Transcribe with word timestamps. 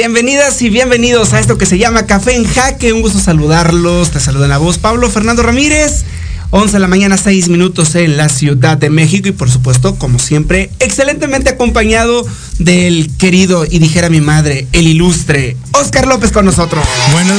Bienvenidas 0.00 0.62
y 0.62 0.70
bienvenidos 0.70 1.34
a 1.34 1.40
esto 1.40 1.58
que 1.58 1.66
se 1.66 1.76
llama 1.76 2.06
Café 2.06 2.34
en 2.34 2.46
Jaque. 2.46 2.94
Un 2.94 3.02
gusto 3.02 3.18
saludarlos. 3.18 4.10
Te 4.10 4.18
saluda 4.18 4.48
la 4.48 4.56
voz 4.56 4.78
Pablo 4.78 5.10
Fernando 5.10 5.42
Ramírez. 5.42 6.04
11 6.48 6.72
de 6.72 6.78
la 6.78 6.86
mañana, 6.88 7.18
6 7.18 7.50
minutos 7.50 7.94
en 7.96 8.16
la 8.16 8.30
Ciudad 8.30 8.78
de 8.78 8.88
México 8.88 9.28
y 9.28 9.32
por 9.32 9.50
supuesto, 9.50 9.96
como 9.96 10.18
siempre, 10.18 10.70
excelentemente 10.78 11.50
acompañado 11.50 12.26
del 12.58 13.14
querido, 13.18 13.66
y 13.66 13.78
dijera 13.78 14.08
mi 14.08 14.22
madre, 14.22 14.66
el 14.72 14.86
ilustre 14.86 15.58
Oscar 15.72 16.06
López 16.06 16.32
con 16.32 16.46
nosotros. 16.46 16.82
Bueno, 17.12 17.34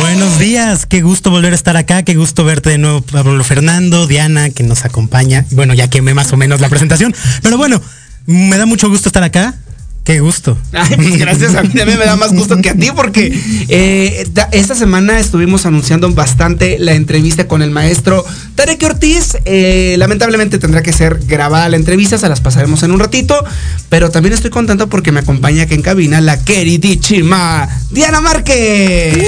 buenos 0.00 0.38
días, 0.38 0.86
qué 0.86 1.02
gusto 1.02 1.30
volver 1.30 1.52
a 1.52 1.56
estar 1.56 1.76
acá, 1.76 2.02
qué 2.02 2.14
gusto 2.14 2.44
verte 2.44 2.70
de 2.70 2.78
nuevo, 2.78 3.02
Pablo 3.02 3.44
Fernando, 3.44 4.06
Diana, 4.06 4.48
que 4.48 4.62
nos 4.62 4.86
acompaña. 4.86 5.44
Bueno, 5.50 5.74
ya 5.74 5.90
quemé 5.90 6.14
más 6.14 6.32
o 6.32 6.38
menos 6.38 6.62
la 6.62 6.70
presentación, 6.70 7.14
pero 7.42 7.58
bueno, 7.58 7.78
me 8.24 8.56
da 8.56 8.64
mucho 8.64 8.88
gusto 8.88 9.10
estar 9.10 9.22
acá. 9.22 9.54
Qué 10.04 10.20
gusto. 10.20 10.58
Ay, 10.72 10.96
pues 10.96 11.16
gracias 11.18 11.54
a 11.54 11.62
mí 11.62 11.70
también 11.70 11.98
me 11.98 12.04
da 12.04 12.16
más 12.16 12.34
gusto 12.34 12.60
que 12.60 12.68
a 12.68 12.74
ti 12.74 12.90
porque 12.94 13.32
eh, 13.68 14.28
esta 14.52 14.74
semana 14.74 15.18
estuvimos 15.18 15.64
anunciando 15.64 16.10
bastante 16.12 16.76
la 16.78 16.92
entrevista 16.92 17.48
con 17.48 17.62
el 17.62 17.70
maestro 17.70 18.22
Tarek 18.54 18.82
Ortiz. 18.82 19.38
Eh, 19.46 19.96
lamentablemente 19.98 20.58
tendrá 20.58 20.82
que 20.82 20.92
ser 20.92 21.20
grabada 21.26 21.70
la 21.70 21.76
entrevista, 21.76 22.18
se 22.18 22.28
las 22.28 22.42
pasaremos 22.42 22.82
en 22.82 22.92
un 22.92 23.00
ratito, 23.00 23.42
pero 23.88 24.10
también 24.10 24.34
estoy 24.34 24.50
contento 24.50 24.90
porque 24.90 25.10
me 25.10 25.20
acompaña 25.20 25.62
aquí 25.62 25.74
en 25.74 25.82
cabina 25.82 26.20
la 26.20 26.38
queridísima 26.44 27.66
Diana 27.90 28.20
Márquez. 28.20 29.16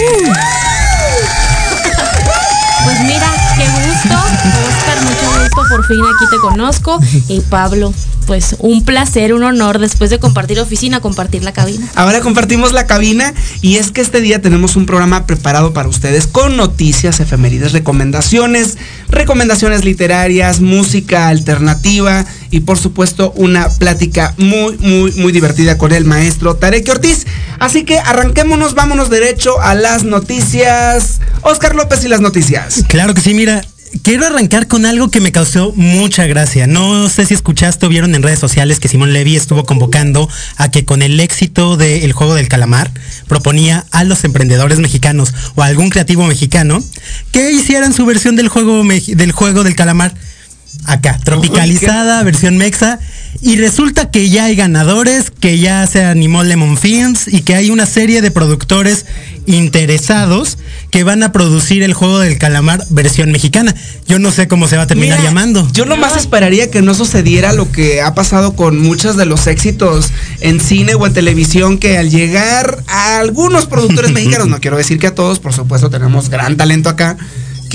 Pues 2.87 3.01
mira, 3.01 3.16
por 5.69 5.87
fin 5.87 6.01
aquí 6.01 6.31
te 6.31 6.39
conozco. 6.39 7.01
Y 7.29 7.41
Pablo, 7.41 7.93
pues 8.27 8.57
un 8.59 8.85
placer, 8.85 9.33
un 9.33 9.43
honor 9.43 9.79
después 9.79 10.11
de 10.11 10.19
compartir 10.19 10.61
oficina, 10.61 11.01
compartir 11.01 11.43
la 11.43 11.53
cabina. 11.53 11.89
Ahora 11.95 12.21
compartimos 12.21 12.73
la 12.73 12.87
cabina 12.87 13.33
y 13.63 13.77
es 13.77 13.91
que 13.91 14.01
este 14.01 14.21
día 14.21 14.43
tenemos 14.43 14.77
un 14.77 14.87
programa 14.87 15.27
preparado 15.27 15.73
para 15.73 15.89
ustedes 15.89 16.27
con 16.27 16.57
noticias, 16.57 17.21
efemérides, 17.21 17.73
recomendaciones, 17.73 18.77
recomendaciones 19.09 19.85
literarias, 19.85 20.61
música 20.61 21.29
alternativa 21.29 22.27
y 22.51 22.61
por 22.61 22.79
supuesto 22.79 23.33
una 23.37 23.69
plática 23.69 24.35
muy, 24.39 24.77
muy, 24.79 25.13
muy 25.13 25.33
divertida 25.33 25.79
con 25.79 25.93
el 25.93 26.05
maestro 26.05 26.57
Tarek 26.57 26.89
Ortiz. 26.89 27.27
Así 27.59 27.85
que 27.85 27.99
arranquémonos, 27.99 28.75
vámonos 28.75 29.11
derecho 29.11 29.61
a 29.61 29.75
las 29.75 30.05
noticias. 30.05 31.21
Oscar 31.43 31.75
López 31.75 32.05
y 32.05 32.09
las 32.09 32.21
noticias. 32.21 32.85
Claro 32.89 33.15
que 33.15 33.21
sí, 33.21 33.35
mira, 33.35 33.63
quiero 34.03 34.27
arrancar 34.27 34.69
con 34.69 34.87
algo 34.87 35.11
que 35.11 35.21
me 35.21 35.33
causó 35.33 35.73
mucha 35.75 36.27
gracia. 36.27 36.67
No 36.67 37.09
sé 37.09 37.27
si 37.27 37.35
escuchaste 37.35 37.87
o 37.87 37.89
vieron 37.89 38.15
en 38.15 38.23
redes 38.23 38.39
sociales 38.39 38.81
que 38.81 38.89
Simón 38.89 39.13
Levy 39.13 39.37
estuvo 39.37 39.65
convocando 39.65 40.29
a 40.57 40.71
que 40.71 40.85
con 40.85 41.03
el 41.03 41.19
éxito 41.21 41.77
del 41.77 42.13
juego 42.13 42.35
del 42.35 42.49
calamar 42.49 42.91
proponía 43.29 43.87
a 43.91 44.05
los 44.05 44.25
emprendedores 44.25 44.79
mexicanos 44.79 45.35
o 45.55 45.63
a 45.63 45.67
algún 45.67 45.91
creativo 45.91 46.25
mexicano 46.27 46.83
que 47.33 47.53
hicieran 47.53 47.93
su 47.93 48.07
versión 48.07 48.37
del 48.37 48.49
juego 48.49 48.83
del 48.85 49.33
juego 49.33 49.65
del 49.65 49.77
calamar 49.77 50.15
acá, 50.87 51.19
tropicalizada, 51.23 52.23
versión 52.23 52.57
mexa. 52.57 52.99
Y 53.43 53.57
resulta 53.57 54.11
que 54.11 54.31
ya 54.31 54.45
hay 54.45 54.57
ganadores, 54.57 55.31
que 55.31 55.59
ya 55.59 55.87
se 55.87 56.03
animó 56.03 56.43
Lemon 56.43 56.79
Films 56.79 57.29
y 57.29 57.43
que 57.43 57.55
hay 57.55 57.71
una 57.71 57.85
serie 57.85 58.23
de 58.23 58.31
productores 58.31 59.05
interesados 59.47 60.59
que 60.91 61.05
van 61.05 61.23
a 61.23 61.33
producir 61.33 61.83
el 61.83 61.93
juego 61.93 62.19
del 62.19 62.39
calamar 62.39 62.85
versión 62.91 63.31
mexicana. 63.31 63.75
Yo 64.09 64.19
no 64.19 64.31
sé 64.31 64.49
cómo 64.49 64.69
se 64.69 64.77
va 64.77 64.85
a 64.85 64.87
terminar 64.87 65.19
Mira, 65.19 65.31
llamando. 65.31 65.69
Yo 65.73 65.85
nomás 65.85 66.17
esperaría 66.17 66.71
que 66.71 66.83
no 66.83 66.95
sucediera 66.95 67.53
lo 67.53 67.71
que 67.71 68.01
ha 68.01 68.15
pasado 68.15 68.57
con 68.57 68.79
muchos 68.79 69.17
de 69.17 69.27
los 69.27 69.47
éxitos 69.47 70.13
en 70.41 70.59
cine 70.59 70.95
o 70.95 71.07
en 71.07 71.13
televisión, 71.13 71.79
que 71.79 71.99
al 71.99 72.11
llegar 72.11 72.83
a 72.87 73.19
algunos 73.19 73.67
productores 73.67 74.11
mexicanos, 74.15 74.49
no 74.49 74.61
quiero 74.61 74.77
decir 74.77 74.99
que 74.99 75.09
a 75.09 75.15
todos, 75.15 75.41
por 75.41 75.53
supuesto 75.53 75.91
tenemos 75.91 76.31
gran 76.31 76.57
talento 76.57 76.89
acá, 76.89 77.17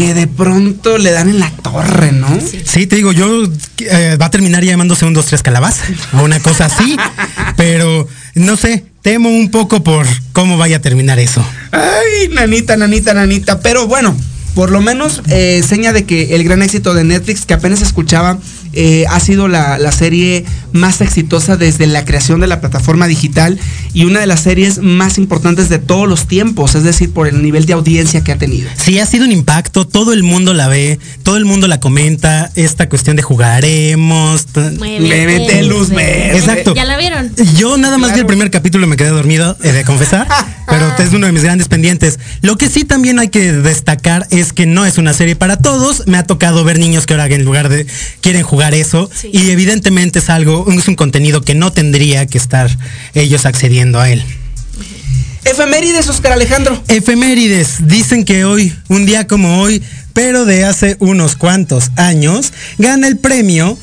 que 0.02 0.14
de 0.16 0.26
pronto 0.26 0.98
le 0.98 1.12
dan 1.12 1.30
en 1.30 1.40
la 1.40 1.52
torre, 1.52 2.12
¿no? 2.12 2.28
Sí, 2.66 2.88
te 2.88 2.96
digo, 2.96 3.12
yo 3.12 3.44
eh, 3.78 4.18
va 4.20 4.26
a 4.26 4.32
terminar 4.32 4.64
llamándose 4.64 5.06
un 5.06 5.14
2, 5.14 5.26
3 5.28 5.44
calabaza 5.44 5.84
o 6.14 6.24
una 6.24 6.40
cosa 6.40 6.66
así, 6.66 6.98
pero 7.56 8.08
no 8.34 8.58
sé, 8.58 8.84
temo 9.04 9.30
un 9.30 9.52
poco 9.52 9.84
por 9.84 10.08
cómo 10.34 10.58
vaya 10.58 10.78
a 10.78 10.80
terminar 10.82 11.20
eso. 11.20 11.46
Ay, 11.72 12.30
nanita, 12.34 12.78
nanita, 12.78 13.14
nanita. 13.14 13.60
Pero 13.60 13.86
bueno, 13.86 14.18
por 14.56 14.72
lo 14.72 14.82
menos 14.82 15.22
eh, 15.28 15.62
seña 15.68 15.94
de 15.94 16.06
que 16.06 16.34
el 16.34 16.44
gran 16.46 16.64
éxito 16.64 16.96
de 16.96 17.04
Netflix, 17.04 17.46
que 17.46 17.54
apenas 17.54 17.84
escuchaba, 17.84 18.40
eh, 18.74 19.06
ha 19.10 19.20
sido 19.20 19.48
la, 19.48 19.78
la, 19.78 19.92
serie 19.92 20.46
más 20.72 21.02
exitosa 21.02 21.58
desde 21.58 21.88
la 21.88 22.06
creación 22.06 22.40
de 22.40 22.48
la 22.48 22.62
plataforma 22.62 23.08
digital 23.08 23.60
y 23.94 24.06
una 24.06 24.22
de 24.22 24.28
las 24.28 24.42
series 24.42 24.80
más 24.80 25.18
importantes 25.18 25.68
de 25.68 25.80
todos 25.80 26.08
los 26.08 26.28
tiempos, 26.28 26.76
es 26.76 26.84
decir, 26.84 27.12
por 27.12 27.28
el 27.28 27.44
nivel 27.44 27.66
de 27.66 27.74
audiencia 27.74 28.24
que 28.24 28.32
ha 28.32 28.38
tenido. 28.38 28.70
Sí, 28.78 29.00
ha 29.00 29.06
sido 29.06 29.26
un 29.26 29.34
impacto, 29.34 29.86
todo 29.86 30.14
el 30.14 30.24
mundo 30.24 30.54
la 30.54 30.70
ve, 30.70 31.00
todo 31.24 31.36
el 31.36 31.44
mundo 31.44 31.68
la 31.68 31.82
comenta, 31.82 32.50
esta 32.56 32.88
cuestión 32.88 33.18
de 33.18 33.24
jugaremos. 33.24 34.46
Muévete, 34.78 35.64
luz 35.64 35.90
verde. 35.90 36.38
Exacto. 36.38 36.74
¿Ya 36.74 36.86
la 36.86 36.98
vieron? 36.98 37.32
Yo 37.58 37.78
nada 37.78 37.98
más 37.98 38.12
claro. 38.12 38.16
vi 38.16 38.20
el 38.22 38.28
primer 38.28 38.52
capítulo, 38.52 38.88
me 38.88 38.96
quedé 38.96 39.10
dormido, 39.10 39.58
he 39.64 39.74
de 39.74 39.84
confesar, 39.84 40.28
pero 40.68 40.96
es 40.98 41.12
uno 41.12 41.28
de 41.28 41.34
mis 41.34 41.44
grandes 41.44 41.68
pendientes. 41.68 42.20
Lo 42.42 42.58
que 42.58 42.70
sí 42.70 42.86
también 42.86 43.20
hay 43.20 43.28
que 43.28 43.52
destacar 43.52 44.28
es 44.30 44.54
que 44.54 44.66
no 44.66 44.86
es 44.86 44.98
una 44.98 45.14
serie 45.14 45.36
para 45.36 45.58
todos, 45.58 46.08
me 46.08 46.18
ha 46.18 46.24
tocado 46.24 46.64
ver 46.64 46.80
niños 46.80 47.06
que 47.06 47.14
ahora 47.14 47.26
en 47.26 47.44
lugar 47.44 47.68
de 47.68 47.86
quieren 48.22 48.44
jugar 48.44 48.61
eso 48.70 49.10
sí. 49.14 49.30
y 49.34 49.50
evidentemente 49.50 50.20
es 50.20 50.30
algo, 50.30 50.66
es 50.72 50.88
un 50.88 50.96
contenido 50.96 51.42
que 51.42 51.56
no 51.56 51.72
tendría 51.72 52.26
que 52.28 52.38
estar 52.38 52.70
ellos 53.14 53.46
accediendo 53.46 54.00
a 54.00 54.10
él. 54.10 54.24
Efemérides, 55.44 56.08
Oscar 56.08 56.34
Alejandro. 56.34 56.82
Efemérides, 56.88 57.88
dicen 57.88 58.26
que 58.26 58.46
hoy, 58.46 58.74
un 58.90 59.06
día 59.06 59.26
como 59.26 59.60
hoy, 59.62 59.82
pero 60.14 60.46
de 60.46 60.66
hace 60.66 60.98
unos 61.00 61.36
cuantos 61.36 61.92
años, 61.96 62.54
gana 62.78 63.08
el 63.08 63.18
premio 63.18 63.78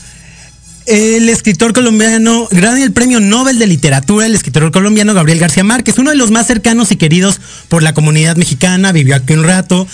el 0.89 1.29
escritor 1.29 1.75
colombiano, 1.75 2.49
gana 2.51 2.83
el 2.83 2.93
premio 2.93 3.21
Nobel 3.21 3.59
de 3.59 3.67
Literatura, 3.67 4.25
el 4.25 4.35
escritor 4.35 4.73
colombiano 4.73 5.13
Gabriel 5.13 5.39
García 5.39 5.63
Márquez, 5.63 5.99
uno 5.99 6.11
de 6.11 6.17
los 6.17 6.31
más 6.31 6.47
cercanos 6.47 6.91
y 6.91 6.97
queridos 6.97 7.41
por 7.69 7.83
la 7.83 7.93
comunidad 7.93 8.37
mexicana, 8.37 8.91
vivió 8.91 9.15
aquí 9.15 9.35
un 9.35 9.45
rato, 9.45 9.87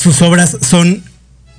sus 0.00 0.22
obras 0.22 0.56
son 0.60 1.02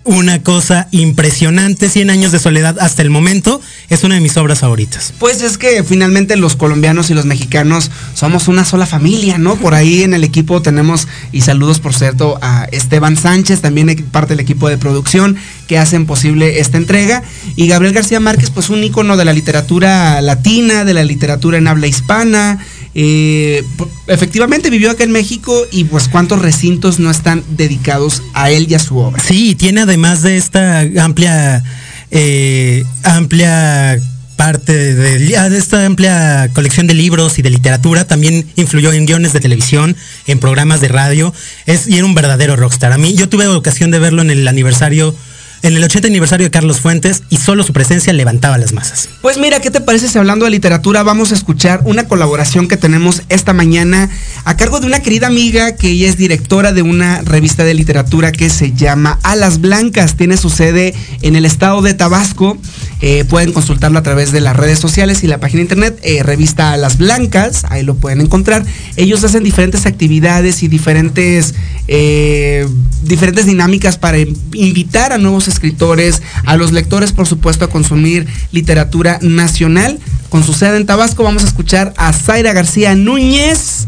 una 0.09 0.41
cosa 0.41 0.87
impresionante, 0.89 1.87
100 1.87 2.09
años 2.09 2.31
de 2.31 2.39
soledad 2.39 2.77
hasta 2.79 3.03
el 3.03 3.11
momento, 3.11 3.61
es 3.89 4.03
una 4.03 4.15
de 4.15 4.21
mis 4.21 4.37
obras 4.37 4.61
favoritas. 4.61 5.13
Pues 5.19 5.43
es 5.43 5.59
que 5.59 5.83
finalmente 5.83 6.35
los 6.35 6.55
colombianos 6.55 7.11
y 7.11 7.13
los 7.13 7.25
mexicanos 7.25 7.91
somos 8.15 8.47
una 8.47 8.65
sola 8.65 8.87
familia, 8.87 9.37
¿no? 9.37 9.55
Por 9.57 9.75
ahí 9.75 10.01
en 10.01 10.15
el 10.15 10.23
equipo 10.23 10.63
tenemos, 10.63 11.07
y 11.31 11.41
saludos 11.41 11.79
por 11.79 11.93
cierto 11.93 12.39
a 12.41 12.67
Esteban 12.71 13.17
Sánchez, 13.17 13.61
también 13.61 13.95
parte 14.11 14.33
del 14.33 14.39
equipo 14.39 14.67
de 14.67 14.79
producción 14.79 15.37
que 15.67 15.77
hacen 15.77 16.07
posible 16.07 16.59
esta 16.59 16.77
entrega, 16.77 17.21
y 17.55 17.67
Gabriel 17.67 17.93
García 17.93 18.19
Márquez, 18.19 18.49
pues 18.49 18.71
un 18.71 18.83
ícono 18.83 19.15
de 19.15 19.25
la 19.25 19.33
literatura 19.33 20.21
latina, 20.21 20.85
de 20.85 20.95
la 20.95 21.03
literatura 21.03 21.59
en 21.59 21.67
habla 21.67 21.85
hispana, 21.85 22.65
eh, 22.95 23.63
efectivamente 24.07 24.69
vivió 24.69 24.91
acá 24.91 25.03
en 25.03 25.11
México 25.11 25.65
y 25.71 25.83
pues 25.83 26.07
cuántos 26.07 26.41
recintos 26.41 26.99
no 26.99 27.11
están 27.11 27.43
dedicados 27.51 28.23
a 28.33 28.49
él 28.49 28.67
y 28.69 28.73
a 28.73 28.79
su 28.79 28.97
obra. 28.97 29.21
Sí, 29.23 29.55
tiene 29.55 29.81
además 29.81 30.23
de 30.23 30.37
esta 30.37 30.81
amplia, 31.03 31.63
eh, 32.11 32.83
amplia 33.03 33.99
parte 34.39 34.95
de, 34.95 35.19
de, 35.19 35.57
esta 35.57 35.85
amplia 35.85 36.49
colección 36.53 36.87
de 36.87 36.93
libros 36.93 37.37
y 37.39 37.41
de 37.41 37.49
literatura, 37.49 38.07
también 38.07 38.47
influyó 38.55 38.93
en 38.93 39.05
guiones 39.05 39.33
de 39.33 39.41
televisión, 39.41 39.97
en 40.27 40.39
programas 40.39 40.79
de 40.79 40.87
radio, 40.87 41.33
es, 41.65 41.87
y 41.89 41.97
era 41.97 42.05
un 42.05 42.15
verdadero 42.15 42.55
rockstar. 42.55 42.93
A 42.93 42.97
mí, 42.97 43.15
yo 43.15 43.27
tuve 43.27 43.47
ocasión 43.47 43.91
de 43.91 43.99
verlo 43.99 44.21
en 44.21 44.29
el 44.29 44.47
aniversario 44.47 45.13
en 45.61 45.75
el 45.75 45.83
80 45.83 46.07
aniversario 46.07 46.45
de 46.45 46.51
Carlos 46.51 46.79
Fuentes 46.79 47.23
y 47.29 47.37
solo 47.37 47.63
su 47.63 47.73
presencia 47.73 48.13
levantaba 48.13 48.57
las 48.57 48.73
masas. 48.73 49.09
Pues 49.21 49.37
mira, 49.37 49.59
¿qué 49.59 49.71
te 49.71 49.81
parece 49.81 50.07
si 50.07 50.17
hablando 50.17 50.45
de 50.45 50.51
literatura 50.51 51.03
vamos 51.03 51.31
a 51.31 51.35
escuchar 51.35 51.81
una 51.85 52.07
colaboración 52.07 52.67
que 52.67 52.77
tenemos 52.77 53.23
esta 53.29 53.53
mañana 53.53 54.09
a 54.45 54.57
cargo 54.57 54.79
de 54.79 54.87
una 54.87 55.01
querida 55.01 55.27
amiga 55.27 55.75
que 55.75 55.89
ella 55.89 56.07
es 56.09 56.17
directora 56.17 56.71
de 56.73 56.81
una 56.81 57.21
revista 57.21 57.63
de 57.63 57.73
literatura 57.73 58.31
que 58.31 58.49
se 58.49 58.73
llama 58.73 59.19
Alas 59.23 59.61
Blancas, 59.61 60.15
tiene 60.15 60.37
su 60.37 60.49
sede 60.49 60.93
en 61.21 61.35
el 61.35 61.45
estado 61.45 61.81
de 61.81 61.93
Tabasco. 61.93 62.57
Eh, 63.01 63.23
pueden 63.23 63.53
consultarlo 63.53 63.97
a 63.97 64.03
través 64.03 64.33
de 64.33 64.41
las 64.41 64.57
redes 64.57 64.77
sociales 64.77 65.23
y 65.23 65.27
la 65.27 65.39
página 65.39 65.59
de 65.59 65.63
internet, 65.63 65.99
eh, 66.03 66.21
revista 66.21 66.73
Alas 66.73 66.97
Blancas, 66.97 67.65
ahí 67.69 67.83
lo 67.83 67.95
pueden 67.95 68.19
encontrar. 68.19 68.65
Ellos 68.97 69.23
hacen 69.23 69.43
diferentes 69.43 69.85
actividades 69.85 70.63
y 70.63 70.67
diferentes, 70.67 71.55
eh, 71.87 72.67
diferentes 73.03 73.45
dinámicas 73.45 73.97
para 73.97 74.19
invitar 74.19 75.13
a 75.13 75.17
nuevos 75.17 75.47
escritores, 75.49 76.21
a 76.45 76.55
los 76.55 76.71
lectores, 76.71 77.11
por 77.11 77.27
supuesto, 77.27 77.65
a 77.65 77.69
consumir 77.69 78.27
literatura 78.51 79.19
nacional. 79.21 79.99
Con 80.29 80.43
su 80.43 80.53
sede 80.53 80.77
en 80.77 80.85
Tabasco, 80.85 81.23
vamos 81.23 81.43
a 81.43 81.47
escuchar 81.47 81.93
a 81.97 82.13
Zaira 82.13 82.53
García 82.53 82.95
Núñez 82.95 83.87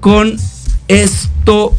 con 0.00 0.36
esto 0.88 1.76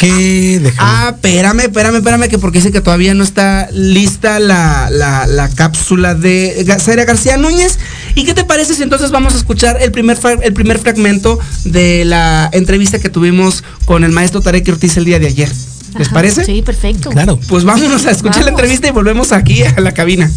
¿Qué? 0.00 0.62
Ah, 0.78 1.12
espérame, 1.14 1.60
espérame, 1.60 1.96
espérame, 1.96 2.28
que 2.30 2.38
porque 2.38 2.56
dice 2.56 2.72
que 2.72 2.80
todavía 2.80 3.12
no 3.12 3.22
está 3.22 3.68
lista 3.70 4.40
la, 4.40 4.88
la, 4.90 5.48
cápsula 5.50 6.14
de 6.14 6.64
Zaira 6.80 7.04
García 7.04 7.36
Núñez. 7.36 7.78
¿Y 8.14 8.24
qué 8.24 8.32
te 8.32 8.44
parece 8.44 8.74
si 8.74 8.82
entonces 8.82 9.10
vamos 9.10 9.34
a 9.34 9.36
escuchar 9.36 9.76
el 9.82 9.92
primer, 9.92 10.18
el 10.42 10.54
primer 10.54 10.78
fragmento 10.78 11.38
de 11.64 12.06
la 12.06 12.48
entrevista 12.54 12.98
que 12.98 13.10
tuvimos 13.10 13.62
con 13.84 14.02
el 14.02 14.10
maestro 14.10 14.40
Tarek 14.40 14.66
Ortiz 14.68 14.96
el 14.96 15.04
día 15.04 15.18
de 15.18 15.26
ayer? 15.26 15.52
¿Les 15.98 16.08
parece? 16.08 16.44
Sí, 16.44 16.62
perfecto. 16.62 17.10
Claro. 17.10 17.38
Pues 17.48 17.64
vámonos 17.64 18.06
a 18.06 18.10
escuchar 18.10 18.44
la 18.44 18.50
entrevista 18.50 18.88
y 18.88 18.90
volvemos 18.90 19.32
aquí 19.32 19.62
a 19.62 19.80
la 19.80 19.92
cabina. 19.92 20.30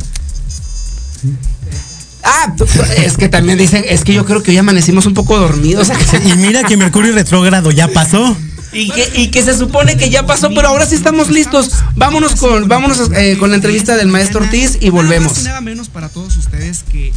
Ah, 2.24 2.56
es 2.98 3.18
que 3.18 3.28
también 3.28 3.58
dicen, 3.58 3.84
es 3.88 4.04
que 4.04 4.14
yo 4.14 4.26
creo 4.26 4.42
que 4.42 4.52
hoy 4.52 4.58
amanecimos 4.58 5.06
un 5.06 5.14
poco 5.14 5.38
dormidos. 5.38 5.92
y 6.26 6.38
mira 6.38 6.64
que 6.64 6.78
Mercurio 6.78 7.14
retrógrado 7.14 7.72
ya 7.72 7.88
pasó. 7.88 8.36
Y 8.72 9.30
que, 9.30 9.44
se 9.44 9.56
supone 9.56 9.98
que 9.98 10.10
ya 10.10 10.26
pasó, 10.26 10.50
pero 10.50 10.70
ahora 10.70 10.86
sí 10.88 10.96
estamos 10.96 11.30
listos. 11.30 11.72
Vámonos 11.96 12.36
con, 12.36 12.68
vámonos 12.68 13.12
eh, 13.16 13.38
con 13.40 13.52
la 13.52 13.58
entrevista 13.58 13.96
del 13.96 14.08
maestro 14.08 14.42
Ortiz 14.42 14.78
y 14.82 14.90
volvemos. 14.90 15.44
Nada 15.44 15.62
menos 15.62 15.90
para 15.90 16.10
todos 16.10 16.36
ustedes 16.38 16.84
que 16.92 17.14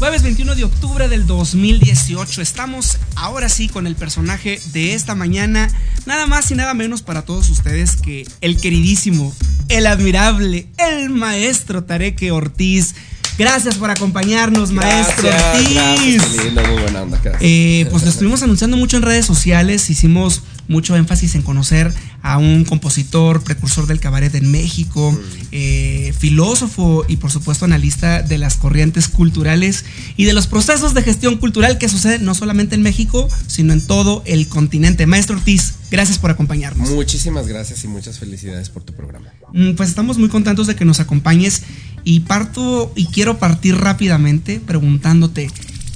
Jueves 0.00 0.22
21 0.22 0.54
de 0.54 0.64
octubre 0.64 1.08
del 1.10 1.26
2018. 1.26 2.40
Estamos 2.40 2.96
ahora 3.16 3.50
sí 3.50 3.68
con 3.68 3.86
el 3.86 3.96
personaje 3.96 4.58
de 4.72 4.94
esta 4.94 5.14
mañana. 5.14 5.68
Nada 6.06 6.26
más 6.26 6.50
y 6.50 6.54
nada 6.54 6.72
menos 6.72 7.02
para 7.02 7.26
todos 7.26 7.50
ustedes 7.50 7.96
que 7.96 8.26
el 8.40 8.58
queridísimo, 8.58 9.30
el 9.68 9.86
admirable, 9.86 10.68
el 10.78 11.10
maestro 11.10 11.84
Tareque 11.84 12.30
Ortiz. 12.30 12.94
Gracias 13.36 13.74
por 13.74 13.90
acompañarnos, 13.90 14.72
maestro 14.72 15.28
Ortiz. 15.28 16.22
muy 16.54 16.80
buena 16.80 17.02
onda, 17.02 17.20
eh, 17.40 17.86
pues 17.90 18.02
lo 18.02 18.08
estuvimos 18.08 18.42
anunciando 18.42 18.78
mucho 18.78 18.96
en 18.96 19.02
redes 19.02 19.26
sociales, 19.26 19.90
hicimos 19.90 20.42
mucho 20.66 20.96
énfasis 20.96 21.34
en 21.34 21.42
conocer 21.42 21.92
a 22.22 22.38
un 22.38 22.64
compositor, 22.64 23.42
precursor 23.42 23.86
del 23.86 24.00
cabaret 24.00 24.34
en 24.34 24.50
México, 24.50 25.18
eh, 25.52 25.99
filósofo 26.20 27.06
y 27.08 27.16
por 27.16 27.30
supuesto 27.30 27.64
analista 27.64 28.22
de 28.22 28.36
las 28.36 28.56
corrientes 28.56 29.08
culturales 29.08 29.86
y 30.18 30.26
de 30.26 30.34
los 30.34 30.46
procesos 30.46 30.92
de 30.92 31.02
gestión 31.02 31.38
cultural 31.38 31.78
que 31.78 31.88
suceden 31.88 32.26
no 32.26 32.34
solamente 32.34 32.74
en 32.74 32.82
México, 32.82 33.26
sino 33.46 33.72
en 33.72 33.80
todo 33.80 34.22
el 34.26 34.46
continente. 34.46 35.06
Maestro 35.06 35.36
Ortiz, 35.36 35.76
gracias 35.90 36.18
por 36.18 36.30
acompañarnos. 36.30 36.90
Muchísimas 36.90 37.48
gracias 37.48 37.84
y 37.84 37.88
muchas 37.88 38.18
felicidades 38.18 38.68
por 38.68 38.82
tu 38.82 38.92
programa. 38.92 39.32
Mm, 39.54 39.72
pues 39.76 39.88
estamos 39.88 40.18
muy 40.18 40.28
contentos 40.28 40.66
de 40.66 40.76
que 40.76 40.84
nos 40.84 41.00
acompañes 41.00 41.62
y 42.04 42.20
parto 42.20 42.92
y 42.94 43.06
quiero 43.06 43.38
partir 43.38 43.76
rápidamente 43.76 44.60
preguntándote, 44.60 45.50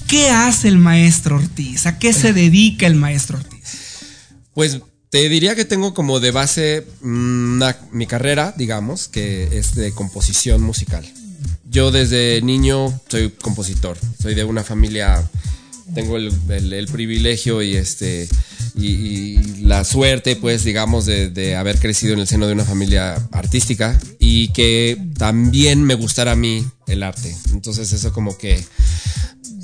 ¿qué 0.09 0.31
hace 0.31 0.69
el 0.69 0.79
maestro 0.79 1.37
Ortiz? 1.37 1.85
¿A 1.85 1.99
qué 1.99 2.15
se 2.15 2.33
dedica 2.33 2.87
el 2.87 2.95
maestro 2.95 3.37
Ortiz? 3.37 3.53
Pues 4.55 4.81
te 5.15 5.29
diría 5.29 5.55
que 5.55 5.65
tengo 5.65 5.95
como 5.95 6.19
de 6.19 6.33
base 6.33 6.85
mm, 7.01 7.63
mi 7.93 8.05
carrera, 8.09 8.53
digamos, 8.57 9.07
que 9.07 9.57
es 9.57 9.77
de 9.77 9.93
composición 9.93 10.61
musical. 10.61 11.05
Yo 11.71 11.93
desde 11.93 12.43
niño 12.43 13.01
soy 13.09 13.31
compositor, 13.31 13.97
soy 14.21 14.35
de 14.35 14.43
una 14.43 14.65
familia, 14.65 15.23
tengo 15.95 16.17
el, 16.17 16.89
privilegio 16.91 17.63
y 17.63 17.77
este 17.77 18.29
y, 18.75 19.63
la 19.63 19.85
suerte, 19.85 20.35
pues, 20.35 20.65
digamos, 20.65 21.07
de, 21.07 21.31
de, 21.31 21.55
haber 21.55 21.79
crecido 21.79 22.15
en 22.15 22.19
el 22.19 22.27
seno 22.27 22.49
de 22.49 22.55
una 22.55 22.65
familia 22.65 23.15
artística 23.31 23.97
y 24.19 24.49
que 24.49 25.01
también 25.17 25.85
me 25.85 25.95
gustara 25.95 26.33
a 26.33 26.37
mí 26.37 26.67
el 26.89 27.05
arte. 27.05 27.37
Entonces 27.53 27.93
eso 27.93 28.13
como 28.13 28.37
que 28.37 28.65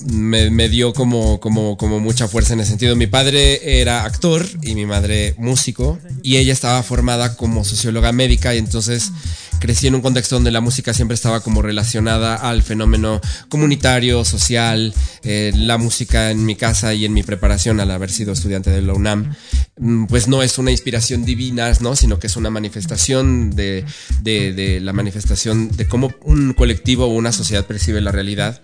me, 0.07 0.69
dio 0.69 0.92
como, 0.92 1.40
como, 1.40 1.76
como 1.76 2.00
mucha 2.00 2.28
fuerza 2.28 2.54
en 2.54 2.61
ese 2.61 2.71
sentido. 2.71 2.97
Mi 2.97 3.07
padre 3.07 3.80
era 3.80 4.04
actor 4.04 4.47
y 4.62 4.75
mi 4.75 4.87
madre 4.87 5.35
músico 5.38 5.99
y 6.23 6.37
ella 6.37 6.52
estaba 6.52 6.83
formada 6.83 7.37
como 7.37 7.64
socióloga 7.64 8.12
médica 8.12 8.54
y 8.54 8.59
entonces 8.59 9.12
crecí 9.60 9.86
en 9.86 9.94
un 9.94 10.00
contexto 10.00 10.34
donde 10.34 10.50
la 10.50 10.60
música 10.60 10.92
siempre 10.92 11.14
estaba 11.14 11.40
como 11.40 11.62
relacionada 11.62 12.34
al 12.34 12.62
fenómeno 12.62 13.20
comunitario, 13.48 14.24
social, 14.24 14.92
eh, 15.22 15.52
la 15.54 15.78
música 15.78 16.30
en 16.30 16.44
mi 16.44 16.56
casa 16.56 16.94
y 16.94 17.04
en 17.04 17.12
mi 17.12 17.22
preparación 17.22 17.78
al 17.78 17.90
haber 17.90 18.10
sido 18.10 18.32
estudiante 18.32 18.70
de 18.70 18.82
la 18.82 18.94
UNAM, 18.94 19.36
mm, 19.78 20.06
pues 20.06 20.26
no 20.26 20.42
es 20.42 20.58
una 20.58 20.70
inspiración 20.70 21.24
divina, 21.24 21.70
¿no? 21.80 21.94
Sino 21.94 22.18
que 22.18 22.26
es 22.26 22.36
una 22.36 22.50
manifestación 22.50 23.50
de, 23.50 23.84
de, 24.22 24.52
de 24.52 24.80
la 24.80 24.92
manifestación 24.92 25.70
de 25.76 25.86
cómo 25.86 26.12
un 26.22 26.54
colectivo 26.54 27.04
o 27.04 27.14
una 27.14 27.32
sociedad 27.32 27.66
percibe 27.66 28.00
la 28.00 28.10
realidad 28.10 28.60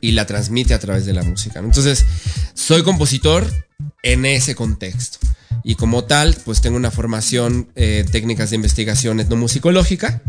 y 0.00 0.12
la 0.12 0.26
transmite 0.26 0.74
a 0.74 0.78
través 0.78 1.06
de 1.06 1.14
la 1.14 1.22
música. 1.22 1.60
Entonces, 1.60 2.04
soy 2.54 2.82
compositor 2.82 3.50
en 4.02 4.26
ese 4.26 4.54
contexto. 4.54 5.18
Y 5.62 5.76
como 5.76 6.04
tal, 6.04 6.36
pues 6.44 6.60
tengo 6.60 6.76
una 6.76 6.90
formación 6.90 7.68
eh, 7.74 8.04
técnicas 8.10 8.50
de 8.50 8.56
investigación 8.56 9.20
etnomusicológica, 9.20 10.22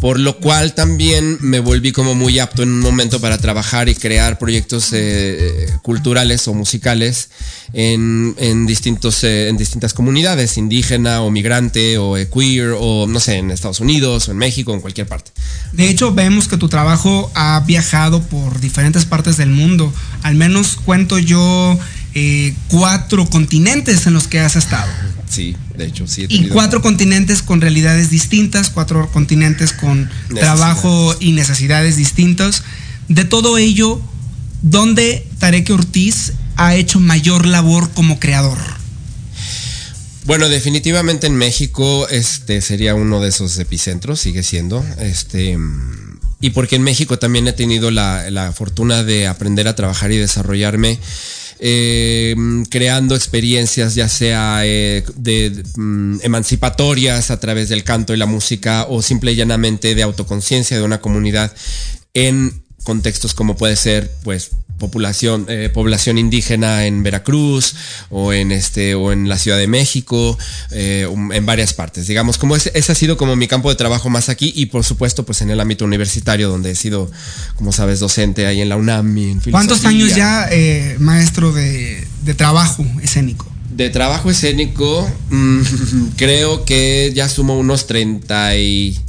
por 0.00 0.18
lo 0.18 0.38
cual 0.38 0.74
también 0.74 1.36
me 1.40 1.60
volví 1.60 1.92
como 1.92 2.14
muy 2.14 2.38
apto 2.38 2.62
en 2.62 2.70
un 2.70 2.80
momento 2.80 3.20
para 3.20 3.36
trabajar 3.36 3.88
y 3.88 3.94
crear 3.94 4.38
proyectos 4.38 4.90
eh, 4.92 5.66
culturales 5.82 6.48
o 6.48 6.54
musicales 6.54 7.28
en, 7.74 8.66
distintos, 8.66 9.22
eh, 9.24 9.48
en 9.48 9.58
distintas 9.58 9.92
comunidades, 9.92 10.56
indígena 10.56 11.20
o 11.20 11.30
migrante 11.30 11.98
o 11.98 12.14
queer 12.14 12.74
o 12.78 13.06
no 13.06 13.20
sé, 13.20 13.36
en 13.36 13.50
Estados 13.50 13.80
Unidos 13.80 14.28
o 14.28 14.32
en 14.32 14.38
México 14.38 14.72
en 14.72 14.80
cualquier 14.80 15.06
parte. 15.06 15.32
De 15.72 15.88
hecho, 15.88 16.14
vemos 16.14 16.48
que 16.48 16.56
tu 16.56 16.68
trabajo 16.68 17.30
ha 17.34 17.60
viajado 17.66 18.22
por 18.22 18.58
diferentes 18.60 19.04
partes 19.04 19.36
del 19.36 19.50
mundo. 19.50 19.92
Al 20.22 20.34
menos 20.34 20.76
cuento 20.76 21.18
yo 21.18 21.78
eh, 22.14 22.54
cuatro 22.68 23.26
continentes 23.26 24.06
en 24.06 24.14
los 24.14 24.26
que 24.26 24.40
has 24.40 24.56
estado. 24.56 24.90
Sí, 25.28 25.56
de 25.76 25.86
hecho, 25.86 26.08
sí. 26.08 26.26
y 26.28 26.48
cuatro 26.48 26.82
continentes 26.82 27.42
con 27.42 27.60
realidades 27.60 28.10
distintas, 28.10 28.68
cuatro 28.68 29.10
continentes 29.12 29.72
con 29.72 30.10
trabajo 30.34 31.14
y 31.20 31.32
necesidades 31.32 31.96
distintas. 31.96 32.64
De 33.08 33.24
todo 33.24 33.56
ello, 33.56 34.00
¿dónde 34.62 35.26
Tarek 35.38 35.70
Ortiz 35.70 36.32
ha 36.56 36.74
hecho 36.74 36.98
mayor 36.98 37.46
labor 37.46 37.90
como 37.92 38.18
creador? 38.18 38.58
Bueno, 40.24 40.48
definitivamente 40.48 41.28
en 41.28 41.36
México 41.36 42.08
este 42.08 42.60
sería 42.60 42.94
uno 42.94 43.20
de 43.20 43.28
esos 43.28 43.56
epicentros, 43.58 44.20
sigue 44.20 44.42
siendo. 44.42 44.84
Este 44.98 45.56
y 46.40 46.50
porque 46.50 46.76
en 46.76 46.82
México 46.82 47.18
también 47.18 47.46
he 47.48 47.52
tenido 47.52 47.90
la, 47.90 48.30
la 48.30 48.52
fortuna 48.52 49.04
de 49.04 49.26
aprender 49.26 49.68
a 49.68 49.76
trabajar 49.76 50.10
y 50.10 50.16
desarrollarme 50.16 50.98
eh, 51.60 52.34
creando 52.70 53.14
experiencias 53.14 53.94
ya 53.94 54.08
sea 54.08 54.62
eh, 54.64 55.04
de, 55.14 55.62
mm, 55.76 56.20
emancipatorias 56.22 57.30
a 57.30 57.38
través 57.38 57.68
del 57.68 57.84
canto 57.84 58.14
y 58.14 58.16
la 58.16 58.26
música 58.26 58.86
o 58.88 59.02
simple 59.02 59.32
y 59.32 59.36
llanamente 59.36 59.94
de 59.94 60.02
autoconciencia 60.02 60.78
de 60.78 60.82
una 60.82 61.00
comunidad 61.00 61.54
en 62.14 62.62
contextos 62.84 63.34
como 63.34 63.56
puede 63.56 63.76
ser 63.76 64.10
pues 64.24 64.52
población, 64.88 65.46
eh, 65.48 65.70
población 65.72 66.18
indígena 66.18 66.86
en 66.86 67.02
Veracruz 67.02 67.74
o 68.08 68.32
en 68.32 68.52
este 68.52 68.94
o 68.94 69.12
en 69.12 69.28
la 69.28 69.38
Ciudad 69.38 69.58
de 69.58 69.66
México, 69.66 70.38
eh, 70.70 71.06
um, 71.10 71.32
en 71.32 71.46
varias 71.46 71.74
partes. 71.74 72.06
Digamos, 72.06 72.38
como 72.38 72.56
ese, 72.56 72.72
ha 72.74 72.94
sido 72.94 73.16
como 73.16 73.36
mi 73.36 73.46
campo 73.46 73.68
de 73.68 73.76
trabajo 73.76 74.10
más 74.10 74.28
aquí 74.28 74.52
y 74.56 74.66
por 74.66 74.84
supuesto 74.84 75.24
pues 75.24 75.42
en 75.42 75.50
el 75.50 75.60
ámbito 75.60 75.84
universitario 75.84 76.48
donde 76.48 76.70
he 76.72 76.74
sido, 76.74 77.10
como 77.56 77.72
sabes, 77.72 78.00
docente 78.00 78.46
ahí 78.46 78.60
en 78.60 78.68
la 78.68 78.76
UNAM 78.76 79.16
y 79.16 79.30
en 79.30 79.40
¿Cuántos 79.40 79.84
años 79.84 80.14
ya 80.14 80.48
eh, 80.50 80.96
maestro 80.98 81.52
de, 81.52 82.06
trabajo 82.36 82.84
escénico? 83.02 83.46
De 83.70 83.90
trabajo 83.90 84.30
escénico, 84.30 85.08
mm, 85.30 85.60
creo 86.16 86.64
que 86.64 87.12
ya 87.14 87.28
sumo 87.28 87.58
unos 87.58 87.86
30 87.86 88.56
y 88.56 89.00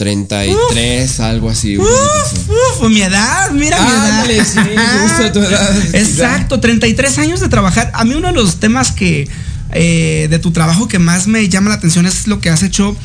33, 0.00 1.20
algo 1.20 1.50
así. 1.50 1.76
Uf, 1.76 1.86
uf, 2.48 2.88
mi 2.88 3.02
edad, 3.02 3.50
mira 3.50 3.78
mi 3.78 4.72
edad. 4.72 5.30
tu 5.30 5.40
edad. 5.40 5.94
Exacto, 5.94 6.58
33 6.58 7.18
años 7.18 7.40
de 7.40 7.50
trabajar. 7.50 7.90
A 7.92 8.06
mí 8.06 8.14
uno 8.14 8.28
de 8.28 8.32
los 8.32 8.60
temas 8.60 8.92
que 8.92 9.28
eh, 9.72 10.26
de 10.30 10.38
tu 10.38 10.52
trabajo 10.52 10.88
que 10.88 10.98
más 10.98 11.26
me 11.26 11.46
llama 11.50 11.68
la 11.68 11.74
atención 11.74 12.06
es 12.06 12.26
lo 12.28 12.40
que 12.40 12.48
has 12.48 12.62
hecho 12.62 12.96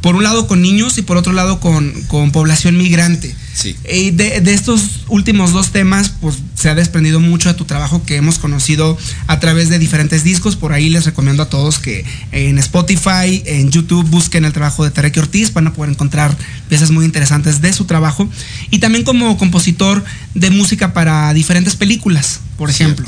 por 0.00 0.16
un 0.16 0.22
lado 0.22 0.46
con 0.46 0.62
niños 0.62 0.96
y 0.98 1.02
por 1.02 1.16
otro 1.16 1.32
lado 1.32 1.60
con, 1.60 1.92
con 2.08 2.30
población 2.30 2.76
migrante. 2.78 3.34
Sí. 3.52 3.76
Y 3.92 4.10
de, 4.12 4.40
de, 4.40 4.54
estos 4.54 5.04
últimos 5.08 5.52
dos 5.52 5.70
temas, 5.70 6.08
pues 6.20 6.36
se 6.54 6.70
ha 6.70 6.74
desprendido 6.74 7.20
mucho 7.20 7.50
de 7.50 7.54
tu 7.54 7.66
trabajo 7.66 8.02
que 8.04 8.16
hemos 8.16 8.38
conocido 8.38 8.96
a 9.26 9.40
través 9.40 9.68
de 9.68 9.78
diferentes 9.78 10.24
discos. 10.24 10.56
Por 10.56 10.72
ahí 10.72 10.88
les 10.88 11.04
recomiendo 11.04 11.42
a 11.42 11.50
todos 11.50 11.78
que 11.78 12.04
en 12.32 12.58
Spotify, 12.58 13.42
en 13.44 13.70
YouTube, 13.70 14.08
busquen 14.08 14.44
el 14.46 14.52
trabajo 14.52 14.84
de 14.84 14.90
Tarek 14.90 15.16
Ortiz. 15.18 15.52
Van 15.52 15.66
a 15.66 15.72
poder 15.74 15.90
encontrar 15.90 16.34
piezas 16.68 16.90
muy 16.90 17.04
interesantes 17.04 17.60
de 17.60 17.72
su 17.72 17.84
trabajo. 17.84 18.28
Y 18.70 18.78
también 18.78 19.04
como 19.04 19.36
compositor 19.36 20.02
de 20.34 20.50
música 20.50 20.94
para 20.94 21.34
diferentes 21.34 21.76
películas, 21.76 22.40
por 22.56 22.70
ejemplo. 22.70 23.06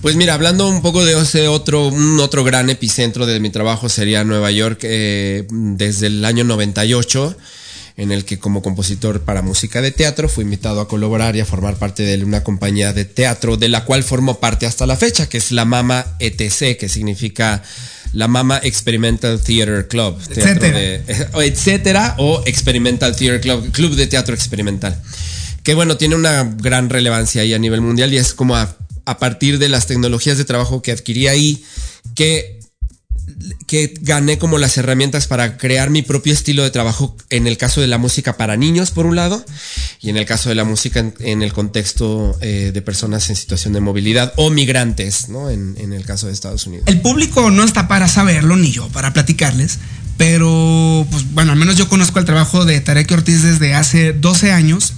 Pues 0.00 0.14
mira, 0.14 0.34
hablando 0.34 0.68
un 0.68 0.80
poco 0.80 1.04
de 1.04 1.20
ese 1.20 1.48
otro, 1.48 1.88
un 1.88 2.20
otro 2.20 2.44
gran 2.44 2.70
epicentro 2.70 3.26
de 3.26 3.40
mi 3.40 3.50
trabajo 3.50 3.88
sería 3.88 4.22
Nueva 4.22 4.52
York 4.52 4.80
eh, 4.84 5.44
desde 5.50 6.06
el 6.06 6.24
año 6.24 6.44
98, 6.44 7.36
en 7.96 8.12
el 8.12 8.24
que 8.24 8.38
como 8.38 8.62
compositor 8.62 9.22
para 9.22 9.42
música 9.42 9.82
de 9.82 9.90
teatro 9.90 10.28
fui 10.28 10.44
invitado 10.44 10.80
a 10.80 10.86
colaborar 10.86 11.34
y 11.34 11.40
a 11.40 11.44
formar 11.44 11.74
parte 11.76 12.04
de 12.04 12.22
una 12.22 12.44
compañía 12.44 12.92
de 12.92 13.06
teatro 13.06 13.56
de 13.56 13.68
la 13.68 13.84
cual 13.84 14.04
formo 14.04 14.38
parte 14.38 14.66
hasta 14.66 14.86
la 14.86 14.96
fecha, 14.96 15.28
que 15.28 15.38
es 15.38 15.50
la 15.50 15.64
Mama 15.64 16.06
ETC, 16.20 16.78
que 16.78 16.88
significa 16.88 17.60
la 18.12 18.28
Mama 18.28 18.60
Experimental 18.62 19.40
Theater 19.40 19.88
Club, 19.88 20.16
etcétera. 20.30 20.78
De, 20.78 21.02
etcétera, 21.44 22.14
o 22.18 22.44
Experimental 22.46 23.16
Theater 23.16 23.40
Club, 23.40 23.72
Club 23.72 23.96
de 23.96 24.06
Teatro 24.06 24.32
Experimental. 24.32 24.96
Que 25.64 25.74
bueno, 25.74 25.96
tiene 25.96 26.14
una 26.14 26.44
gran 26.44 26.88
relevancia 26.88 27.42
ahí 27.42 27.52
a 27.52 27.58
nivel 27.58 27.80
mundial 27.80 28.14
y 28.14 28.18
es 28.18 28.32
como 28.32 28.54
a 28.54 28.76
a 29.08 29.18
partir 29.18 29.58
de 29.58 29.68
las 29.68 29.86
tecnologías 29.86 30.36
de 30.36 30.44
trabajo 30.44 30.82
que 30.82 30.92
adquirí 30.92 31.28
ahí, 31.28 31.64
que, 32.14 32.60
que 33.66 33.94
gané 34.02 34.38
como 34.38 34.58
las 34.58 34.76
herramientas 34.76 35.26
para 35.26 35.56
crear 35.56 35.88
mi 35.88 36.02
propio 36.02 36.32
estilo 36.32 36.62
de 36.62 36.70
trabajo 36.70 37.16
en 37.30 37.46
el 37.46 37.56
caso 37.56 37.80
de 37.80 37.86
la 37.86 37.96
música 37.96 38.36
para 38.36 38.56
niños, 38.56 38.90
por 38.90 39.06
un 39.06 39.16
lado, 39.16 39.42
y 40.00 40.10
en 40.10 40.18
el 40.18 40.26
caso 40.26 40.50
de 40.50 40.56
la 40.56 40.64
música 40.64 41.00
en, 41.20 41.42
el 41.42 41.52
contexto 41.54 42.36
eh, 42.42 42.70
de 42.74 42.82
personas 42.82 43.30
en 43.30 43.36
situación 43.36 43.72
de 43.72 43.80
movilidad 43.80 44.34
o 44.36 44.50
migrantes, 44.50 45.30
¿no? 45.30 45.48
En, 45.48 45.76
en 45.78 45.94
el 45.94 46.04
caso 46.04 46.26
de 46.26 46.34
Estados 46.34 46.66
Unidos. 46.66 46.84
El 46.86 47.00
público 47.00 47.50
no 47.50 47.64
está 47.64 47.88
para 47.88 48.08
saberlo, 48.08 48.56
ni 48.56 48.72
yo 48.72 48.88
para 48.88 49.14
platicarles, 49.14 49.78
pero, 50.18 51.06
pues 51.10 51.32
bueno, 51.32 51.52
al 51.52 51.58
menos 51.58 51.76
yo 51.76 51.88
conozco 51.88 52.18
el 52.18 52.26
trabajo 52.26 52.66
de 52.66 52.78
Tarek 52.82 53.10
Ortiz 53.12 53.42
desde 53.42 53.74
hace 53.74 54.12
12 54.12 54.52
años. 54.52 54.92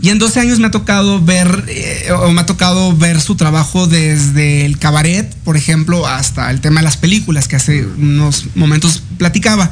Y 0.00 0.10
en 0.10 0.18
12 0.18 0.40
años 0.40 0.58
me 0.58 0.68
ha 0.68 0.70
tocado 0.70 1.20
ver, 1.20 1.64
eh, 1.68 2.08
o 2.12 2.30
me 2.30 2.42
ha 2.42 2.46
tocado 2.46 2.96
ver 2.96 3.20
su 3.20 3.34
trabajo 3.34 3.86
desde 3.86 4.64
el 4.64 4.78
cabaret, 4.78 5.34
por 5.44 5.56
ejemplo, 5.56 6.06
hasta 6.06 6.50
el 6.50 6.60
tema 6.60 6.80
de 6.80 6.84
las 6.84 6.96
películas 6.96 7.48
que 7.48 7.56
hace 7.56 7.84
unos 7.84 8.46
momentos 8.54 9.02
platicaba. 9.18 9.70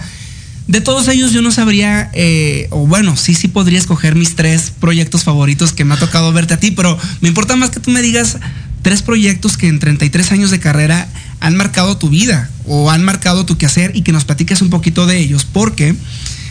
De 0.68 0.80
todos 0.80 1.09
ellos 1.09 1.32
yo 1.32 1.42
no 1.42 1.50
sabría, 1.50 2.11
eh, 2.14 2.68
o 2.71 2.87
bueno, 2.87 3.16
sí, 3.16 3.35
sí 3.35 3.49
podría 3.49 3.78
escoger 3.78 4.14
mis 4.14 4.35
tres 4.35 4.73
proyectos 4.80 5.25
favoritos 5.25 5.73
que 5.73 5.85
me 5.85 5.94
ha 5.94 5.99
tocado 5.99 6.32
verte 6.32 6.54
a 6.54 6.61
ti, 6.61 6.71
pero 6.71 6.99
me 7.21 7.28
importa 7.28 7.56
más 7.56 7.71
que 7.71 7.80
tú 7.80 7.90
me 7.90 8.00
digas 8.00 8.38
tres 8.82 9.02
proyectos 9.02 9.56
que 9.56 9.68
en 9.68 9.78
33 9.78 10.32
años 10.32 10.50
de 10.50 10.61
carrera 10.61 11.09
han 11.40 11.56
marcado 11.56 11.97
tu 11.99 12.09
vida 12.09 12.50
o 12.66 12.90
han 12.90 13.04
marcado 13.04 13.44
tu 13.47 13.59
quehacer 13.59 13.92
y 13.94 14.02
que 14.02 14.12
nos 14.12 14.25
platiques 14.25 14.62
un 14.62 14.71
poquito 14.71 15.06
de 15.06 15.18
ellos, 15.18 15.44
porque 15.44 15.94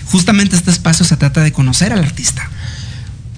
justamente 0.06 0.56
este 0.56 0.72
espacio 0.72 1.06
se 1.06 1.18
trata 1.18 1.42
de 1.42 1.52
conocer 1.52 1.94
al 1.94 2.00
artista. 2.00 2.50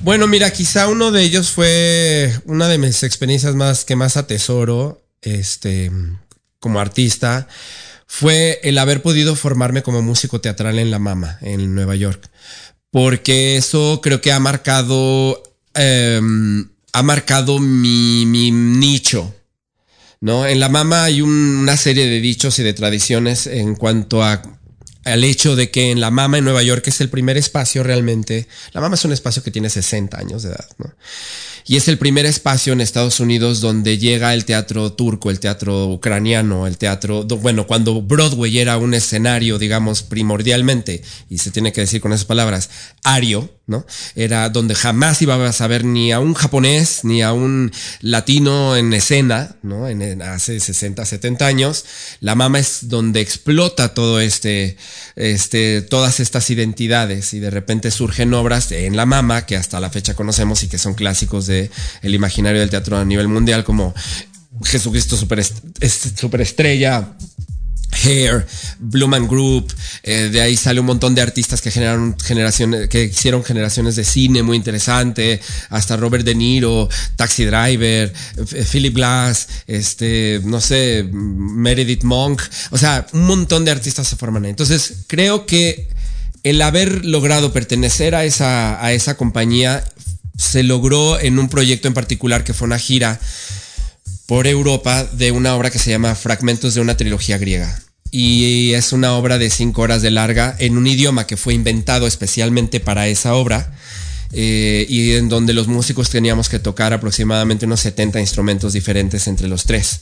Bueno, 0.04 0.28
mira, 0.28 0.52
quizá 0.52 0.90
uno 0.90 1.12
de 1.12 1.24
ellos 1.24 1.52
fue 1.52 2.30
una 2.44 2.68
de 2.68 2.78
mis 2.78 3.04
experiencias 3.04 3.56
más 3.56 3.86
que 3.86 3.96
más 3.96 4.18
atesoro, 4.18 5.02
este, 5.22 5.90
como 6.60 6.82
artista, 6.82 7.48
fue 8.06 8.60
el 8.64 8.80
haber 8.80 9.02
podido 9.02 9.34
formarme 9.38 9.82
como 9.82 10.02
músico 10.02 10.42
teatral 10.42 10.78
en 10.78 10.92
La 10.92 11.00
Mama, 11.00 11.38
en 11.40 11.74
Nueva 11.74 11.96
York. 11.96 12.30
Porque 12.92 13.56
eso 13.56 14.02
creo 14.04 14.20
que 14.20 14.34
ha 14.34 14.42
marcado, 14.42 15.42
eh, 15.74 16.20
ha 16.92 17.02
marcado 17.02 17.60
mi, 17.60 18.26
mi, 18.26 18.52
nicho. 18.52 19.34
¿No? 20.20 20.46
En 20.46 20.60
La 20.60 20.68
Mama 20.68 21.06
hay 21.06 21.22
un, 21.22 21.32
una 21.32 21.78
serie 21.78 22.08
de 22.08 22.20
dichos 22.20 22.60
y 22.60 22.64
de 22.64 22.74
tradiciones 22.74 23.48
en 23.48 23.76
cuanto 23.76 24.22
a 24.22 24.42
al 25.04 25.24
hecho 25.24 25.56
de 25.56 25.70
que 25.70 25.92
en 25.92 26.00
La 26.00 26.12
Mama 26.12 26.38
en 26.38 26.44
Nueva 26.44 26.64
York 26.64 26.88
es 26.88 27.02
el 27.02 27.10
primer 27.10 27.38
espacio 27.38 27.84
realmente. 27.84 28.48
La 28.72 28.82
Mama 28.82 28.96
es 28.96 29.06
un 29.06 29.12
espacio 29.12 29.44
que 29.44 29.52
tiene 29.52 29.70
60 29.70 30.18
años 30.18 30.44
de 30.44 30.50
edad, 30.50 30.68
¿no? 30.78 30.94
Y 31.66 31.78
es 31.78 31.88
el 31.88 31.98
primer 31.98 32.26
espacio 32.26 32.74
en 32.74 32.82
Estados 32.82 33.20
Unidos 33.20 33.62
donde 33.62 33.98
llega 33.98 34.34
el 34.34 34.46
teatro 34.46 34.94
turco, 34.94 35.30
el 35.30 35.40
teatro 35.40 35.88
ucraniano, 35.88 36.68
el 36.68 36.78
teatro, 36.78 37.24
bueno, 37.26 37.66
cuando 37.68 38.02
Broadway 38.02 38.60
era 38.60 38.78
un 38.78 38.94
escenario, 38.94 39.58
digamos, 39.58 40.04
primordialmente, 40.04 41.02
y 41.30 41.38
se 41.38 41.52
tiene 41.52 41.72
que 41.72 41.82
decir 41.82 42.02
con 42.02 42.12
esas 42.12 42.26
palabras, 42.26 42.70
ario, 43.04 43.50
¿no? 43.66 43.86
Era 44.16 44.50
donde 44.50 44.76
jamás 44.76 45.22
ibas 45.22 45.62
a 45.62 45.68
ver 45.68 45.86
ni 45.86 46.12
a 46.12 46.20
un 46.20 46.34
japonés, 46.34 47.06
ni 47.06 47.22
a 47.22 47.32
un 47.32 47.72
latino 48.02 48.76
en 48.76 48.94
escena, 48.94 49.56
¿no? 49.62 49.88
En, 49.88 50.22
hace 50.22 50.60
60, 50.60 51.06
70 51.06 51.46
años. 51.46 51.86
La 52.20 52.36
mama 52.36 52.60
es 52.60 52.90
donde 52.90 53.22
explota 53.22 53.94
todo 53.94 54.20
este, 54.20 54.76
este, 55.16 55.82
todas 55.82 56.20
estas 56.20 56.50
identidades 56.50 57.34
y 57.34 57.40
de 57.40 57.50
repente 57.50 57.90
surgen 57.90 58.34
obras 58.34 58.72
en 58.74 58.98
la 58.98 59.06
mama 59.06 59.46
que 59.46 59.56
hasta 59.56 59.80
la 59.80 59.90
fecha 59.90 60.14
conocemos 60.14 60.64
y 60.64 60.68
que 60.68 60.78
son 60.78 60.94
clásicos 60.94 61.48
de 61.48 61.53
el 62.02 62.14
imaginario 62.14 62.60
del 62.60 62.70
teatro 62.70 62.98
a 62.98 63.06
nivel 63.06 63.28
mundial 63.28 63.64
como 63.64 63.94
Jesucristo 64.64 65.18
superestrella, 65.18 67.16
Hair, 68.04 68.46
Blumen 68.80 69.28
Group, 69.28 69.74
eh, 70.04 70.30
de 70.32 70.42
ahí 70.42 70.58
sale 70.58 70.80
un 70.80 70.86
montón 70.86 71.16
de 71.16 71.22
artistas 71.22 71.62
que 71.62 71.72
generaron 71.72 72.18
generaciones, 72.20 72.90
que 72.90 73.06
hicieron 73.06 73.44
generaciones 73.44 73.96
de 73.96 74.04
cine 74.04 74.44
muy 74.44 74.58
interesante, 74.58 75.40
hasta 75.70 75.98
Robert 75.98 76.26
De 76.26 76.36
Niro, 76.36 76.90
Taxi 77.16 77.46
Driver, 77.46 78.12
Philip 78.72 78.96
Glass, 78.96 79.48
este, 79.68 80.42
no 80.44 80.60
sé, 80.62 81.08
Meredith 81.12 82.04
Monk, 82.04 82.42
o 82.72 82.78
sea, 82.78 83.06
un 83.14 83.26
montón 83.26 83.66
de 83.66 83.72
artistas 83.72 84.08
se 84.08 84.16
forman 84.16 84.46
ahí. 84.46 84.50
Entonces, 84.50 85.06
creo 85.08 85.46
que 85.46 85.90
el 86.44 86.62
haber 86.62 87.06
logrado 87.06 87.54
pertenecer 87.54 88.16
a 88.16 88.26
esa, 88.26 88.84
a 88.84 88.92
esa 88.92 89.16
compañía 89.16 89.84
se 90.38 90.64
logró 90.64 91.20
en 91.20 91.40
un 91.40 91.50
proyecto 91.50 91.88
en 91.88 91.94
particular 91.94 92.44
que 92.44 92.54
fue 92.54 92.66
una 92.66 92.80
gira 92.80 93.20
por 94.26 94.48
Europa 94.48 95.04
de 95.06 95.32
una 95.32 95.56
obra 95.56 95.70
que 95.70 95.80
se 95.80 95.92
llama 95.92 96.16
Fragmentos 96.16 96.74
de 96.74 96.82
una 96.82 96.98
trilogía 96.98 97.38
griega. 97.38 97.80
Y 98.10 98.74
es 98.74 98.94
una 98.94 99.14
obra 99.14 99.38
de 99.38 99.50
cinco 99.50 99.82
horas 99.82 100.02
de 100.02 100.12
larga 100.12 100.56
en 100.60 100.78
un 100.78 100.88
idioma 100.88 101.26
que 101.26 101.38
fue 101.38 101.54
inventado 101.54 102.08
especialmente 102.08 102.80
para 102.80 103.08
esa 103.08 103.34
obra. 103.34 103.74
Eh, 104.32 104.86
y 104.90 105.12
en 105.12 105.30
donde 105.30 105.54
los 105.54 105.68
músicos 105.68 106.10
teníamos 106.10 106.50
que 106.50 106.58
tocar 106.58 106.94
aproximadamente 106.94 107.68
unos 107.68 107.82
70 107.82 108.20
instrumentos 108.20 108.74
diferentes 108.74 109.28
entre 109.28 109.48
los 109.48 109.66
tres. 109.66 110.00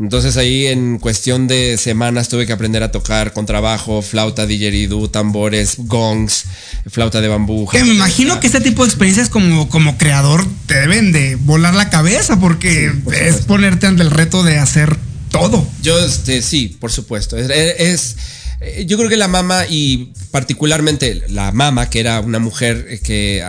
Entonces 0.00 0.38
ahí 0.38 0.66
en 0.66 0.98
cuestión 0.98 1.46
de 1.46 1.76
semanas 1.76 2.30
tuve 2.30 2.46
que 2.46 2.54
aprender 2.54 2.82
a 2.82 2.90
tocar 2.90 3.34
contrabajo, 3.34 4.00
flauta, 4.00 4.46
didgeridoo, 4.46 5.10
tambores, 5.10 5.74
gongs, 5.76 6.46
flauta 6.86 7.20
de 7.20 7.28
bambú. 7.28 7.68
Que 7.68 7.84
me 7.84 7.92
imagino 7.92 8.40
que 8.40 8.46
este 8.46 8.62
tipo 8.62 8.82
de 8.82 8.88
experiencias 8.88 9.28
como, 9.28 9.68
como 9.68 9.98
creador 9.98 10.46
te 10.64 10.80
deben 10.80 11.12
de 11.12 11.36
volar 11.36 11.74
la 11.74 11.90
cabeza 11.90 12.40
porque 12.40 12.90
sí, 12.90 13.00
por 13.04 13.14
es 13.14 13.42
ponerte 13.42 13.86
ante 13.86 14.02
el 14.02 14.10
reto 14.10 14.42
de 14.42 14.56
hacer 14.56 14.96
todo. 15.30 15.68
Yo, 15.82 15.98
este, 16.02 16.40
sí, 16.40 16.76
por 16.80 16.90
supuesto. 16.90 17.36
Es, 17.36 17.50
es, 17.50 18.16
yo 18.86 18.98
creo 18.98 19.08
que 19.08 19.16
la 19.16 19.28
mama 19.28 19.64
y 19.68 20.12
particularmente 20.30 21.22
la 21.28 21.50
mama, 21.50 21.88
que 21.88 22.00
era 22.00 22.20
una 22.20 22.38
mujer 22.38 23.00
que 23.02 23.42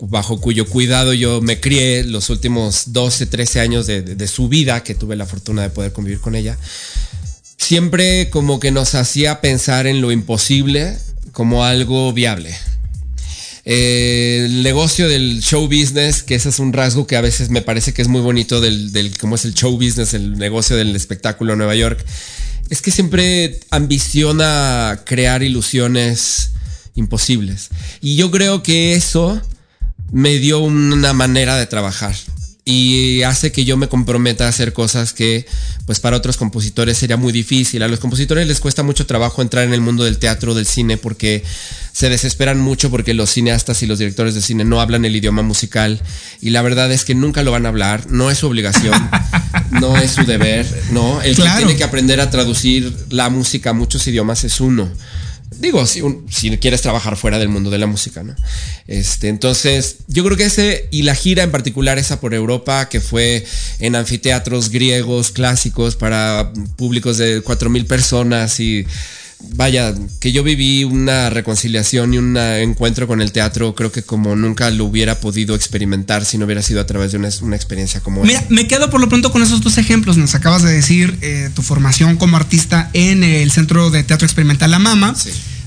bajo, 0.00 0.40
cuyo 0.40 0.66
cuidado 0.66 1.12
yo 1.12 1.40
me 1.40 1.58
crié 1.58 2.04
los 2.04 2.30
últimos 2.30 2.92
12, 2.92 3.26
13 3.26 3.60
años 3.60 3.86
de, 3.86 4.28
su 4.28 4.48
vida, 4.48 4.84
que 4.84 4.94
tuve 4.94 5.16
la 5.16 5.26
fortuna 5.26 5.62
de 5.62 5.70
poder 5.70 5.92
convivir 5.92 6.20
con 6.20 6.36
ella, 6.36 6.56
siempre 7.58 8.30
como 8.30 8.60
que 8.60 8.70
nos 8.70 8.94
hacía 8.94 9.40
pensar 9.40 9.88
en 9.88 10.00
lo 10.00 10.12
imposible 10.12 10.96
como 11.32 11.64
algo 11.64 12.12
viable. 12.12 12.54
Eh, 13.64 14.42
el 14.44 14.62
negocio 14.62 15.08
del 15.08 15.40
show 15.42 15.66
business, 15.66 16.22
que 16.22 16.36
ese 16.36 16.50
es 16.50 16.60
un 16.60 16.72
rasgo 16.72 17.06
que 17.08 17.16
a 17.16 17.22
veces 17.22 17.48
me 17.48 17.62
parece 17.62 17.92
que 17.92 18.02
es 18.02 18.08
muy 18.08 18.20
bonito 18.20 18.60
del, 18.60 18.92
del 18.92 19.18
cómo 19.18 19.34
es 19.34 19.44
el 19.46 19.54
show 19.54 19.72
business, 19.72 20.14
el 20.14 20.38
negocio 20.38 20.76
del 20.76 20.94
espectáculo 20.94 21.54
en 21.54 21.58
Nueva 21.58 21.74
York, 21.74 22.04
es 22.70 22.82
que 22.82 22.90
siempre 22.90 23.60
ambiciona 23.70 25.02
crear 25.04 25.42
ilusiones 25.42 26.52
imposibles. 26.94 27.68
Y 28.00 28.16
yo 28.16 28.30
creo 28.30 28.62
que 28.62 28.94
eso 28.94 29.40
me 30.12 30.38
dio 30.38 30.60
una 30.60 31.12
manera 31.12 31.56
de 31.56 31.66
trabajar 31.66 32.14
y 32.66 33.22
hace 33.22 33.52
que 33.52 33.66
yo 33.66 33.76
me 33.76 33.88
comprometa 33.88 34.46
a 34.46 34.48
hacer 34.48 34.72
cosas 34.72 35.12
que 35.12 35.46
pues 35.84 36.00
para 36.00 36.16
otros 36.16 36.38
compositores 36.38 36.96
sería 36.96 37.18
muy 37.18 37.30
difícil. 37.30 37.82
A 37.82 37.88
los 37.88 38.00
compositores 38.00 38.46
les 38.48 38.60
cuesta 38.60 38.82
mucho 38.82 39.06
trabajo 39.06 39.42
entrar 39.42 39.64
en 39.64 39.74
el 39.74 39.82
mundo 39.82 40.04
del 40.04 40.18
teatro, 40.18 40.54
del 40.54 40.64
cine, 40.64 40.96
porque 40.96 41.44
se 41.92 42.08
desesperan 42.08 42.58
mucho 42.58 42.90
porque 42.90 43.12
los 43.12 43.30
cineastas 43.30 43.82
y 43.82 43.86
los 43.86 43.98
directores 43.98 44.34
de 44.34 44.40
cine 44.40 44.64
no 44.64 44.80
hablan 44.80 45.04
el 45.04 45.14
idioma 45.14 45.42
musical 45.42 46.00
y 46.40 46.50
la 46.50 46.62
verdad 46.62 46.90
es 46.90 47.04
que 47.04 47.14
nunca 47.14 47.42
lo 47.42 47.52
van 47.52 47.66
a 47.66 47.68
hablar, 47.68 48.10
no 48.10 48.30
es 48.30 48.38
su 48.38 48.46
obligación, 48.46 49.10
no 49.70 49.98
es 49.98 50.12
su 50.12 50.24
deber, 50.24 50.66
¿no? 50.90 51.20
El 51.20 51.36
que 51.36 51.42
tiene 51.58 51.76
que 51.76 51.84
aprender 51.84 52.20
a 52.22 52.30
traducir 52.30 52.96
la 53.10 53.28
música 53.28 53.70
a 53.70 53.74
muchos 53.74 54.06
idiomas 54.06 54.42
es 54.44 54.60
uno. 54.60 54.90
Digo, 55.58 55.86
si, 55.86 56.02
quieres 56.58 56.82
trabajar 56.82 57.16
fuera 57.16 57.38
del 57.38 57.48
mundo 57.48 57.70
de 57.70 57.78
la 57.78 57.86
música, 57.86 58.22
¿no? 58.22 58.34
Este, 58.86 59.28
entonces, 59.28 59.98
yo 60.08 60.24
creo 60.24 60.36
que 60.36 60.46
ese, 60.46 60.88
y 60.90 61.02
la 61.02 61.14
gira 61.14 61.42
en 61.42 61.50
particular, 61.50 61.98
esa 61.98 62.20
por 62.20 62.34
Europa, 62.34 62.88
que 62.88 63.00
fue 63.00 63.44
en 63.78 63.94
anfiteatros 63.94 64.70
griegos 64.70 65.30
clásicos 65.30 65.96
para 65.96 66.52
públicos 66.76 67.18
de 67.18 67.40
cuatro 67.42 67.70
mil 67.70 67.86
personas 67.86 68.58
y 68.58 68.84
vaya, 69.54 69.94
que 70.20 70.32
yo 70.32 70.42
viví 70.42 70.84
una 70.84 71.30
reconciliación 71.30 72.14
y 72.14 72.18
un 72.18 72.36
encuentro 72.36 73.06
con 73.06 73.20
el 73.20 73.32
teatro, 73.32 73.74
creo 73.74 73.92
que 73.92 74.02
como 74.02 74.36
nunca 74.36 74.70
lo 74.70 74.84
hubiera 74.84 75.20
podido 75.20 75.54
experimentar 75.54 76.24
si 76.24 76.38
no 76.38 76.44
hubiera 76.44 76.62
sido 76.62 76.80
a 76.80 76.86
través 76.86 77.12
de 77.12 77.18
una, 77.18 77.56
experiencia 77.56 78.00
como 78.00 78.24
Mira, 78.24 78.44
me 78.48 78.66
quedo 78.66 78.90
por 78.90 79.00
lo 79.00 79.08
pronto 79.08 79.32
con 79.32 79.42
esos 79.42 79.60
dos 79.60 79.78
ejemplos. 79.78 80.16
Nos 80.16 80.34
acabas 80.34 80.62
de 80.62 80.72
decir 80.72 81.16
eh, 81.22 81.50
tu 81.54 81.62
formación 81.62 82.16
como 82.16 82.36
artista 82.36 82.90
en 82.92 83.24
el 83.24 83.50
Centro 83.50 83.90
de 83.90 84.02
Teatro 84.02 84.26
Experimental 84.26 84.70
La 84.70 84.78
Mama. 84.78 85.14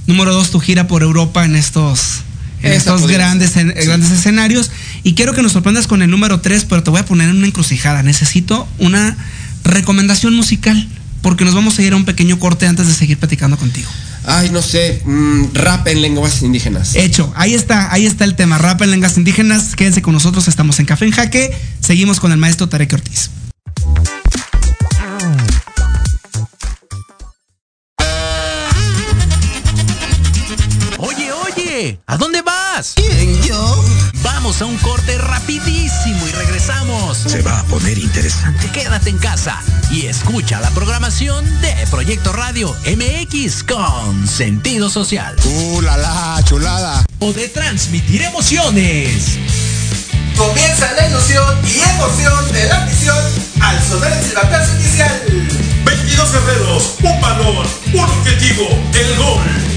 Número 0.05 0.33
dos, 0.33 0.51
tu 0.51 0.59
gira 0.59 0.87
por 0.87 1.03
Europa 1.03 1.45
en 1.45 1.55
estos, 1.55 2.21
en 2.61 2.71
estos 2.71 3.07
grandes, 3.07 3.55
grandes 3.55 4.11
escenarios. 4.11 4.71
Y 5.03 5.13
quiero 5.13 5.33
que 5.33 5.41
nos 5.41 5.51
sorprendas 5.51 5.87
con 5.87 6.01
el 6.01 6.09
número 6.09 6.41
tres, 6.41 6.65
pero 6.65 6.83
te 6.83 6.89
voy 6.89 7.01
a 7.01 7.05
poner 7.05 7.29
en 7.29 7.37
una 7.37 7.47
encrucijada. 7.47 8.03
Necesito 8.03 8.67
una 8.79 9.17
recomendación 9.63 10.33
musical 10.33 10.87
porque 11.27 11.43
nos 11.43 11.53
vamos 11.53 11.77
a 11.77 11.81
ir 11.81 11.91
a 11.91 11.97
un 11.97 12.05
pequeño 12.05 12.39
corte 12.39 12.67
antes 12.67 12.87
de 12.87 12.93
seguir 12.93 13.17
platicando 13.17 13.57
contigo. 13.57 13.89
Ay, 14.23 14.49
no 14.49 14.61
sé, 14.61 15.01
mm, 15.03 15.55
rap 15.55 15.85
en 15.89 16.01
lenguas 16.01 16.41
indígenas. 16.41 16.95
Hecho, 16.95 17.33
ahí 17.35 17.53
está, 17.53 17.91
ahí 17.91 18.05
está 18.05 18.23
el 18.23 18.37
tema, 18.37 18.57
rap 18.57 18.81
en 18.81 18.91
lenguas 18.91 19.17
indígenas. 19.17 19.75
Quédense 19.75 20.01
con 20.01 20.13
nosotros, 20.13 20.47
estamos 20.47 20.79
en 20.79 20.85
Café 20.85 21.03
en 21.03 21.11
Jaque. 21.11 21.53
Seguimos 21.81 22.21
con 22.21 22.31
el 22.31 22.37
maestro 22.37 22.69
Tarek 22.69 22.93
Ortiz. 22.93 23.29
¿A 32.07 32.17
dónde 32.17 32.41
vas? 32.41 32.93
¿Quién, 32.95 33.41
yo? 33.43 33.85
Vamos 34.23 34.61
a 34.61 34.65
un 34.65 34.77
corte 34.77 35.17
rapidísimo 35.17 36.27
y 36.27 36.31
regresamos. 36.31 37.17
Se 37.17 37.41
va 37.41 37.59
a 37.59 37.63
poner 37.63 37.97
interesante. 37.97 38.69
Quédate 38.71 39.09
en 39.09 39.17
casa 39.17 39.61
y 39.89 40.07
escucha 40.07 40.59
la 40.59 40.69
programación 40.71 41.45
de 41.61 41.73
Proyecto 41.89 42.33
Radio 42.33 42.75
MX 42.85 43.63
con 43.63 44.27
sentido 44.27 44.89
social. 44.89 45.35
¡Uh, 45.45 45.81
la, 45.81 45.97
la 45.97 46.41
chulada! 46.43 47.05
O 47.19 47.31
de 47.31 47.47
transmitir 47.49 48.21
emociones. 48.23 49.37
Comienza 50.35 50.91
la 50.93 51.07
ilusión 51.07 51.57
y 51.65 51.79
emoción 51.95 52.51
de 52.51 52.65
la 52.67 52.85
misión 52.85 53.17
al 53.61 53.83
sonar 53.83 54.11
el 54.13 54.23
silbatazo 54.23 54.75
inicial. 54.75 55.21
22 55.85 56.31
guerreros, 56.33 56.95
un 57.01 57.21
valor, 57.21 57.65
un 57.93 57.99
objetivo, 57.99 58.67
el 58.93 59.17
gol. 59.17 59.76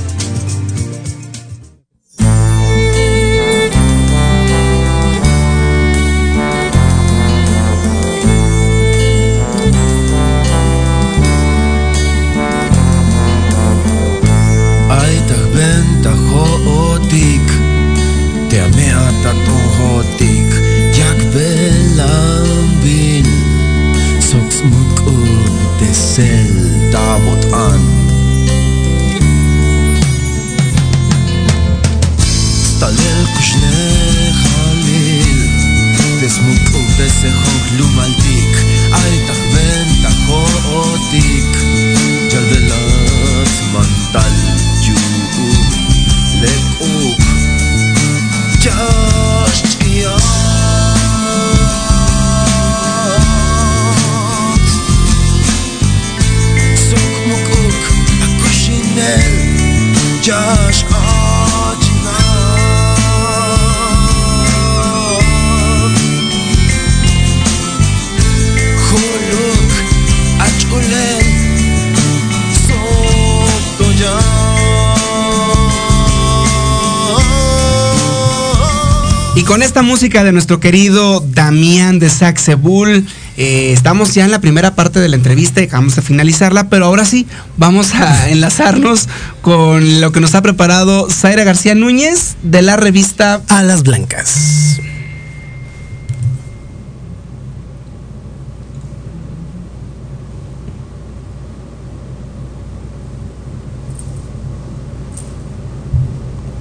Esta 79.81 79.89
música 79.89 80.23
de 80.23 80.31
nuestro 80.31 80.59
querido 80.59 81.21
Damián 81.21 81.97
de 81.97 82.07
Saxebul, 82.07 83.03
eh, 83.35 83.71
estamos 83.73 84.13
ya 84.13 84.25
en 84.25 84.29
la 84.29 84.39
primera 84.39 84.75
parte 84.75 84.99
de 84.99 85.09
la 85.09 85.15
entrevista 85.15 85.59
y 85.59 85.65
vamos 85.65 85.97
a 85.97 86.03
finalizarla, 86.03 86.69
pero 86.69 86.85
ahora 86.85 87.03
sí, 87.03 87.25
vamos 87.57 87.95
a 87.95 88.29
enlazarnos 88.29 89.09
con 89.41 89.99
lo 89.99 90.11
que 90.11 90.19
nos 90.19 90.35
ha 90.35 90.43
preparado 90.43 91.09
Zaira 91.09 91.43
García 91.43 91.73
Núñez 91.73 92.35
de 92.43 92.61
la 92.61 92.77
revista 92.77 93.41
Alas 93.47 93.81
Blancas. 93.81 94.79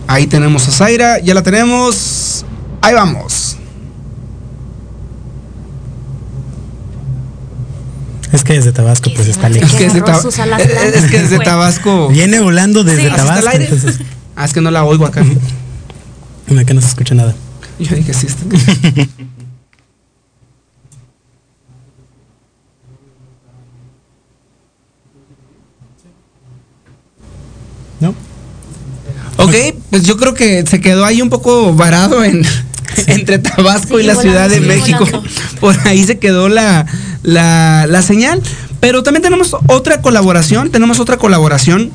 Ahí 0.07 0.27
tenemos 0.27 0.67
a 0.69 0.71
Zaira, 0.71 1.19
ya 1.19 1.35
la 1.35 1.43
tenemos. 1.43 2.30
Ahí 2.83 2.95
vamos. 2.95 3.57
Es 8.33 8.45
que 8.45 8.53
desde 8.55 8.71
Tabasco 8.73 9.11
pues 9.15 9.27
está 9.29 9.49
lejos. 9.49 9.71
Es 9.73 9.77
que 9.77 9.85
desde, 9.85 10.03
Tab 10.03 10.25
es 10.27 11.11
que 11.11 11.19
desde 11.21 11.39
Tabasco. 11.41 12.09
Viene 12.09 12.39
volando 12.41 12.85
desde 12.85 13.03
Sí. 13.11 13.17
Tabasco. 13.17 13.33
¿Hasta 13.33 13.41
el 13.41 13.49
aire? 13.49 13.65
entonces- 13.65 14.01
Ah, 14.37 14.45
es 14.45 14.53
que 14.53 14.61
no 14.61 14.71
la 14.71 14.85
oigo 14.85 15.05
acá. 15.07 15.25
No, 16.49 16.67
que 16.67 16.75
no 16.75 16.81
se 16.81 16.89
escucha 16.89 17.15
nada. 17.15 17.33
Yo 17.79 17.95
dije 17.95 18.13
sí. 18.13 18.27
está- 18.27 18.45
¿No? 28.01 28.15
Ok, 29.37 29.55
pues 29.91 30.03
yo 30.05 30.17
creo 30.17 30.35
que 30.35 30.65
se 30.67 30.81
quedó 30.81 31.05
ahí 31.05 31.23
un 31.23 31.31
poco 31.31 31.75
varado 31.75 32.25
en 32.25 32.43
entre 33.07 33.39
Tabasco 33.39 34.01
y 34.01 34.05
la 34.05 34.15
volando, 34.15 34.23
Ciudad 34.23 34.51
de 34.51 34.61
México. 34.61 35.05
volando. 35.05 35.29
Por 35.61 35.77
ahí 35.87 36.05
se 36.05 36.19
quedó 36.19 36.49
la, 36.49 36.87
la, 37.23 37.87
la 37.89 38.03
señal. 38.03 38.43
Pero 38.81 39.03
también 39.03 39.23
tenemos 39.23 39.55
otra 39.67 40.01
colaboración, 40.01 40.71
tenemos 40.71 41.01
otra 41.01 41.19
colaboración 41.19 41.91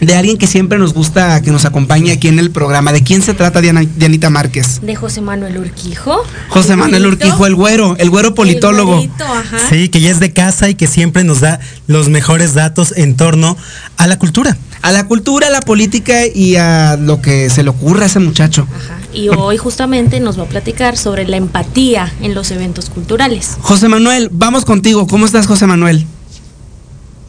de 0.00 0.16
alguien 0.16 0.38
que 0.38 0.46
siempre 0.46 0.78
nos 0.78 0.94
gusta 0.94 1.42
que 1.42 1.50
nos 1.50 1.64
acompañe 1.66 2.10
aquí 2.12 2.28
en 2.28 2.38
el 2.38 2.50
programa. 2.50 2.92
¿De 2.92 3.02
quién 3.02 3.22
se 3.22 3.34
trata, 3.34 3.60
Diana, 3.60 3.82
Dianita 3.96 4.30
Márquez? 4.30 4.80
De 4.80 4.96
José 4.96 5.20
Manuel 5.20 5.58
Urquijo. 5.58 6.22
José 6.48 6.74
Manuel. 6.76 7.06
Urquijo, 7.06 7.46
el 7.46 7.54
güero, 7.54 7.96
el 7.98 8.10
güero 8.10 8.34
politólogo. 8.34 8.94
El 8.94 9.08
güerito, 9.08 9.24
ajá. 9.24 9.58
Sí, 9.68 9.88
que 9.88 10.00
ya 10.00 10.10
es 10.10 10.18
de 10.20 10.32
casa 10.32 10.68
y 10.68 10.74
que 10.74 10.86
siempre 10.86 11.22
nos 11.22 11.40
da 11.40 11.60
los 11.86 12.08
mejores 12.08 12.54
datos 12.54 12.94
en 12.96 13.14
torno 13.14 13.56
a 13.96 14.06
la 14.06 14.18
cultura. 14.18 14.56
A 14.82 14.92
la 14.92 15.06
cultura, 15.06 15.48
a 15.48 15.50
la 15.50 15.60
política 15.60 16.26
y 16.26 16.56
a 16.56 16.96
lo 16.96 17.20
que 17.20 17.50
se 17.50 17.62
le 17.62 17.68
ocurra 17.68 18.04
a 18.04 18.06
ese 18.06 18.20
muchacho. 18.20 18.66
Y 19.12 19.28
hoy 19.28 19.56
justamente 19.56 20.20
nos 20.20 20.38
va 20.38 20.44
a 20.44 20.46
platicar 20.46 20.96
sobre 20.96 21.26
la 21.26 21.36
empatía 21.36 22.12
en 22.22 22.34
los 22.34 22.50
eventos 22.50 22.90
culturales. 22.90 23.56
José 23.60 23.88
Manuel, 23.88 24.28
vamos 24.32 24.64
contigo. 24.64 25.06
¿Cómo 25.06 25.26
estás, 25.26 25.46
José 25.46 25.66
Manuel? 25.66 26.06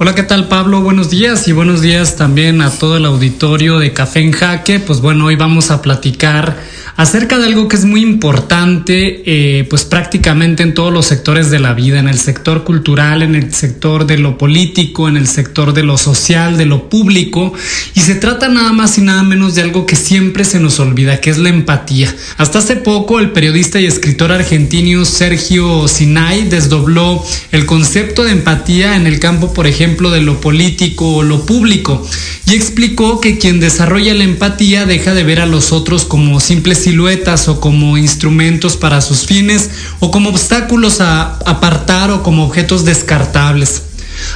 Hola, 0.03 0.15
¿qué 0.15 0.23
tal 0.23 0.47
Pablo? 0.47 0.81
Buenos 0.81 1.11
días 1.11 1.47
y 1.47 1.51
buenos 1.51 1.83
días 1.83 2.15
también 2.15 2.63
a 2.63 2.71
todo 2.71 2.97
el 2.97 3.05
auditorio 3.05 3.77
de 3.77 3.93
Café 3.93 4.21
en 4.21 4.31
Jaque. 4.31 4.79
Pues 4.79 4.99
bueno, 4.99 5.25
hoy 5.25 5.35
vamos 5.35 5.69
a 5.69 5.83
platicar 5.83 6.57
acerca 6.97 7.37
de 7.37 7.45
algo 7.45 7.67
que 7.67 7.75
es 7.75 7.85
muy 7.85 8.01
importante, 8.01 9.21
eh, 9.25 9.63
pues 9.69 9.85
prácticamente 9.85 10.63
en 10.63 10.73
todos 10.73 10.91
los 10.91 11.05
sectores 11.05 11.51
de 11.51 11.59
la 11.59 11.73
vida, 11.73 11.99
en 11.99 12.07
el 12.07 12.17
sector 12.17 12.63
cultural, 12.63 13.21
en 13.21 13.35
el 13.35 13.53
sector 13.53 14.07
de 14.07 14.17
lo 14.17 14.39
político, 14.39 15.07
en 15.07 15.17
el 15.17 15.27
sector 15.27 15.73
de 15.73 15.83
lo 15.83 15.99
social, 15.99 16.57
de 16.57 16.65
lo 16.65 16.89
público. 16.89 17.53
Y 17.93 17.99
se 17.99 18.15
trata 18.15 18.49
nada 18.49 18.73
más 18.73 18.97
y 18.97 19.01
nada 19.01 19.21
menos 19.21 19.53
de 19.53 19.61
algo 19.61 19.85
que 19.85 19.95
siempre 19.95 20.45
se 20.45 20.59
nos 20.59 20.79
olvida, 20.79 21.21
que 21.21 21.29
es 21.29 21.37
la 21.37 21.49
empatía. 21.49 22.11
Hasta 22.37 22.57
hace 22.57 22.75
poco 22.75 23.19
el 23.19 23.31
periodista 23.31 23.79
y 23.79 23.85
escritor 23.85 24.31
argentino 24.31 25.05
Sergio 25.05 25.87
Sinay 25.87 26.49
desdobló 26.49 27.23
el 27.51 27.67
concepto 27.67 28.23
de 28.23 28.31
empatía 28.31 28.95
en 28.95 29.05
el 29.05 29.19
campo, 29.19 29.53
por 29.53 29.67
ejemplo, 29.67 29.90
de 29.91 30.21
lo 30.21 30.39
político 30.41 31.15
o 31.15 31.23
lo 31.23 31.45
público 31.45 32.07
y 32.47 32.53
explicó 32.53 33.19
que 33.19 33.37
quien 33.37 33.59
desarrolla 33.59 34.13
la 34.13 34.23
empatía 34.23 34.85
deja 34.85 35.13
de 35.13 35.23
ver 35.23 35.39
a 35.39 35.45
los 35.45 35.71
otros 35.71 36.05
como 36.05 36.39
simples 36.39 36.79
siluetas 36.79 37.47
o 37.47 37.59
como 37.59 37.97
instrumentos 37.97 38.77
para 38.77 39.01
sus 39.01 39.25
fines 39.25 39.69
o 39.99 40.11
como 40.11 40.29
obstáculos 40.29 41.01
a 41.01 41.37
apartar 41.45 42.09
o 42.11 42.23
como 42.23 42.45
objetos 42.45 42.85
descartables. 42.85 43.83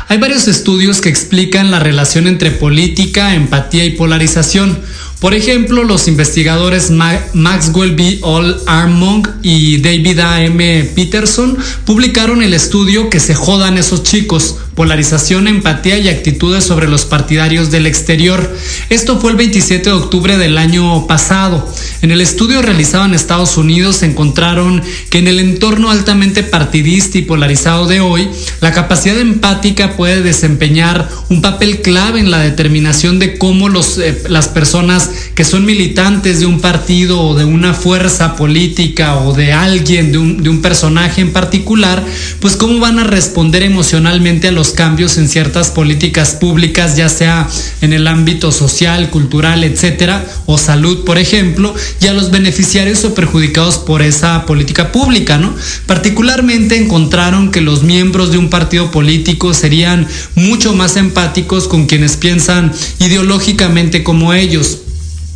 Hay 0.07 0.17
varios 0.17 0.47
estudios 0.47 1.01
que 1.01 1.09
explican 1.09 1.71
la 1.71 1.79
relación 1.79 2.27
entre 2.27 2.51
política, 2.51 3.35
empatía 3.35 3.85
y 3.85 3.91
polarización. 3.91 4.79
Por 5.19 5.33
ejemplo, 5.33 5.83
los 5.83 6.07
investigadores 6.07 6.91
Ma- 6.91 7.19
Maxwell 7.33 7.95
B. 7.95 8.19
All 8.21 8.61
Armong 8.67 9.25
y 9.41 9.77
David 9.77 10.19
A. 10.19 10.43
M. 10.43 10.83
Peterson 10.95 11.57
publicaron 11.85 12.43
el 12.43 12.53
estudio 12.53 13.09
Que 13.09 13.19
se 13.19 13.33
jodan 13.33 13.77
esos 13.77 14.03
chicos, 14.03 14.57
polarización, 14.75 15.47
empatía 15.47 15.97
y 15.97 16.09
actitudes 16.09 16.65
sobre 16.65 16.87
los 16.87 17.05
partidarios 17.05 17.71
del 17.71 17.87
exterior. 17.87 18.55
Esto 18.89 19.19
fue 19.19 19.31
el 19.31 19.37
27 19.37 19.89
de 19.89 19.95
octubre 19.95 20.37
del 20.37 20.57
año 20.57 21.07
pasado. 21.07 21.67
En 22.01 22.11
el 22.11 22.21
estudio 22.21 22.61
realizado 22.61 23.05
en 23.05 23.13
Estados 23.15 23.57
Unidos 23.57 24.03
encontraron 24.03 24.83
que 25.09 25.19
en 25.19 25.27
el 25.27 25.39
entorno 25.39 25.89
altamente 25.91 26.43
partidista 26.43 27.17
y 27.17 27.21
polarizado 27.23 27.87
de 27.87 28.01
hoy, 28.01 28.27
la 28.61 28.73
capacidad 28.73 29.17
empática 29.17 29.95
puede 29.95 30.21
desempeñar 30.21 31.09
un 31.29 31.41
papel 31.41 31.81
clave 31.81 32.19
en 32.19 32.29
la 32.31 32.39
determinación 32.39 33.17
de 33.17 33.37
cómo 33.37 33.69
eh, 33.69 34.23
las 34.29 34.49
personas 34.49 35.04
que 35.33 35.43
son 35.43 35.65
militantes 35.65 36.39
de 36.39 36.45
un 36.45 36.59
partido 36.59 37.21
o 37.21 37.35
de 37.35 37.45
una 37.45 37.73
fuerza 37.73 38.35
política 38.35 39.17
o 39.17 39.33
de 39.33 39.53
alguien, 39.53 40.11
de 40.11 40.17
un, 40.17 40.43
de 40.43 40.49
un 40.49 40.61
personaje 40.61 41.21
en 41.21 41.33
particular, 41.33 42.03
pues 42.39 42.55
cómo 42.55 42.79
van 42.79 42.99
a 42.99 43.03
responder 43.03 43.63
emocionalmente 43.63 44.47
a 44.47 44.51
los 44.51 44.71
cambios 44.71 45.17
en 45.17 45.27
ciertas 45.27 45.69
políticas 45.71 46.35
públicas, 46.35 46.95
ya 46.95 47.09
sea 47.09 47.47
en 47.81 47.93
el 47.93 48.07
ámbito 48.07 48.51
social, 48.51 49.09
cultural, 49.09 49.63
etcétera, 49.63 50.25
o 50.45 50.57
salud, 50.57 51.03
por 51.05 51.17
ejemplo, 51.17 51.73
y 52.01 52.07
a 52.07 52.13
los 52.13 52.31
beneficiarios 52.31 53.03
o 53.05 53.13
perjudicados 53.13 53.77
por 53.77 54.01
esa 54.01 54.45
política 54.45 54.91
pública, 54.91 55.37
¿no? 55.37 55.53
Particularmente 55.85 56.77
encontraron 56.77 57.51
que 57.51 57.61
los 57.61 57.83
miembros 57.83 58.31
de 58.31 58.37
un 58.37 58.49
partido 58.49 58.91
político 58.91 59.53
serían 59.53 60.07
mucho 60.35 60.73
más 60.73 60.95
empáticos 60.97 61.67
con 61.67 61.85
quienes 61.85 62.17
piensan 62.17 62.71
ideológicamente 62.99 64.03
como 64.03 64.33
ellos. 64.33 64.79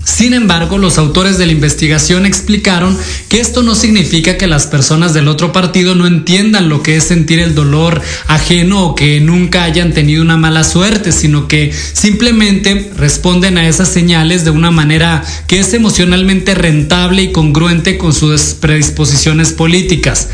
Sin 0.10 0.34
embargo, 0.34 0.80
los 0.80 0.98
autores 0.98 1.38
de 1.38 1.45
la 1.45 1.52
investigación 1.52 2.26
explicaron 2.26 2.98
que 3.30 3.39
esto 3.39 3.62
no 3.62 3.76
significa 3.76 4.38
que 4.38 4.48
las 4.48 4.65
personas 4.65 5.13
del 5.13 5.28
otro 5.28 5.52
partido 5.52 5.93
no 5.93 6.08
entiendan 6.08 6.67
lo 6.67 6.82
que 6.82 6.98
es 6.98 7.06
sentir 7.06 7.39
el 7.39 7.54
dolor 7.54 8.02
ajeno 8.26 8.84
o 8.84 8.95
que 8.95 9.22
nunca 9.22 9.63
hayan 9.63 9.93
tenido 9.93 10.24
una 10.24 10.36
mala 10.36 10.63
suerte, 10.63 11.12
sino 11.12 11.48
que 11.48 11.72
simplemente 11.93 12.91
responden 12.98 13.60
a 13.60 13.67
esas 13.69 13.88
señales 13.89 14.43
de 14.43 14.50
una 14.50 14.72
manera 14.72 15.24
que 15.48 15.60
es 15.60 15.74
emocionalmente 15.74 16.56
rentable 16.56 17.22
y 17.22 17.32
congruente 17.32 17.98
con 17.98 18.12
sus 18.12 18.56
predisposiciones 18.56 19.54
políticas. 19.54 20.28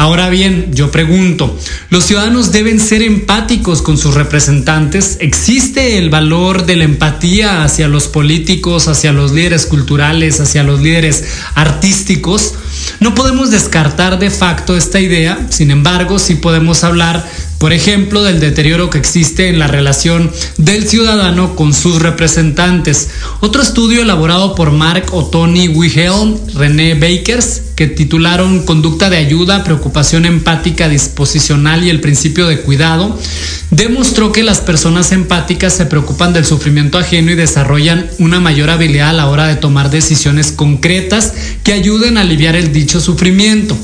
Ahora 0.00 0.30
bien, 0.30 0.70
yo 0.72 0.90
pregunto, 0.90 1.58
¿los 1.90 2.04
ciudadanos 2.04 2.52
deben 2.52 2.80
ser 2.80 3.02
empáticos 3.02 3.82
con 3.82 3.98
sus 3.98 4.14
representantes? 4.14 5.18
¿Existe 5.20 5.98
el 5.98 6.08
valor 6.08 6.64
de 6.64 6.76
la 6.76 6.84
empatía 6.84 7.64
hacia 7.64 7.86
los 7.86 8.08
políticos, 8.08 8.88
hacia 8.88 9.12
los 9.12 9.32
líderes 9.32 9.66
culturales, 9.66 10.40
hacia 10.40 10.62
los 10.62 10.80
líderes 10.80 11.24
artísticos? 11.54 12.54
No 12.98 13.14
podemos 13.14 13.50
descartar 13.50 14.18
de 14.18 14.30
facto 14.30 14.76
esta 14.76 15.00
idea, 15.00 15.46
sin 15.50 15.70
embargo, 15.70 16.18
sí 16.18 16.34
podemos 16.34 16.82
hablar, 16.82 17.24
por 17.58 17.72
ejemplo, 17.72 18.22
del 18.22 18.40
deterioro 18.40 18.90
que 18.90 18.98
existe 18.98 19.48
en 19.48 19.58
la 19.58 19.66
relación 19.66 20.30
del 20.56 20.88
ciudadano 20.88 21.54
con 21.54 21.72
sus 21.74 22.02
representantes. 22.02 23.10
Otro 23.40 23.62
estudio 23.62 24.02
elaborado 24.02 24.54
por 24.54 24.70
Mark 24.72 25.06
O'Tony 25.12 25.68
Wihelm, 25.68 26.36
René 26.54 26.94
Bakers, 26.94 27.62
que 27.80 27.86
titularon 27.86 28.66
Conducta 28.66 29.08
de 29.08 29.16
ayuda, 29.16 29.64
preocupación 29.64 30.26
empática, 30.26 30.88
disposicional 30.88 31.82
y 31.82 31.88
el 31.88 32.00
principio 32.00 32.46
de 32.46 32.60
cuidado, 32.60 33.18
demostró 33.70 34.32
que 34.32 34.42
las 34.42 34.60
personas 34.60 35.12
empáticas 35.12 35.72
se 35.72 35.86
preocupan 35.86 36.34
del 36.34 36.44
sufrimiento 36.44 36.98
ajeno 36.98 37.30
y 37.30 37.36
desarrollan 37.36 38.10
una 38.18 38.38
mayor 38.38 38.68
habilidad 38.68 39.08
a 39.08 39.14
la 39.14 39.28
hora 39.28 39.46
de 39.46 39.56
tomar 39.56 39.90
decisiones 39.90 40.52
concretas 40.52 41.32
que 41.64 41.72
ayuden 41.72 42.18
a 42.18 42.20
aliviar 42.20 42.54
el 42.54 42.72
dicho 42.80 43.00
sufrimiento. 43.00 43.76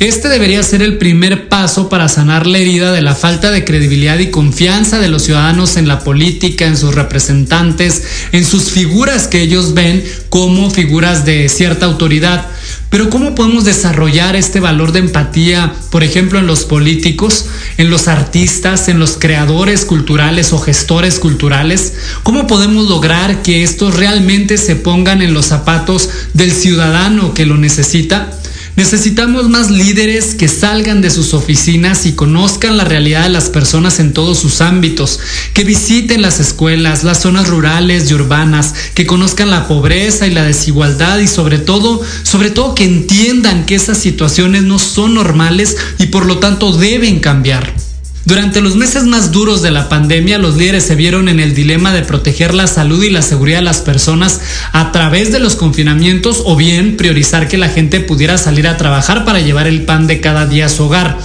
Este 0.00 0.28
debería 0.28 0.62
ser 0.62 0.82
el 0.82 0.98
primer 0.98 1.48
paso 1.48 1.88
para 1.88 2.08
sanar 2.08 2.46
la 2.46 2.58
herida 2.58 2.92
de 2.92 3.00
la 3.00 3.14
falta 3.14 3.50
de 3.50 3.64
credibilidad 3.64 4.18
y 4.18 4.30
confianza 4.30 4.98
de 4.98 5.08
los 5.08 5.22
ciudadanos 5.22 5.76
en 5.76 5.86
la 5.86 6.00
política, 6.00 6.66
en 6.66 6.76
sus 6.76 6.94
representantes, 6.94 8.02
en 8.32 8.44
sus 8.44 8.70
figuras 8.70 9.28
que 9.28 9.40
ellos 9.40 9.74
ven 9.74 10.04
como 10.28 10.70
figuras 10.70 11.24
de 11.24 11.48
cierta 11.48 11.86
autoridad. 11.86 12.46
Pero 12.90 13.08
¿cómo 13.08 13.36
podemos 13.36 13.64
desarrollar 13.64 14.34
este 14.34 14.58
valor 14.58 14.90
de 14.90 14.98
empatía, 14.98 15.72
por 15.90 16.02
ejemplo, 16.02 16.40
en 16.40 16.48
los 16.48 16.64
políticos, 16.64 17.46
en 17.78 17.88
los 17.88 18.08
artistas, 18.08 18.88
en 18.88 18.98
los 18.98 19.16
creadores 19.16 19.84
culturales 19.84 20.52
o 20.52 20.58
gestores 20.58 21.20
culturales? 21.20 21.94
¿Cómo 22.24 22.48
podemos 22.48 22.88
lograr 22.88 23.42
que 23.42 23.62
estos 23.62 23.94
realmente 23.94 24.58
se 24.58 24.74
pongan 24.74 25.22
en 25.22 25.34
los 25.34 25.46
zapatos 25.46 26.10
del 26.34 26.50
ciudadano 26.50 27.32
que 27.32 27.46
lo 27.46 27.56
necesita? 27.56 28.32
Necesitamos 28.80 29.50
más 29.50 29.70
líderes 29.70 30.34
que 30.34 30.48
salgan 30.48 31.02
de 31.02 31.10
sus 31.10 31.34
oficinas 31.34 32.06
y 32.06 32.12
conozcan 32.12 32.78
la 32.78 32.84
realidad 32.84 33.24
de 33.24 33.28
las 33.28 33.50
personas 33.50 34.00
en 34.00 34.14
todos 34.14 34.38
sus 34.38 34.62
ámbitos, 34.62 35.20
que 35.52 35.64
visiten 35.64 36.22
las 36.22 36.40
escuelas, 36.40 37.04
las 37.04 37.20
zonas 37.20 37.46
rurales 37.48 38.10
y 38.10 38.14
urbanas, 38.14 38.72
que 38.94 39.06
conozcan 39.06 39.50
la 39.50 39.68
pobreza 39.68 40.26
y 40.26 40.30
la 40.30 40.44
desigualdad 40.44 41.18
y 41.18 41.28
sobre 41.28 41.58
todo, 41.58 42.00
sobre 42.22 42.50
todo 42.50 42.74
que 42.74 42.84
entiendan 42.84 43.66
que 43.66 43.74
esas 43.74 43.98
situaciones 43.98 44.62
no 44.62 44.78
son 44.78 45.12
normales 45.12 45.76
y 45.98 46.06
por 46.06 46.24
lo 46.24 46.38
tanto 46.38 46.72
deben 46.72 47.20
cambiar. 47.20 47.79
Durante 48.26 48.60
los 48.60 48.76
meses 48.76 49.04
más 49.04 49.32
duros 49.32 49.62
de 49.62 49.70
la 49.70 49.88
pandemia, 49.88 50.38
los 50.38 50.56
líderes 50.56 50.84
se 50.84 50.94
vieron 50.94 51.28
en 51.28 51.40
el 51.40 51.54
dilema 51.54 51.92
de 51.92 52.02
proteger 52.02 52.54
la 52.54 52.66
salud 52.66 53.02
y 53.02 53.10
la 53.10 53.22
seguridad 53.22 53.58
de 53.58 53.64
las 53.64 53.78
personas 53.78 54.40
a 54.72 54.92
través 54.92 55.32
de 55.32 55.40
los 55.40 55.56
confinamientos 55.56 56.42
o 56.44 56.54
bien 56.54 56.96
priorizar 56.96 57.48
que 57.48 57.56
la 57.56 57.68
gente 57.68 58.00
pudiera 58.00 58.36
salir 58.36 58.68
a 58.68 58.76
trabajar 58.76 59.24
para 59.24 59.40
llevar 59.40 59.66
el 59.66 59.82
pan 59.82 60.06
de 60.06 60.20
cada 60.20 60.46
día 60.46 60.66
a 60.66 60.68
su 60.68 60.84
hogar. 60.84 61.18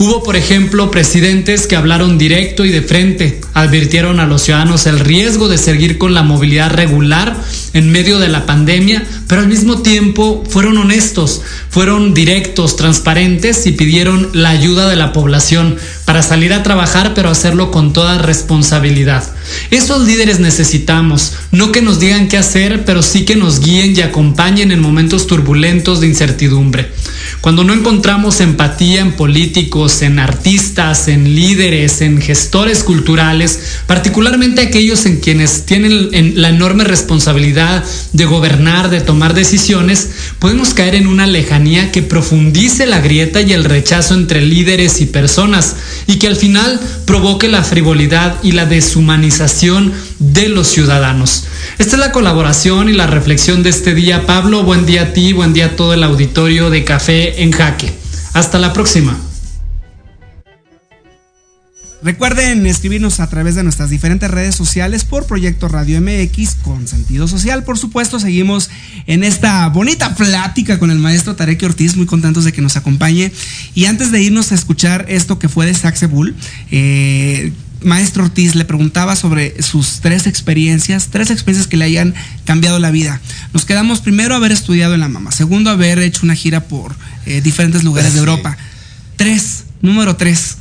Hubo, 0.00 0.22
por 0.22 0.36
ejemplo, 0.36 0.92
presidentes 0.92 1.66
que 1.66 1.74
hablaron 1.74 2.18
directo 2.18 2.64
y 2.64 2.70
de 2.70 2.82
frente, 2.82 3.40
advirtieron 3.52 4.20
a 4.20 4.26
los 4.26 4.42
ciudadanos 4.42 4.86
el 4.86 5.00
riesgo 5.00 5.48
de 5.48 5.58
seguir 5.58 5.98
con 5.98 6.14
la 6.14 6.22
movilidad 6.22 6.70
regular 6.70 7.36
en 7.72 7.90
medio 7.90 8.20
de 8.20 8.28
la 8.28 8.46
pandemia, 8.46 9.04
pero 9.26 9.40
al 9.40 9.48
mismo 9.48 9.82
tiempo 9.82 10.44
fueron 10.48 10.78
honestos, 10.78 11.42
fueron 11.68 12.14
directos, 12.14 12.76
transparentes 12.76 13.66
y 13.66 13.72
pidieron 13.72 14.30
la 14.34 14.50
ayuda 14.50 14.88
de 14.88 14.94
la 14.94 15.12
población 15.12 15.76
para 16.04 16.22
salir 16.22 16.52
a 16.52 16.62
trabajar, 16.62 17.12
pero 17.14 17.28
hacerlo 17.28 17.72
con 17.72 17.92
toda 17.92 18.18
responsabilidad. 18.18 19.24
Esos 19.72 20.06
líderes 20.06 20.38
necesitamos, 20.38 21.32
no 21.50 21.72
que 21.72 21.82
nos 21.82 21.98
digan 21.98 22.28
qué 22.28 22.38
hacer, 22.38 22.84
pero 22.84 23.02
sí 23.02 23.24
que 23.24 23.34
nos 23.34 23.60
guíen 23.60 23.96
y 23.96 24.02
acompañen 24.02 24.70
en 24.70 24.80
momentos 24.80 25.26
turbulentos 25.26 26.00
de 26.00 26.06
incertidumbre. 26.06 26.88
Cuando 27.40 27.64
no 27.64 27.72
encontramos 27.72 28.40
empatía 28.40 29.00
en 29.00 29.12
políticos, 29.12 29.87
en 30.02 30.18
artistas, 30.18 31.08
en 31.08 31.34
líderes, 31.34 32.00
en 32.00 32.20
gestores 32.20 32.84
culturales, 32.84 33.58
particularmente 33.86 34.60
aquellos 34.60 35.06
en 35.06 35.20
quienes 35.20 35.64
tienen 35.66 36.10
la 36.40 36.50
enorme 36.50 36.84
responsabilidad 36.84 37.84
de 38.12 38.24
gobernar, 38.24 38.90
de 38.90 39.00
tomar 39.00 39.34
decisiones, 39.34 40.10
podemos 40.38 40.74
caer 40.74 40.94
en 40.94 41.06
una 41.06 41.26
lejanía 41.26 41.90
que 41.90 42.02
profundice 42.02 42.86
la 42.86 43.00
grieta 43.00 43.40
y 43.40 43.52
el 43.52 43.64
rechazo 43.64 44.14
entre 44.14 44.42
líderes 44.42 45.00
y 45.00 45.06
personas 45.06 45.76
y 46.06 46.16
que 46.16 46.28
al 46.28 46.36
final 46.36 46.80
provoque 47.06 47.48
la 47.48 47.64
frivolidad 47.64 48.36
y 48.42 48.52
la 48.52 48.66
deshumanización 48.66 49.92
de 50.18 50.48
los 50.48 50.68
ciudadanos. 50.68 51.44
Esta 51.78 51.96
es 51.96 52.00
la 52.00 52.12
colaboración 52.12 52.88
y 52.88 52.92
la 52.92 53.06
reflexión 53.06 53.62
de 53.62 53.70
este 53.70 53.94
día. 53.94 54.26
Pablo, 54.26 54.62
buen 54.62 54.86
día 54.86 55.02
a 55.02 55.12
ti, 55.12 55.32
buen 55.32 55.52
día 55.52 55.66
a 55.66 55.76
todo 55.76 55.94
el 55.94 56.02
auditorio 56.02 56.70
de 56.70 56.84
Café 56.84 57.42
en 57.42 57.52
Jaque. 57.52 57.92
Hasta 58.34 58.58
la 58.58 58.72
próxima. 58.72 59.27
Recuerden 62.00 62.64
escribirnos 62.66 63.18
a 63.18 63.28
través 63.28 63.56
de 63.56 63.64
nuestras 63.64 63.90
diferentes 63.90 64.30
redes 64.30 64.54
sociales 64.54 65.04
por 65.04 65.26
Proyecto 65.26 65.66
Radio 65.66 66.00
MX 66.00 66.54
con 66.62 66.86
sentido 66.86 67.26
social. 67.26 67.64
Por 67.64 67.76
supuesto, 67.76 68.20
seguimos 68.20 68.70
en 69.08 69.24
esta 69.24 69.68
bonita 69.68 70.14
plática 70.14 70.78
con 70.78 70.92
el 70.92 70.98
maestro 70.98 71.34
Tarek 71.34 71.60
Ortiz, 71.64 71.96
muy 71.96 72.06
contentos 72.06 72.44
de 72.44 72.52
que 72.52 72.62
nos 72.62 72.76
acompañe. 72.76 73.32
Y 73.74 73.86
antes 73.86 74.12
de 74.12 74.22
irnos 74.22 74.52
a 74.52 74.54
escuchar 74.54 75.06
esto 75.08 75.40
que 75.40 75.48
fue 75.48 75.66
de 75.66 75.74
Saxebul, 75.74 76.36
eh, 76.70 77.52
maestro 77.82 78.22
Ortiz 78.22 78.54
le 78.54 78.64
preguntaba 78.64 79.16
sobre 79.16 79.60
sus 79.60 79.98
tres 80.00 80.28
experiencias, 80.28 81.08
tres 81.10 81.32
experiencias 81.32 81.66
que 81.66 81.78
le 81.78 81.86
hayan 81.86 82.14
cambiado 82.44 82.78
la 82.78 82.92
vida. 82.92 83.20
Nos 83.52 83.64
quedamos 83.64 84.02
primero 84.02 84.36
haber 84.36 84.52
estudiado 84.52 84.94
en 84.94 85.00
la 85.00 85.08
mama, 85.08 85.32
segundo 85.32 85.70
haber 85.70 85.98
hecho 85.98 86.20
una 86.22 86.36
gira 86.36 86.60
por 86.60 86.94
eh, 87.26 87.40
diferentes 87.40 87.82
lugares 87.82 88.12
de 88.12 88.20
Europa. 88.20 88.56
Tres, 89.16 89.64
número 89.82 90.14
tres. 90.14 90.58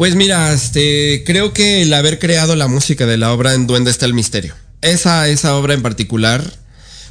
Pues 0.00 0.14
mira, 0.14 0.50
este, 0.54 1.24
creo 1.26 1.52
que 1.52 1.82
el 1.82 1.92
haber 1.92 2.18
creado 2.18 2.56
la 2.56 2.68
música 2.68 3.04
de 3.04 3.18
la 3.18 3.34
obra 3.34 3.52
en 3.52 3.66
Duende 3.66 3.90
está 3.90 4.06
el 4.06 4.14
misterio. 4.14 4.54
Esa, 4.80 5.28
esa 5.28 5.54
obra 5.56 5.74
en 5.74 5.82
particular 5.82 6.42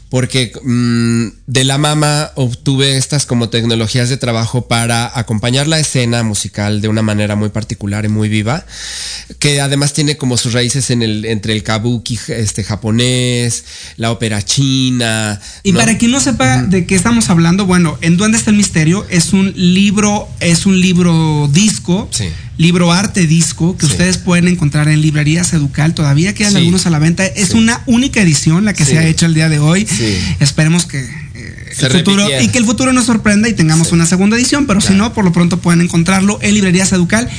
porque 0.09 0.51
mmm, 0.63 1.27
de 1.45 1.63
la 1.65 1.77
mama 1.77 2.31
obtuve 2.33 2.97
estas 2.97 3.27
como 3.27 3.49
tecnologías 3.49 4.09
de 4.09 4.17
trabajo 4.17 4.67
para 4.67 5.19
acompañar 5.19 5.67
la 5.67 5.79
escena 5.79 6.23
musical 6.23 6.81
de 6.81 6.87
una 6.87 7.03
manera 7.03 7.35
muy 7.35 7.49
particular 7.49 8.05
y 8.05 8.07
muy 8.07 8.27
viva, 8.27 8.65
que 9.37 9.61
además 9.61 9.93
tiene 9.93 10.17
como 10.17 10.35
sus 10.35 10.53
raíces 10.53 10.89
en 10.89 11.03
el, 11.03 11.25
entre 11.25 11.53
el 11.53 11.61
kabuki 11.61 12.17
este, 12.29 12.63
japonés, 12.63 13.65
la 13.97 14.11
ópera 14.11 14.41
china. 14.41 15.39
Y 15.61 15.73
¿no? 15.73 15.79
para 15.79 15.95
quien 15.99 16.09
no 16.09 16.19
sepa 16.19 16.63
de 16.63 16.87
qué 16.87 16.95
estamos 16.95 17.29
hablando, 17.29 17.67
bueno, 17.67 17.99
en 18.01 18.17
Duende 18.17 18.39
está 18.39 18.49
el 18.49 18.57
misterio, 18.57 19.05
es 19.11 19.31
un 19.31 19.53
libro, 19.55 20.27
es 20.39 20.65
un 20.65 20.81
libro 20.81 21.47
disco. 21.53 22.09
Sí 22.09 22.29
libro 22.59 22.91
arte 22.91 23.25
disco 23.25 23.77
que 23.77 23.85
sí. 23.85 23.93
ustedes 23.93 24.17
pueden 24.17 24.49
encontrar 24.49 24.89
en 24.89 25.01
librerías 25.01 25.53
Educal. 25.53 25.93
Todavía 25.93 26.35
quedan 26.35 26.51
sí. 26.51 26.57
algunos 26.57 26.85
a 26.85 26.89
la 26.89 26.99
venta. 26.99 27.25
Es 27.25 27.49
sí. 27.49 27.57
una 27.57 27.81
única 27.85 28.21
edición 28.21 28.65
la 28.65 28.73
que 28.73 28.83
se 28.83 28.99
ha 28.99 29.07
hecho 29.07 29.25
el 29.25 29.33
día 29.33 29.47
de 29.47 29.59
hoy. 29.59 29.87
Esperemos 30.41 30.85
que 30.85 30.99
eh, 30.99 31.73
el 31.81 31.91
futuro 31.91 32.27
y 32.41 32.49
que 32.49 32.57
el 32.57 32.65
futuro 32.65 32.91
nos 32.91 33.05
sorprenda 33.05 33.47
y 33.47 33.53
tengamos 33.53 33.93
una 33.93 34.05
segunda 34.05 34.35
edición, 34.35 34.67
pero 34.67 34.81
claro. 34.81 34.93
si 34.93 34.99
no, 34.99 35.13
por 35.13 35.23
lo 35.23 35.31
pronto 35.31 35.61
pueden 35.61 35.79
encontrarlo 35.79 36.37
en 36.41 36.53
librerías 36.53 36.91
Educal. 36.91 37.29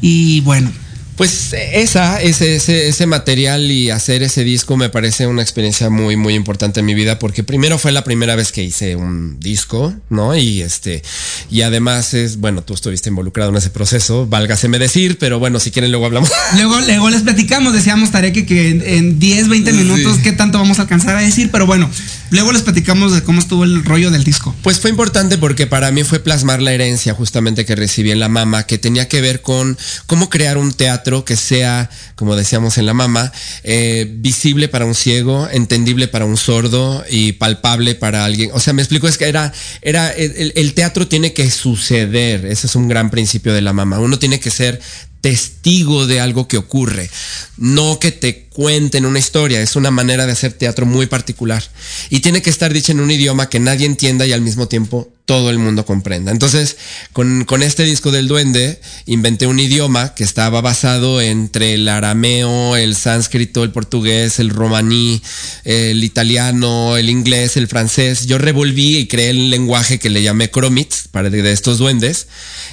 Y 0.00 0.40
bueno, 0.40 0.72
pues 1.20 1.52
esa, 1.52 2.22
ese, 2.22 2.56
ese, 2.56 2.88
ese, 2.88 3.04
material 3.04 3.70
y 3.70 3.90
hacer 3.90 4.22
ese 4.22 4.42
disco 4.42 4.78
me 4.78 4.88
parece 4.88 5.26
una 5.26 5.42
experiencia 5.42 5.90
muy, 5.90 6.16
muy 6.16 6.32
importante 6.32 6.80
en 6.80 6.86
mi 6.86 6.94
vida 6.94 7.18
porque 7.18 7.44
primero 7.44 7.76
fue 7.76 7.92
la 7.92 8.04
primera 8.04 8.36
vez 8.36 8.52
que 8.52 8.64
hice 8.64 8.96
un 8.96 9.38
disco, 9.38 9.92
¿no? 10.08 10.34
Y 10.34 10.62
este, 10.62 11.02
y 11.50 11.60
además 11.60 12.14
es, 12.14 12.38
bueno, 12.38 12.62
tú 12.62 12.72
estuviste 12.72 13.10
involucrado 13.10 13.50
en 13.50 13.58
ese 13.58 13.68
proceso, 13.68 14.26
válgaseme 14.26 14.78
decir, 14.78 15.18
pero 15.18 15.38
bueno, 15.38 15.60
si 15.60 15.70
quieren 15.70 15.90
luego 15.90 16.06
hablamos. 16.06 16.30
Luego, 16.54 16.80
luego 16.80 17.10
les 17.10 17.20
platicamos, 17.20 17.74
decíamos 17.74 18.10
Tarek 18.10 18.46
que 18.46 18.70
en, 18.70 18.82
en 18.82 19.18
10, 19.18 19.48
20 19.48 19.72
minutos 19.74 20.16
sí. 20.16 20.22
qué 20.22 20.32
tanto 20.32 20.56
vamos 20.56 20.78
a 20.78 20.82
alcanzar 20.82 21.16
a 21.16 21.20
decir, 21.20 21.50
pero 21.52 21.66
bueno, 21.66 21.90
luego 22.30 22.50
les 22.50 22.62
platicamos 22.62 23.12
de 23.12 23.22
cómo 23.22 23.40
estuvo 23.40 23.64
el 23.64 23.84
rollo 23.84 24.10
del 24.10 24.24
disco. 24.24 24.54
Pues 24.62 24.80
fue 24.80 24.88
importante 24.88 25.36
porque 25.36 25.66
para 25.66 25.90
mí 25.90 26.02
fue 26.02 26.20
plasmar 26.20 26.62
la 26.62 26.72
herencia 26.72 27.12
justamente 27.12 27.66
que 27.66 27.76
recibí 27.76 28.10
en 28.10 28.20
la 28.20 28.30
mama, 28.30 28.64
que 28.64 28.78
tenía 28.78 29.06
que 29.06 29.20
ver 29.20 29.42
con 29.42 29.76
cómo 30.06 30.30
crear 30.30 30.56
un 30.56 30.72
teatro 30.72 31.09
que 31.24 31.36
sea, 31.36 31.90
como 32.14 32.36
decíamos 32.36 32.78
en 32.78 32.86
la 32.86 32.94
mama, 32.94 33.32
eh, 33.64 34.06
visible 34.18 34.68
para 34.68 34.84
un 34.84 34.94
ciego, 34.94 35.48
entendible 35.50 36.08
para 36.08 36.24
un 36.24 36.36
sordo 36.36 37.04
y 37.10 37.32
palpable 37.32 37.94
para 37.94 38.24
alguien. 38.24 38.50
O 38.52 38.60
sea, 38.60 38.72
me 38.72 38.82
explico, 38.82 39.08
es 39.08 39.18
que 39.18 39.28
era, 39.28 39.52
era 39.82 40.10
el, 40.10 40.52
el 40.54 40.74
teatro 40.74 41.06
tiene 41.08 41.32
que 41.32 41.50
suceder, 41.50 42.46
ese 42.46 42.66
es 42.66 42.74
un 42.76 42.88
gran 42.88 43.10
principio 43.10 43.52
de 43.52 43.60
la 43.60 43.72
mama. 43.72 43.98
Uno 43.98 44.18
tiene 44.18 44.40
que 44.40 44.50
ser 44.50 44.80
testigo 45.20 46.06
de 46.06 46.20
algo 46.20 46.48
que 46.48 46.56
ocurre, 46.56 47.10
no 47.56 47.98
que 47.98 48.12
te 48.12 48.44
cuenten 48.44 49.06
una 49.06 49.18
historia, 49.18 49.60
es 49.60 49.76
una 49.76 49.90
manera 49.90 50.26
de 50.26 50.32
hacer 50.32 50.52
teatro 50.52 50.86
muy 50.86 51.06
particular 51.06 51.62
y 52.08 52.20
tiene 52.20 52.42
que 52.42 52.50
estar 52.50 52.72
dicha 52.72 52.92
en 52.92 53.00
un 53.00 53.10
idioma 53.10 53.48
que 53.48 53.60
nadie 53.60 53.86
entienda 53.86 54.26
y 54.26 54.32
al 54.32 54.40
mismo 54.40 54.68
tiempo 54.68 55.12
todo 55.24 55.50
el 55.50 55.58
mundo 55.58 55.84
comprenda. 55.84 56.32
Entonces, 56.32 56.76
con, 57.12 57.44
con 57.44 57.62
este 57.62 57.84
disco 57.84 58.10
del 58.10 58.26
duende, 58.26 58.80
inventé 59.06 59.46
un 59.46 59.60
idioma 59.60 60.12
que 60.14 60.24
estaba 60.24 60.60
basado 60.60 61.20
entre 61.20 61.74
el 61.74 61.88
arameo, 61.88 62.74
el 62.74 62.96
sánscrito, 62.96 63.62
el 63.62 63.70
portugués, 63.70 64.40
el 64.40 64.50
romaní, 64.50 65.22
el 65.64 66.02
italiano, 66.02 66.96
el 66.96 67.08
inglés, 67.08 67.56
el 67.56 67.68
francés. 67.68 68.26
Yo 68.26 68.38
revolví 68.38 68.96
y 68.96 69.06
creé 69.06 69.30
el 69.30 69.50
lenguaje 69.50 70.00
que 70.00 70.10
le 70.10 70.22
llamé 70.22 70.50
Cromits 70.50 71.06
para 71.08 71.30
de, 71.30 71.52
estos 71.52 71.78
duendes. 71.78 72.26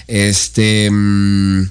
Este... 0.07 0.89
Mmm, 0.89 1.67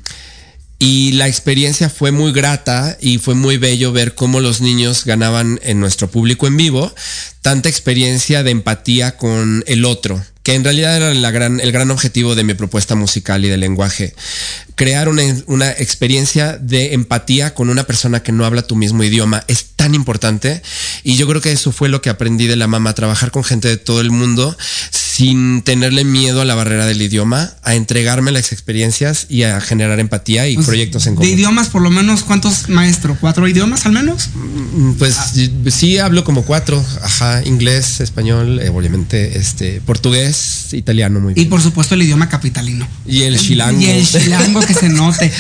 y 0.79 1.13
la 1.13 1.27
experiencia 1.27 1.89
fue 1.89 2.11
muy 2.11 2.33
grata 2.33 2.99
y 3.01 3.19
fue 3.19 3.35
muy 3.35 3.57
bello 3.57 3.93
ver 3.93 4.15
cómo 4.15 4.41
los 4.41 4.61
niños 4.61 5.05
ganaban 5.05 5.59
en 5.63 5.81
nuestro 5.81 6.11
público 6.11 6.47
en 6.47 6.57
vivo 6.57 6.95
tanta 7.41 7.69
experiencia 7.69 8.43
de 8.43 8.51
empatía 8.51 9.17
con 9.17 9.63
el 9.69 9.85
otro, 9.85 10.21
que 10.43 10.55
en 10.55 10.65
realidad 10.65 10.97
era 10.97 11.31
gran, 11.31 11.61
el 11.61 11.71
gran 11.71 11.93
objetivo 11.93 12.35
de 12.35 12.43
mi 12.43 12.55
propuesta 12.55 12.97
musical 12.97 13.45
y 13.45 13.49
de 13.49 13.57
lenguaje. 13.57 14.15
Crear 14.75 15.09
una, 15.09 15.23
una, 15.47 15.71
experiencia 15.71 16.59
de 16.59 16.93
empatía 16.93 17.55
con 17.55 17.71
una 17.71 17.85
persona 17.85 18.23
que 18.23 18.33
no 18.33 18.45
habla 18.45 18.63
tu 18.63 18.75
mismo 18.75 19.05
idioma 19.05 19.45
es 19.47 19.67
tan 19.77 19.95
importante 19.95 20.61
y 21.05 21.17
yo 21.17 21.29
creo 21.29 21.41
que 21.41 21.53
eso 21.53 21.71
fue 21.71 21.89
lo 21.89 22.03
que 22.03 22.11
aprendí 22.11 22.49
de 22.49 22.57
la 22.57 22.67
mamá, 22.67 22.95
trabajar 22.95 23.31
con 23.31 23.45
gente 23.45 23.69
de 23.69 23.77
todo 23.77 24.01
el 24.01 24.11
mundo 24.11 24.57
sin 25.17 25.63
tenerle 25.63 26.05
miedo 26.05 26.43
a 26.43 26.45
la 26.45 26.55
barrera 26.55 26.85
del 26.85 27.01
idioma, 27.01 27.51
a 27.63 27.75
entregarme 27.75 28.33
las 28.33 28.53
experiencias 28.53 29.25
y 29.31 29.45
a 29.45 29.61
generar 29.63 29.99
empatía 29.99 30.47
y 30.47 30.57
Pues, 30.57 30.67
proyectos 30.67 31.07
en 31.07 31.15
De 31.15 31.17
común. 31.17 31.31
idiomas, 31.33 31.69
por 31.69 31.81
lo 31.81 31.91
menos, 31.91 32.23
¿cuántos 32.23 32.69
maestro? 32.69 33.17
¿Cuatro 33.19 33.49
idiomas 33.49 33.87
al 33.87 33.93
menos? 33.93 34.29
Mm, 34.35 34.93
Pues 34.99 35.17
sí 35.71 35.97
hablo 35.97 36.23
como 36.23 36.43
cuatro, 36.43 36.85
ajá, 37.03 37.43
inglés, 37.47 38.01
español, 38.01 38.61
eh, 38.61 38.69
obviamente, 38.69 39.39
este, 39.39 39.81
portugués, 39.81 40.75
italiano 40.75 41.19
muy 41.19 41.33
Y 41.33 41.35
bien. 41.37 41.49
por 41.49 41.63
supuesto 41.63 41.95
el 41.95 42.03
idioma 42.03 42.29
capitalino. 42.29 42.87
Y 43.07 43.23
el 43.23 43.39
chilango. 43.39 43.81
Y 43.81 43.87
el 43.87 44.07
chilango 44.07 44.61
que 44.61 44.75
se 44.75 44.89
note. 44.91 45.33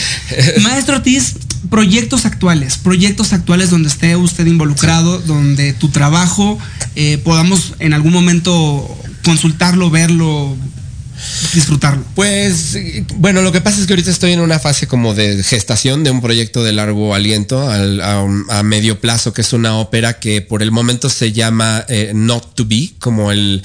Maestro 0.62 0.96
Ortiz, 0.96 1.34
proyectos 1.68 2.24
actuales, 2.24 2.78
proyectos 2.78 3.34
actuales 3.34 3.68
donde 3.68 3.88
esté 3.90 4.16
usted 4.16 4.46
involucrado, 4.46 5.18
donde 5.18 5.74
tu 5.74 5.90
trabajo 5.90 6.58
eh, 6.94 7.18
podamos 7.22 7.74
en 7.78 7.92
algún 7.92 8.12
momento 8.12 8.96
consultarlo, 9.26 9.90
verlo, 9.90 10.56
disfrutarlo. 11.54 12.04
Pues 12.14 12.76
bueno, 13.16 13.42
lo 13.42 13.52
que 13.52 13.60
pasa 13.60 13.80
es 13.80 13.86
que 13.86 13.92
ahorita 13.92 14.10
estoy 14.10 14.32
en 14.32 14.40
una 14.40 14.58
fase 14.58 14.86
como 14.86 15.14
de 15.14 15.42
gestación 15.42 16.04
de 16.04 16.10
un 16.10 16.20
proyecto 16.20 16.62
de 16.64 16.72
largo 16.72 17.14
aliento 17.14 17.68
al- 17.68 18.00
a, 18.00 18.62
medio 18.62 19.00
plazo, 19.00 19.32
que 19.32 19.42
es 19.42 19.52
una 19.52 19.78
ópera 19.78 20.18
que 20.18 20.42
por 20.42 20.62
el 20.62 20.70
momento 20.72 21.08
se 21.08 21.32
llama 21.32 21.84
eh, 21.88 22.12
Not 22.14 22.54
to 22.54 22.64
Be, 22.66 22.90
como 22.98 23.30
el, 23.32 23.62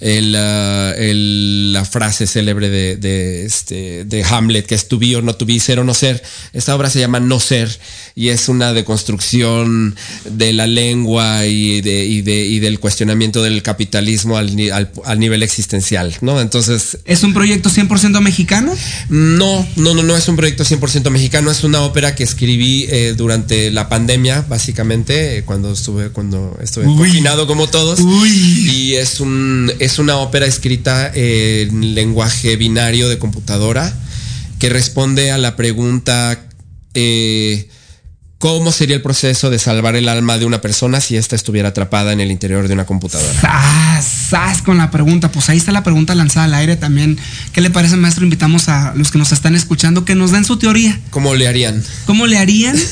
el, 0.00 1.72
la 1.72 1.84
frase 1.84 2.26
célebre 2.26 2.68
de, 2.70 2.96
de, 2.96 3.44
este, 3.44 4.04
de 4.04 4.24
Hamlet, 4.24 4.66
que 4.66 4.74
es 4.74 4.88
to 4.88 4.98
be 4.98 5.16
or 5.16 5.22
not 5.22 5.38
to 5.38 5.46
be, 5.46 5.58
ser 5.60 5.78
o 5.78 5.84
no 5.84 5.94
ser. 5.94 6.22
Esta 6.52 6.74
obra 6.74 6.90
se 6.90 6.98
llama 7.00 7.20
No 7.20 7.40
Ser 7.40 7.70
y 8.14 8.28
es 8.28 8.48
una 8.48 8.72
deconstrucción 8.72 9.94
de 10.24 10.52
la 10.52 10.66
lengua 10.66 11.46
y, 11.46 11.80
de, 11.80 12.04
y, 12.04 12.22
de, 12.22 12.44
y 12.44 12.58
del 12.60 12.80
cuestionamiento 12.80 13.42
del 13.42 13.62
capitalismo 13.62 14.36
al, 14.36 14.50
al- 14.72 14.90
al 15.04 15.18
nivel 15.18 15.42
existencial, 15.42 16.14
¿no? 16.20 16.40
Entonces, 16.40 16.89
¿Es 17.04 17.22
un 17.22 17.34
proyecto 17.34 17.70
100% 17.70 18.20
mexicano? 18.20 18.74
no, 19.08 19.66
no, 19.76 19.94
no, 19.94 20.02
no 20.02 20.16
es 20.16 20.28
un 20.28 20.36
proyecto 20.36 20.64
100% 20.64 21.10
mexicano, 21.10 21.50
es 21.50 21.64
una 21.64 21.82
ópera 21.82 22.14
que 22.14 22.24
escribí 22.24 22.86
eh, 22.88 23.14
durante 23.16 23.70
la 23.70 23.88
pandemia, 23.88 24.42
básicamente, 24.48 25.38
eh, 25.38 25.44
cuando 25.44 25.72
estuve, 25.72 26.10
cuando 26.10 26.58
estuve 26.62 26.86
Uy. 26.86 26.96
confinado 26.96 27.46
como 27.46 27.68
todos. 27.68 28.00
Y 28.00 28.94
es 28.94 29.20
un, 29.20 29.72
es 29.78 29.98
una 29.98 30.16
ópera 30.16 30.46
escrita 30.46 31.10
en 31.14 31.94
lenguaje 31.94 32.56
binario 32.56 33.08
de 33.08 33.18
computadora 33.18 33.94
que 34.58 34.68
responde 34.68 35.30
a 35.30 35.38
la 35.38 35.56
pregunta 35.56 36.46
eh, 36.94 37.68
¿Cómo 38.40 38.72
sería 38.72 38.96
el 38.96 39.02
proceso 39.02 39.50
de 39.50 39.58
salvar 39.58 39.96
el 39.96 40.08
alma 40.08 40.38
de 40.38 40.46
una 40.46 40.62
persona 40.62 41.02
si 41.02 41.14
ésta 41.14 41.36
estuviera 41.36 41.68
atrapada 41.68 42.14
en 42.14 42.20
el 42.20 42.30
interior 42.30 42.68
de 42.68 42.72
una 42.72 42.86
computadora? 42.86 43.38
¡Sas! 43.38 44.02
¡Sas! 44.30 44.62
Con 44.62 44.78
la 44.78 44.90
pregunta. 44.90 45.30
Pues 45.30 45.50
ahí 45.50 45.58
está 45.58 45.72
la 45.72 45.82
pregunta 45.82 46.14
lanzada 46.14 46.46
al 46.46 46.54
aire 46.54 46.76
también. 46.76 47.18
¿Qué 47.52 47.60
le 47.60 47.68
parece, 47.68 47.96
maestro? 47.96 48.24
Invitamos 48.24 48.70
a 48.70 48.94
los 48.96 49.10
que 49.10 49.18
nos 49.18 49.32
están 49.32 49.56
escuchando 49.56 50.06
que 50.06 50.14
nos 50.14 50.32
den 50.32 50.46
su 50.46 50.56
teoría. 50.56 50.98
¿Cómo 51.10 51.34
le 51.34 51.48
harían? 51.48 51.84
¿Cómo 52.06 52.26
le 52.26 52.38
harían? 52.38 52.76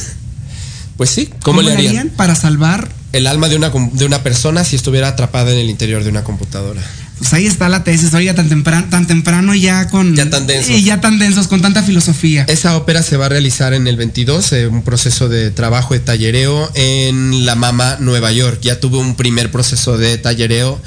Pues 0.99 1.11
sí, 1.11 1.31
¿cómo, 1.45 1.63
le 1.63 1.73
harían? 1.73 2.09
para 2.09 2.35
salvar? 2.35 2.89
El 3.13 3.29
alma 3.29 3.49
de 3.49 3.55
una, 3.55 3.71
de 3.71 4.05
una 4.05 4.25
persona 4.25 4.65
si 4.65 4.75
estuviera 4.75 5.07
atrapada 5.07 5.53
en 5.53 5.59
el 5.59 5.71
interior 5.71 6.03
de 6.03 6.11
una 6.11 6.25
computadora. 6.25 6.83
Pues 7.19 7.33
ahí 7.35 7.47
está 7.47 7.69
la 7.69 7.85
tesis. 7.85 8.15
Oiga, 8.15 8.35
tan 8.35 8.49
temprano, 8.49 8.87
tan 8.91 9.07
temprano 9.07 9.55
y 9.55 9.61
ya 9.63 9.89
con. 9.89 10.15
Ya 10.17 10.31
tan 10.31 10.47
densos. 10.47 10.71
Y 10.71 10.83
ya 10.85 11.01
tan 11.01 11.19
densos, 11.19 11.49
con 11.49 11.61
tanta 11.61 11.83
filosofía. 11.83 12.45
Esa 12.49 12.77
ópera 12.77 13.03
se 13.03 13.17
va 13.17 13.27
a 13.27 13.29
realizar 13.29 13.75
en 13.75 13.87
el 13.89 13.97
22, 13.97 14.53
eh, 14.53 14.67
un 14.69 14.83
proceso 14.83 15.29
de 15.29 15.51
trabajo 15.51 15.95
de 15.95 16.01
tallereo 16.01 16.71
en 16.75 17.45
La 17.45 17.55
Mama, 17.57 17.97
Nueva 18.01 18.31
York. 18.33 18.61
Ya 18.63 18.79
tuve 18.81 18.99
un 18.99 19.17
primer 19.17 19.51
proceso 19.51 19.99
de 19.99 20.17
tallereo 20.19 20.81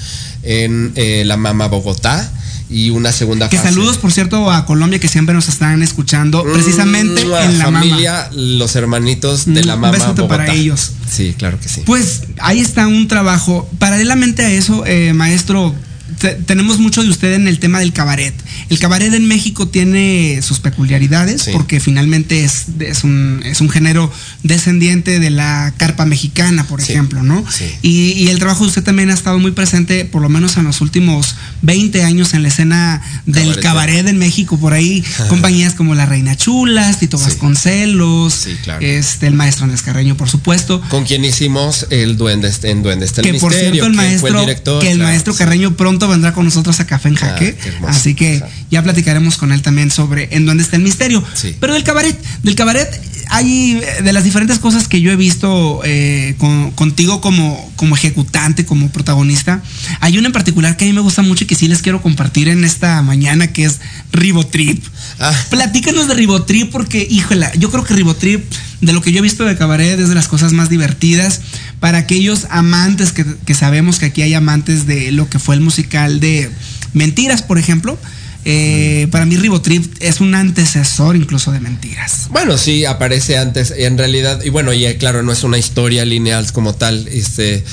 en 0.44 0.91
eh, 0.96 1.24
La 1.26 1.38
Mama, 1.38 1.67
Bogotá. 1.67 2.32
Y 2.74 2.89
una 2.89 3.12
segunda 3.12 3.50
Que 3.50 3.58
fase. 3.58 3.67
saludos, 3.72 3.98
por 3.98 4.13
cierto, 4.13 4.50
a 4.50 4.65
Colombia 4.65 4.98
que 4.98 5.10
siempre 5.10 5.36
nos 5.36 5.50
están 5.50 5.84
escuchando, 5.84 6.41
precisamente 6.54 7.26
Mm, 7.26 7.34
a 7.34 7.44
en 7.44 7.60
la 7.60 7.65
familia, 7.65 8.30
los 8.34 8.78
hermanitos 8.78 9.46
de 9.46 9.62
Mm, 9.62 9.65
La 9.67 9.76
un 9.76 9.82
Mama, 9.82 9.91
besote 9.91 10.22
Bogotá. 10.22 10.38
para 10.46 10.54
ellos. 10.54 10.91
Sí, 11.12 11.36
claro 11.38 11.60
que 11.60 11.67
sí. 11.67 11.82
Pues 11.86 12.22
ahí 12.39 12.62
está 12.62 12.88
un 12.88 13.10
trabajo. 13.10 13.70
Paralelamente 13.78 14.46
a 14.46 14.52
eso, 14.52 14.86
eh, 14.86 15.12
maestro, 15.12 15.76
te- 16.21 16.36
tenemos 16.36 16.79
mucho 16.79 17.01
de 17.03 17.10
usted 17.10 17.34
en 17.34 17.47
el 17.47 17.60
tema 17.60 17.79
del 17.79 17.91
cabaret. 17.93 18.34
El 18.69 18.79
cabaret 18.79 19.13
en 19.13 19.27
México 19.27 19.67
tiene 19.67 20.39
sus 20.41 20.60
peculiaridades 20.60 21.41
Sí. 21.43 21.51
porque 21.51 21.79
finalmente 21.79 22.43
es, 22.45 22.65
es, 22.79 23.03
un, 23.03 23.41
es 23.43 23.60
un 23.60 23.69
género 23.69 24.12
descendiente 24.43 25.19
de 25.19 25.30
la 25.32 25.74
carpa 25.78 26.05
mexicana, 26.05 26.65
por 26.67 26.82
Sí. 26.82 26.91
ejemplo, 26.93 27.24
¿no? 27.24 27.43
Sí. 27.49 27.65
Y, 27.82 28.11
y 28.13 28.28
el 28.30 28.39
trabajo 28.39 28.63
de 28.63 28.69
usted 28.69 28.84
también 28.84 29.09
ha 29.09 29.13
estado 29.13 29.39
muy 29.39 29.51
presente, 29.51 30.05
por 30.05 30.22
lo 30.22 30.30
menos 30.30 30.55
en 30.57 30.63
los 30.63 30.80
últimos 30.82 31.36
20 31.63 32.03
años, 32.03 32.34
en 32.34 32.43
la 32.43 32.49
escena 32.49 33.01
del 33.26 33.43
Cabaret. 33.55 33.63
cabaret 33.63 34.07
en 34.07 34.17
México. 34.17 34.57
Por 34.59 34.74
ahí, 34.74 35.03
compañías 35.30 35.74
como 35.74 35.95
La 35.95 36.05
Reina 36.05 36.36
Chulas, 36.38 36.99
Tito. 36.99 37.17
Vasconcelos, 37.17 38.47
claro. 38.63 38.86
este, 38.86 39.28
el 39.28 39.34
maestro 39.34 39.63
Andrés 39.65 39.82
Carreño, 39.82 40.15
por 40.17 40.30
supuesto. 40.30 40.82
Con 40.89 41.05
quien 41.05 41.26
hicimos 41.26 41.88
el 41.89 42.17
duende 42.17 42.51
en 42.63 42.84
Duende 42.84 43.05
está 43.05 43.22
el 43.22 43.32
que 43.32 43.39
por 43.39 43.53
cierto 43.53 43.86
el 43.86 43.91
que 43.91 43.97
maestro 43.97 44.39
el 44.39 44.45
director. 44.45 44.82
que 44.82 44.91
el 44.91 44.97
claro, 44.97 45.09
maestro. 45.11 45.34
Carreño 45.36 45.76
pronto 45.78 46.07
vendrá 46.12 46.34
con 46.34 46.45
nosotros 46.45 46.80
a 46.80 46.86
Café 46.86 47.09
en 47.09 47.16
Ah, 47.16 47.20
Jaque. 47.22 47.57
así 47.88 48.14
que 48.16 48.43
ya 48.70 48.84
platicaremos 48.84 49.38
con 49.38 49.51
él 49.51 49.62
también 49.62 49.89
sobre 49.91 50.30
en 50.36 50.45
dónde 50.45 50.64
está 50.64 50.76
el 50.76 50.84
misterio. 50.84 51.24
Sí. 51.34 51.55
pero 51.59 51.74
del 51.74 51.84
cabaret 51.84 52.16
del 52.43 52.55
cabaret 52.55 52.88
hay 53.34 53.80
eh, 53.82 54.03
de 54.03 54.14
las 54.14 54.24
diferentes 54.26 54.59
cosas 54.59 54.88
que 54.89 54.99
yo 55.01 55.12
he 55.12 55.16
visto 55.16 55.82
eh, 55.86 56.36
con- 56.38 56.72
contigo 56.72 57.22
como 57.22 57.72
como 57.78 57.95
ejecutante 57.95 58.66
como 58.66 58.89
protagonista 58.89 59.62
hay 60.01 60.18
una 60.18 60.28
en 60.28 60.34
particular 60.34 60.76
que 60.78 60.86
a 60.86 60.88
mí 60.88 60.93
me 60.93 61.01
gusta 61.01 61.22
mucho 61.22 61.45
y 61.45 61.47
que 61.47 61.55
sí 61.55 61.68
les 61.68 61.82
quiero 61.82 62.01
compartir 62.01 62.47
en 62.49 62.64
esta 62.66 63.01
mañana 63.01 63.47
que 63.47 63.64
es 63.66 63.80
Ribotrip. 64.12 64.84
Ah, 65.20 65.34
Platícanos 65.49 66.07
de 66.07 66.14
Ribotrip 66.16 66.72
porque, 66.72 67.05
híjola, 67.09 67.51
yo 67.55 67.72
creo 67.72 67.84
que 67.84 67.93
Ribotrip, 67.93 68.43
de 68.82 68.93
lo 68.93 69.01
que 69.01 69.12
yo 69.12 69.20
he 69.20 69.22
visto 69.22 69.45
de 69.45 69.55
cabaret, 69.57 69.99
es 69.99 70.09
de 70.09 70.16
las 70.16 70.28
cosas 70.28 70.51
más 70.53 70.70
divertidas 70.70 71.41
para 71.82 71.97
aquellos 71.97 72.47
amantes 72.49 73.11
que, 73.11 73.25
que 73.45 73.53
sabemos 73.53 73.99
que 73.99 74.05
aquí 74.05 74.21
hay 74.21 74.34
amantes 74.34 74.88
de 74.88 75.11
lo 75.11 75.27
que 75.29 75.39
fue 75.39 75.55
el 75.55 75.61
musical 75.61 76.21
de 76.21 76.49
Mentiras, 76.93 77.41
por 77.41 77.57
ejemplo. 77.57 77.97
Eh, 78.43 79.07
para 79.11 79.27
mí 79.27 79.36
Ribotrip 79.36 79.97
es 79.99 80.19
un 80.19 80.34
antecesor 80.34 81.15
incluso 81.15 81.51
de 81.51 81.59
Mentiras. 81.59 82.27
Bueno, 82.32 82.57
sí, 82.57 82.86
aparece 82.86 83.38
antes, 83.38 83.71
en 83.75 83.99
realidad, 83.99 84.41
y 84.43 84.49
bueno, 84.49 84.73
y 84.73 84.86
eh, 84.86 84.97
claro, 84.97 85.21
no 85.21 85.32
es 85.32 85.43
una 85.43 85.59
historia 85.59 86.05
lineal 86.05 86.51
como 86.51 86.73
tal. 86.73 87.07
Este, 87.07 87.63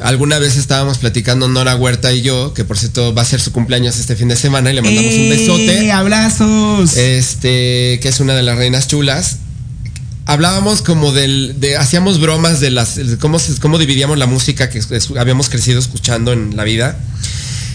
alguna 0.00 0.38
vez 0.38 0.56
estábamos 0.56 0.98
platicando 0.98 1.48
Nora 1.48 1.76
Huerta 1.76 2.12
y 2.12 2.20
yo, 2.20 2.52
que 2.52 2.64
por 2.64 2.78
cierto 2.78 3.14
va 3.14 3.22
a 3.22 3.24
ser 3.24 3.40
su 3.40 3.52
cumpleaños 3.52 3.98
este 3.98 4.16
fin 4.16 4.28
de 4.28 4.36
semana, 4.36 4.70
y 4.70 4.74
le 4.74 4.82
mandamos 4.82 5.12
un 5.14 5.20
¡Eh, 5.20 5.30
besote. 5.30 5.92
abrazos! 5.92 6.96
Este, 6.96 7.98
que 8.02 8.08
es 8.08 8.20
una 8.20 8.34
de 8.34 8.42
las 8.42 8.56
reinas 8.56 8.86
chulas. 8.86 9.38
Hablábamos 10.28 10.82
como 10.82 11.10
del, 11.12 11.56
de, 11.58 11.78
hacíamos 11.78 12.20
bromas 12.20 12.60
de 12.60 12.70
las, 12.70 12.96
de 12.96 13.16
cómo, 13.16 13.38
se- 13.38 13.58
cómo 13.60 13.78
dividíamos 13.78 14.18
la 14.18 14.26
música 14.26 14.68
que 14.68 14.78
es- 14.78 15.10
habíamos 15.18 15.48
crecido 15.48 15.78
escuchando 15.80 16.34
en 16.34 16.54
la 16.54 16.64
vida. 16.64 16.98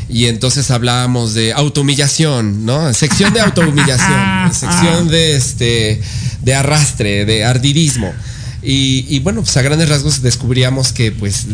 Y 0.07 0.25
entonces 0.25 0.69
hablábamos 0.69 1.33
de 1.33 1.51
autohumillación, 1.53 2.63
¿no? 2.63 2.93
Sección 2.93 3.33
de 3.33 3.39
autohumillación, 3.41 4.53
sección 4.53 5.07
de 5.07 5.35
este 5.35 5.99
de 6.43 6.53
arrastre, 6.53 7.25
de 7.25 7.43
ardidismo. 7.43 8.13
Y, 8.61 9.07
y 9.09 9.19
bueno, 9.19 9.41
pues 9.41 9.57
a 9.57 9.63
grandes 9.63 9.89
rasgos 9.89 10.21
descubríamos 10.21 10.93
que 10.93 11.11
pues 11.11 11.47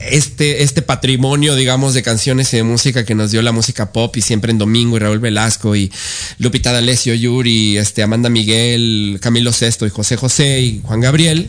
este, 0.00 0.62
este 0.62 0.82
patrimonio, 0.82 1.56
digamos, 1.56 1.94
de 1.94 2.02
canciones 2.02 2.52
y 2.54 2.58
de 2.58 2.62
música 2.62 3.04
que 3.04 3.14
nos 3.14 3.30
dio 3.30 3.42
la 3.42 3.52
música 3.52 3.92
pop 3.92 4.16
y 4.16 4.22
siempre 4.22 4.52
en 4.52 4.58
Domingo 4.58 4.96
y 4.96 5.00
Raúl 5.00 5.18
Velasco 5.18 5.74
y 5.76 5.90
Lupita 6.38 6.72
D'Alessio, 6.72 7.14
Yuri, 7.14 7.76
este, 7.78 8.02
Amanda 8.02 8.28
Miguel, 8.28 9.18
Camilo 9.20 9.52
Sesto 9.52 9.86
y 9.86 9.90
José 9.90 10.16
José 10.16 10.60
y 10.60 10.80
Juan 10.84 11.00
Gabriel, 11.00 11.48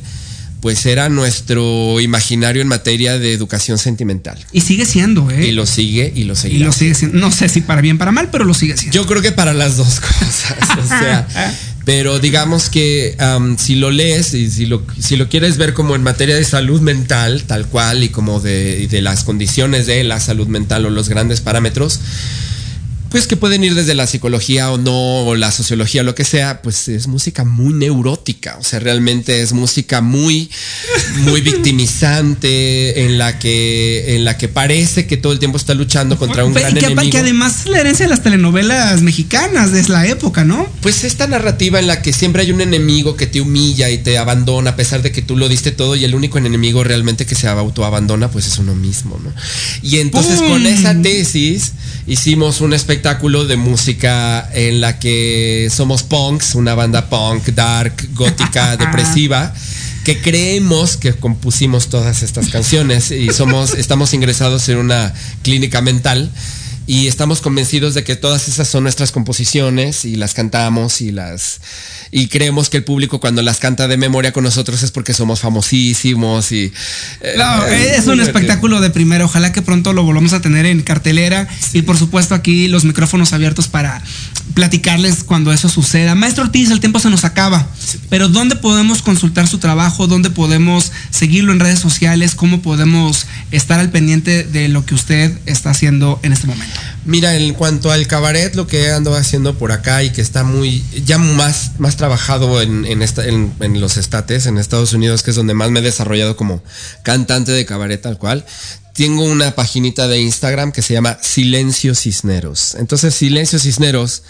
pues 0.61 0.85
era 0.85 1.07
nuestro 1.07 2.01
imaginario 2.01 2.61
en 2.61 2.67
materia 2.67 3.17
de 3.17 3.31
educación 3.31 3.77
sentimental. 3.77 4.37
Y 4.51 4.61
sigue 4.61 4.85
siendo, 4.85 5.29
¿eh? 5.31 5.47
Y 5.47 5.51
lo 5.51 5.65
sigue 5.65 6.11
y 6.13 6.25
lo 6.25 6.33
Y 6.33 6.35
seguirá. 6.35 6.65
lo 6.65 6.71
sigue 6.73 6.95
siendo. 6.95 7.17
No 7.17 7.31
sé 7.31 7.47
si 7.47 7.61
para 7.61 7.79
bien 7.81 7.97
para 7.97 8.11
mal, 8.11 8.29
pero 8.29 8.43
lo 8.43 8.53
sigue 8.53 8.75
siendo. 8.75 8.93
Yo 8.93 9.05
creo 9.05 9.21
que 9.21 9.31
para 9.31 9.53
las 9.53 9.77
dos 9.77 9.99
cosas. 10.01 10.57
o 10.83 10.87
sea, 10.87 11.27
pero 11.85 12.19
digamos 12.19 12.69
que 12.69 13.15
am, 13.19 13.57
si 13.57 13.75
lo 13.75 13.91
lees 13.91 14.33
y 14.33 14.49
si 14.51 14.65
lo, 14.65 14.83
si 14.99 15.15
lo 15.15 15.27
quieres 15.29 15.57
ver 15.57 15.73
como 15.73 15.95
en 15.95 16.03
materia 16.03 16.35
de 16.35 16.43
salud 16.43 16.81
mental, 16.81 17.43
tal 17.43 17.67
cual, 17.67 18.03
y 18.03 18.09
como 18.09 18.39
de, 18.39 18.87
de 18.87 19.01
las 19.01 19.23
condiciones 19.23 19.87
de 19.87 20.03
la 20.03 20.19
salud 20.19 20.47
mental 20.47 20.85
o 20.85 20.89
los 20.89 21.09
grandes 21.09 21.41
parámetros, 21.41 21.99
pues 23.09 23.25
que 23.25 23.37
pueden 23.37 23.63
ir 23.63 23.73
desde 23.73 23.95
la 23.95 24.07
psicología 24.07 24.71
o 24.71 24.77
no, 24.77 25.25
o 25.25 25.35
la 25.35 25.51
sociología 25.51 26.03
lo 26.03 26.15
que 26.15 26.25
sea, 26.25 26.61
pues 26.61 26.87
es 26.87 27.07
música 27.07 27.43
muy 27.43 27.73
neurótica. 27.73 28.18
O 28.59 28.63
sea, 28.63 28.79
realmente 28.79 29.41
es 29.41 29.53
música 29.53 30.01
muy, 30.01 30.49
muy 31.17 31.41
victimizante, 31.41 33.05
en 33.05 33.17
la 33.17 33.39
que, 33.39 34.15
en 34.15 34.25
la 34.25 34.37
que 34.37 34.47
parece 34.47 35.07
que 35.07 35.17
todo 35.17 35.33
el 35.33 35.39
tiempo 35.39 35.57
está 35.57 35.73
luchando 35.73 36.17
contra 36.17 36.45
un 36.45 36.53
Pero- 36.53 36.65
gran 36.67 36.77
y 36.77 36.79
que, 36.79 36.85
enemigo. 36.87 37.11
que 37.11 37.17
además 37.17 37.61
es 37.61 37.65
la 37.67 37.79
herencia 37.79 38.05
de 38.05 38.09
las 38.09 38.23
telenovelas 38.23 39.01
mexicanas 39.01 39.71
de 39.71 39.87
la 39.87 40.05
época, 40.07 40.43
¿no? 40.45 40.67
Pues 40.81 41.03
esta 41.03 41.27
narrativa 41.27 41.79
en 41.79 41.87
la 41.87 42.01
que 42.01 42.13
siempre 42.13 42.41
hay 42.43 42.51
un 42.51 42.61
enemigo 42.61 43.15
que 43.15 43.27
te 43.27 43.41
humilla 43.41 43.89
y 43.89 43.97
te 43.99 44.17
abandona 44.17 44.71
a 44.71 44.75
pesar 44.75 45.01
de 45.01 45.11
que 45.11 45.21
tú 45.21 45.35
lo 45.37 45.49
diste 45.49 45.71
todo 45.71 45.95
y 45.95 46.03
el 46.03 46.15
único 46.15 46.37
enemigo 46.37 46.83
realmente 46.83 47.25
que 47.25 47.35
se 47.35 47.47
autoabandona 47.47 48.29
pues 48.29 48.45
es 48.47 48.57
uno 48.59 48.75
mismo, 48.75 49.19
¿no? 49.23 49.33
Y 49.81 49.99
entonces 49.99 50.39
¡Pum! 50.39 50.49
con 50.49 50.65
esa 50.67 50.99
tesis 51.01 51.73
hicimos 52.07 52.61
un 52.61 52.73
espectáculo 52.73 53.45
de 53.45 53.55
música 53.57 54.49
en 54.53 54.81
la 54.81 54.99
que 54.99 55.69
somos 55.75 56.03
punks, 56.03 56.55
una 56.55 56.75
banda 56.75 57.09
punk, 57.09 57.45
dark, 57.49 58.09
gótica, 58.19 58.77
depresiva 58.77 59.53
que 60.03 60.21
creemos 60.21 60.97
que 60.97 61.13
compusimos 61.13 61.89
todas 61.89 62.21
estas 62.21 62.49
canciones 62.49 63.11
y 63.11 63.31
somos 63.31 63.73
estamos 63.73 64.13
ingresados 64.13 64.67
en 64.69 64.77
una 64.77 65.13
clínica 65.41 65.81
mental 65.81 66.29
y 66.85 67.07
estamos 67.07 67.41
convencidos 67.41 67.93
de 67.93 68.03
que 68.03 68.15
todas 68.15 68.47
esas 68.47 68.67
son 68.67 68.83
nuestras 68.83 69.11
composiciones 69.11 70.05
y 70.05 70.15
las 70.15 70.33
cantamos 70.33 71.01
y 71.01 71.11
las 71.11 71.61
y 72.11 72.27
creemos 72.27 72.69
que 72.69 72.77
el 72.77 72.83
público 72.83 73.19
cuando 73.19 73.41
las 73.41 73.59
canta 73.59 73.87
de 73.87 73.97
memoria 73.97 74.31
con 74.31 74.43
nosotros 74.43 74.81
es 74.83 74.91
porque 74.91 75.13
somos 75.13 75.41
famosísimos 75.41 76.51
y 76.51 76.71
eh, 77.21 77.35
No, 77.37 77.67
eh, 77.67 77.95
es 77.95 78.05
muy 78.05 78.15
un 78.15 78.21
espectáculo 78.21 78.81
de 78.81 78.89
primera. 78.89 79.25
Ojalá 79.25 79.51
que 79.51 79.61
pronto 79.61 79.93
lo 79.93 80.03
volvamos 80.03 80.33
a 80.33 80.41
tener 80.41 80.65
en 80.65 80.81
cartelera. 80.81 81.47
Y 81.73 81.83
por 81.83 81.97
supuesto, 81.97 82.35
aquí 82.35 82.67
los 82.67 82.83
micrófonos 82.83 83.33
abiertos 83.33 83.67
para 83.67 84.01
platicarles 84.53 85.23
cuando 85.23 85.53
eso 85.53 85.69
suceda. 85.69 86.15
Maestro 86.15 86.45
Ortiz, 86.45 86.71
el 86.71 86.79
tiempo 86.79 86.99
se 86.99 87.09
nos 87.09 87.25
acaba. 87.25 87.67
Pero 88.09 88.27
¿dónde 88.27 88.55
podemos 88.55 89.01
consultar 89.01 89.47
su 89.47 89.59
trabajo? 89.59 90.07
¿Dónde 90.07 90.29
podemos 90.29 90.91
seguirlo 91.11 91.51
en 91.51 91.59
redes 91.59 91.79
sociales? 91.79 92.35
¿Cómo 92.35 92.61
podemos 92.61 93.27
estar 93.51 93.79
al 93.79 93.91
pendiente 93.91 94.43
de 94.43 94.67
lo 94.67 94.85
que 94.85 94.95
usted 94.95 95.37
está 95.45 95.69
haciendo 95.69 96.19
en 96.23 96.33
este 96.33 96.47
momento? 96.47 96.79
Mira, 97.05 97.35
en 97.35 97.53
cuanto 97.53 97.91
al 97.91 98.07
cabaret, 98.07 98.55
lo 98.55 98.67
que 98.67 98.91
ando 98.91 99.15
haciendo 99.15 99.57
por 99.57 99.71
acá 99.71 100.03
y 100.03 100.09
que 100.09 100.21
está 100.21 100.43
muy, 100.43 100.83
ya 101.05 101.17
más, 101.17 101.79
más 101.79 101.95
trabajado 101.95 102.61
en, 102.61 102.85
en, 102.85 103.01
en 103.59 103.81
los 103.81 103.97
estates, 103.97 104.45
en 104.45 104.57
Estados 104.57 104.93
Unidos, 104.93 105.23
que 105.23 105.31
es 105.31 105.35
donde 105.35 105.53
más 105.53 105.71
me 105.71 105.79
he 105.79 105.83
desarrollado 105.83 106.35
como 106.35 106.61
cantante 107.03 107.51
de 107.51 107.65
cabaret 107.65 108.01
tal 108.01 108.17
cual. 108.17 108.45
Tengo 108.93 109.23
una 109.23 109.55
paginita 109.55 110.09
de 110.09 110.19
Instagram 110.19 110.73
que 110.73 110.81
se 110.81 110.93
llama 110.93 111.17
Silencio 111.21 111.95
Cisneros. 111.95 112.75
Entonces, 112.75 113.15
Silencio 113.15 113.57
Cisneros, 113.57 114.23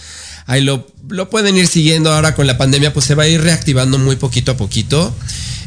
ahí 0.45 0.61
lo, 0.61 0.85
lo 1.09 1.29
pueden 1.31 1.57
ir 1.57 1.67
siguiendo 1.67 2.13
ahora 2.13 2.35
con 2.35 2.45
la 2.45 2.59
pandemia, 2.59 2.93
pues 2.93 3.07
se 3.07 3.15
va 3.15 3.23
a 3.23 3.27
ir 3.27 3.41
reactivando 3.41 3.97
muy 3.97 4.15
poquito 4.15 4.51
a 4.51 4.57
poquito. 4.57 5.13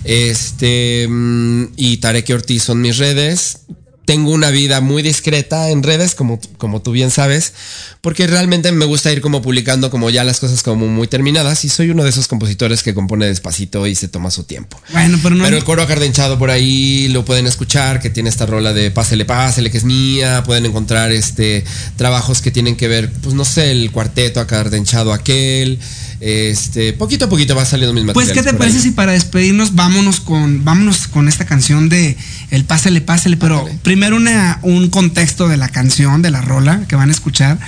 Este, 0.04 1.06
mm, 1.08 1.64
y 1.76 1.96
Tarek 1.96 2.30
Ortiz 2.30 2.62
son 2.62 2.80
mis 2.80 2.98
redes 2.98 3.58
tengo 4.04 4.30
una 4.30 4.50
vida 4.50 4.80
muy 4.80 5.02
discreta 5.02 5.70
en 5.70 5.82
redes, 5.82 6.14
como, 6.14 6.40
como 6.58 6.82
tú 6.82 6.92
bien 6.92 7.10
sabes, 7.10 7.52
porque 8.00 8.26
realmente 8.26 8.72
me 8.72 8.84
gusta 8.84 9.12
ir 9.12 9.20
como 9.20 9.42
publicando 9.42 9.90
como 9.90 10.10
ya 10.10 10.24
las 10.24 10.40
cosas 10.40 10.62
como 10.62 10.88
muy 10.88 11.06
terminadas 11.06 11.64
y 11.64 11.68
soy 11.68 11.90
uno 11.90 12.02
de 12.02 12.10
esos 12.10 12.26
compositores 12.26 12.82
que 12.82 12.94
compone 12.94 13.26
despacito 13.26 13.86
y 13.86 13.94
se 13.94 14.08
toma 14.08 14.30
su 14.30 14.44
tiempo. 14.44 14.80
Bueno, 14.92 15.18
pero 15.22 15.34
no. 15.36 15.44
Pero 15.44 15.56
el 15.56 15.64
coro 15.64 15.82
acardenchado 15.82 16.38
por 16.38 16.50
ahí 16.50 17.08
lo 17.08 17.24
pueden 17.24 17.46
escuchar, 17.46 18.00
que 18.00 18.10
tiene 18.10 18.28
esta 18.28 18.44
rola 18.46 18.72
de 18.72 18.90
Pásele, 18.90 19.24
Pásele, 19.24 19.70
que 19.70 19.78
es 19.78 19.84
mía. 19.84 20.42
Pueden 20.44 20.66
encontrar 20.66 21.12
este 21.12 21.64
trabajos 21.96 22.40
que 22.40 22.50
tienen 22.50 22.76
que 22.76 22.88
ver, 22.88 23.12
pues 23.22 23.34
no 23.34 23.44
sé, 23.44 23.70
el 23.70 23.90
cuarteto 23.92 24.40
acardenchado 24.40 25.12
aquel. 25.12 25.78
Este, 26.20 26.92
poquito 26.92 27.24
a 27.24 27.28
poquito 27.28 27.56
va 27.56 27.64
saliendo 27.64 27.92
mis 27.94 28.12
Pues. 28.12 28.30
¿qué 28.30 28.42
te 28.42 28.54
parece 28.54 28.76
ahí. 28.76 28.82
si 28.82 28.90
para 28.92 29.12
despedirnos 29.12 29.74
vámonos 29.74 30.20
con, 30.20 30.64
vámonos 30.64 31.08
con 31.08 31.28
esta 31.28 31.46
canción 31.46 31.88
de 31.88 32.16
El 32.52 32.66
Pásele, 32.66 33.00
Pásele? 33.00 33.38
Pero 33.38 33.66
primero 33.82 34.14
una, 34.14 34.58
un 34.60 34.90
contexto 34.90 35.48
de 35.48 35.56
la 35.56 35.70
canción, 35.70 36.20
de 36.20 36.30
la 36.30 36.42
rola 36.42 36.84
que 36.86 36.96
van 36.96 37.08
a 37.08 37.12
escuchar, 37.12 37.58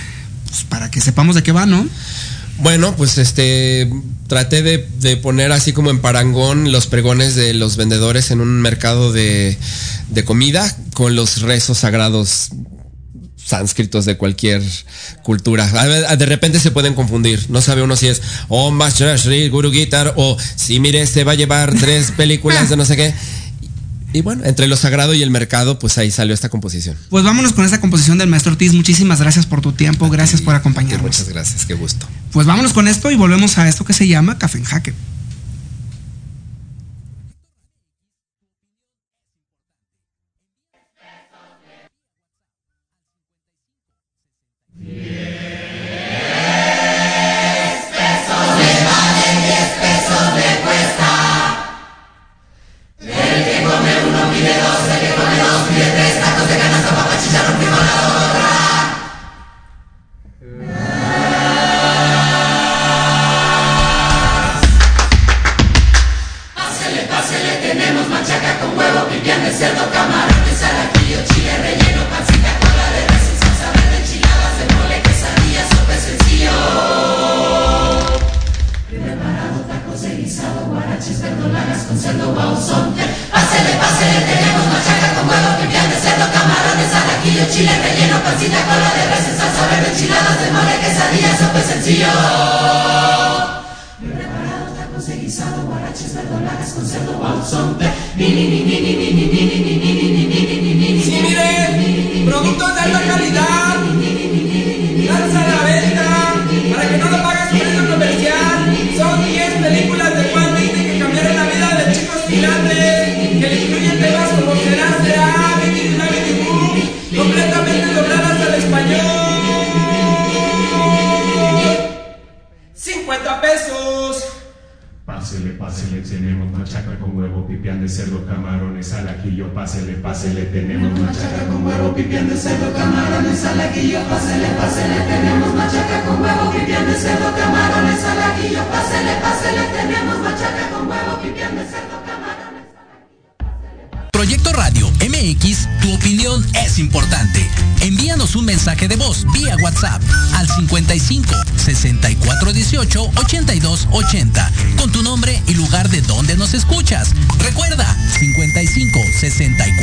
pues 0.47 0.63
para 0.63 0.91
que 0.91 1.01
sepamos 1.01 1.35
de 1.35 1.41
qué 1.41 1.51
va, 1.51 1.65
¿no? 1.65 1.87
Bueno, 2.59 2.95
pues 2.95 3.17
este 3.17 3.91
traté 4.27 4.61
de, 4.61 4.87
de 4.99 5.17
poner 5.17 5.51
así 5.51 5.73
como 5.73 5.89
en 5.89 6.01
parangón 6.01 6.71
los 6.71 6.85
pregones 6.85 7.33
de 7.33 7.55
los 7.55 7.77
vendedores 7.77 8.29
en 8.29 8.41
un 8.41 8.61
mercado 8.61 9.11
de, 9.11 9.57
de 10.09 10.23
comida 10.23 10.77
con 10.93 11.15
los 11.15 11.41
rezos 11.41 11.79
sagrados 11.79 12.51
sánscritos 13.43 14.05
de 14.05 14.17
cualquier 14.17 14.61
cultura. 15.23 15.67
De 16.15 16.25
repente 16.25 16.59
se 16.59 16.71
pueden 16.71 16.93
confundir. 16.93 17.45
No 17.49 17.61
sabe 17.61 17.83
uno 17.83 17.95
si 17.95 18.07
es 18.07 18.21
Om 18.49 18.75
Mashra 18.75 19.15
Shri 19.17 19.49
Guru 19.49 19.71
Guitar 19.71 20.13
o 20.15 20.37
si 20.55 20.79
mire, 20.79 21.05
se 21.05 21.23
va 21.23 21.33
a 21.33 21.35
llevar 21.35 21.73
tres 21.73 22.11
películas 22.17 22.69
de 22.69 22.77
no 22.77 22.85
sé 22.85 22.95
qué. 22.95 23.13
Y 24.15 24.21
bueno, 24.21 24.45
entre 24.45 24.69
lo 24.69 24.77
sagrado 24.77 25.13
y 25.13 25.21
el 25.21 25.29
mercado, 25.29 25.77
pues 25.77 25.97
ahí 25.97 26.09
salió 26.09 26.33
esta 26.33 26.47
composición. 26.47 26.95
Pues 27.09 27.25
vámonos 27.25 27.51
con 27.51 27.65
esta 27.65 27.81
composición 27.81 28.17
del 28.17 28.29
maestro 28.29 28.53
Ortiz. 28.53 28.71
Muchísimas 28.71 29.19
gracias 29.19 29.45
por 29.45 29.59
tu 29.59 29.73
tiempo, 29.73 30.09
gracias 30.09 30.41
por 30.41 30.55
acompañarnos. 30.55 31.01
Muchas 31.01 31.27
gracias, 31.27 31.65
qué 31.65 31.73
gusto. 31.73 32.07
Pues 32.31 32.47
vámonos 32.47 32.71
con 32.71 32.87
esto 32.87 33.11
y 33.11 33.17
volvemos 33.17 33.57
a 33.57 33.67
esto 33.67 33.83
que 33.83 33.91
se 33.91 34.07
llama 34.07 34.37
Café 34.37 34.59
en 34.59 34.63
Jaque. 34.63 34.93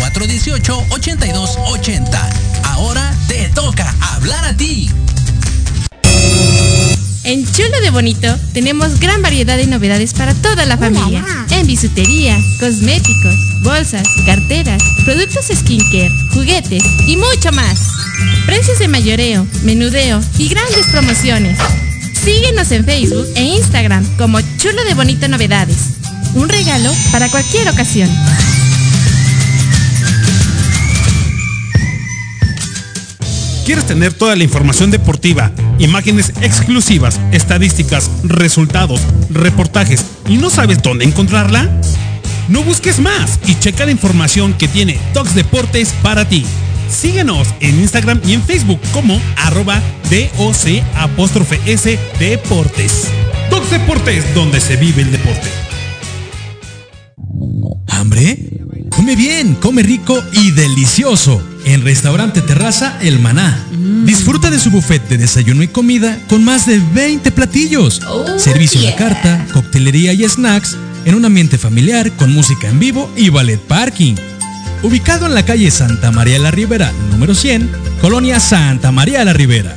64 0.03 0.27
18 0.27 0.87
82 0.91 1.59
80. 1.69 2.31
Ahora 2.65 3.15
te 3.29 3.49
toca 3.55 3.95
hablar 4.01 4.45
a 4.45 4.57
ti. 4.57 4.91
En 7.25 7.47
Chulo 7.53 7.81
de 7.81 7.91
Bonito 7.91 8.37
tenemos 8.53 8.99
gran 8.99 9.23
variedad 9.23 9.57
de 9.57 9.69
novedades 9.69 10.13
para 10.13 10.35
toda 10.35 10.67
la 10.67 10.77
familia. 10.77 11.25
En 11.51 11.67
bisutería, 11.69 12.37
cosméticos, 12.59 13.63
bolsas, 13.63 14.09
carteras, 14.27 14.83
productos 15.05 15.47
skincare, 15.47 16.11
juguetes 16.33 16.83
y 17.07 17.17
mucho 17.17 17.53
más. 17.53 17.79
Precios 18.45 18.81
de 18.81 18.89
mayoreo, 18.89 19.47
menudeo 19.63 20.21
y 20.37 20.49
grandes 20.49 20.87
promociones. 20.87 21.59
Síguenos 22.25 22.73
en 22.73 22.85
Facebook 22.85 23.29
e 23.37 23.43
Instagram 23.45 24.05
como 24.17 24.41
Chulo 24.59 24.83
de 24.85 24.95
Bonito 24.95 25.29
Novedades. 25.29 25.77
Un 26.35 26.49
regalo 26.49 26.93
para 27.13 27.29
cualquier 27.29 27.69
ocasión. 27.69 28.11
¿Quieres 33.65 33.87
tener 33.87 34.13
toda 34.13 34.35
la 34.35 34.43
información 34.43 34.91
deportiva, 34.91 35.53
imágenes 35.79 36.33
exclusivas, 36.41 37.21
estadísticas, 37.31 38.11
resultados, 38.25 39.01
reportajes 39.31 40.05
y 40.29 40.37
no 40.37 40.51
sabes 40.51 40.83
dónde 40.83 41.05
encontrarla? 41.05 41.71
No 42.49 42.65
busques 42.65 42.99
más 42.99 43.39
y 43.47 43.55
checa 43.55 43.85
la 43.85 43.93
información 43.93 44.53
que 44.55 44.67
tiene 44.67 44.99
Tox 45.15 45.37
Deportes 45.37 45.95
para 46.03 46.29
ti. 46.29 46.45
Síguenos 46.91 47.49
en 47.61 47.81
Instagram 47.81 48.21
y 48.27 48.33
en 48.33 48.43
Facebook 48.43 48.81
como 48.93 49.21
arroba 49.37 49.81
DOC 50.11 50.83
apóstrofe 50.97 51.61
S 51.65 51.99
Deportes. 52.19 53.09
Tox 53.49 53.71
Deportes, 53.71 54.35
donde 54.35 54.61
se 54.61 54.77
vive 54.77 55.03
el 55.03 55.13
deporte. 55.13 55.49
¿Hambre? 57.87 58.39
Come 58.91 59.15
bien, 59.15 59.55
come 59.55 59.83
rico 59.85 60.21
y 60.33 60.51
delicioso. 60.51 61.52
En 61.65 61.83
Restaurante 61.83 62.43
Terraza 62.43 62.99
El 63.01 63.19
Maná. 63.19 63.59
Disfruta 64.05 64.51
de 64.51 64.59
su 64.59 64.71
buffet 64.71 65.09
de 65.09 65.19
desayuno 65.19 65.63
y 65.63 65.69
comida 65.69 66.19
con 66.29 66.45
más 66.45 66.67
de 66.67 66.81
20 66.95 67.31
platillos. 67.33 68.01
Servicio 68.39 68.81
a 68.81 68.85
la 68.85 68.97
carta, 68.97 69.47
coctelería 69.53 70.13
y 70.13 70.29
snacks 70.29 70.77
en 71.05 71.15
un 71.15 71.25
ambiente 71.25 71.59
familiar 71.59 72.11
con 72.13 72.33
música 72.33 72.69
en 72.69 72.79
vivo 72.79 73.11
y 73.17 73.29
ballet 73.29 73.61
parking. 73.61 74.15
Ubicado 74.83 75.27
en 75.27 75.35
la 75.35 75.45
calle 75.45 75.71
Santa 75.71 76.11
María 76.11 76.39
la 76.39 76.51
Ribera, 76.51 76.93
número 77.11 77.35
100, 77.35 77.71
Colonia 78.01 78.41
Santa 78.41 78.91
María 78.91 79.25
la 79.25 79.33
Ribera. 79.33 79.77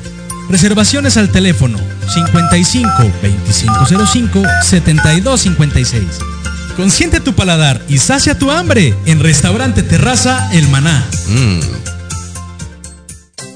Reservaciones 0.49 1.17
al 1.17 1.29
teléfono 1.29 1.77
55 2.13 2.89
2505 3.23 4.43
7256. 4.63 6.34
Consiente 6.76 7.21
tu 7.21 7.34
paladar 7.34 7.82
y 7.88 7.99
sacia 7.99 8.38
tu 8.38 8.51
hambre 8.51 8.93
en 9.05 9.21
Restaurante 9.21 9.82
Terraza 9.82 10.49
El 10.51 10.67
Maná. 10.67 11.07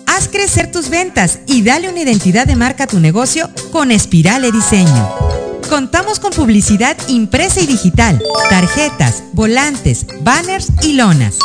Haz 0.06 0.30
crecer 0.30 0.72
tus 0.72 0.90
ventas 0.90 1.40
y 1.46 1.62
dale 1.62 1.90
una 1.90 2.00
identidad 2.00 2.48
de 2.48 2.56
marca 2.56 2.86
a 2.86 2.88
tu 2.88 3.00
negocio 3.00 3.50
con 3.72 3.92
Espirale 3.92 4.52
Diseño. 4.52 5.39
Contamos 5.70 6.20
con 6.20 6.32
publicidad 6.32 6.98
impresa 7.08 7.62
y 7.62 7.68
digital, 7.68 8.20
tarjetas, 8.50 9.22
volantes, 9.34 10.08
banners 10.22 10.70
y 10.82 10.94
lonas. 10.94 11.38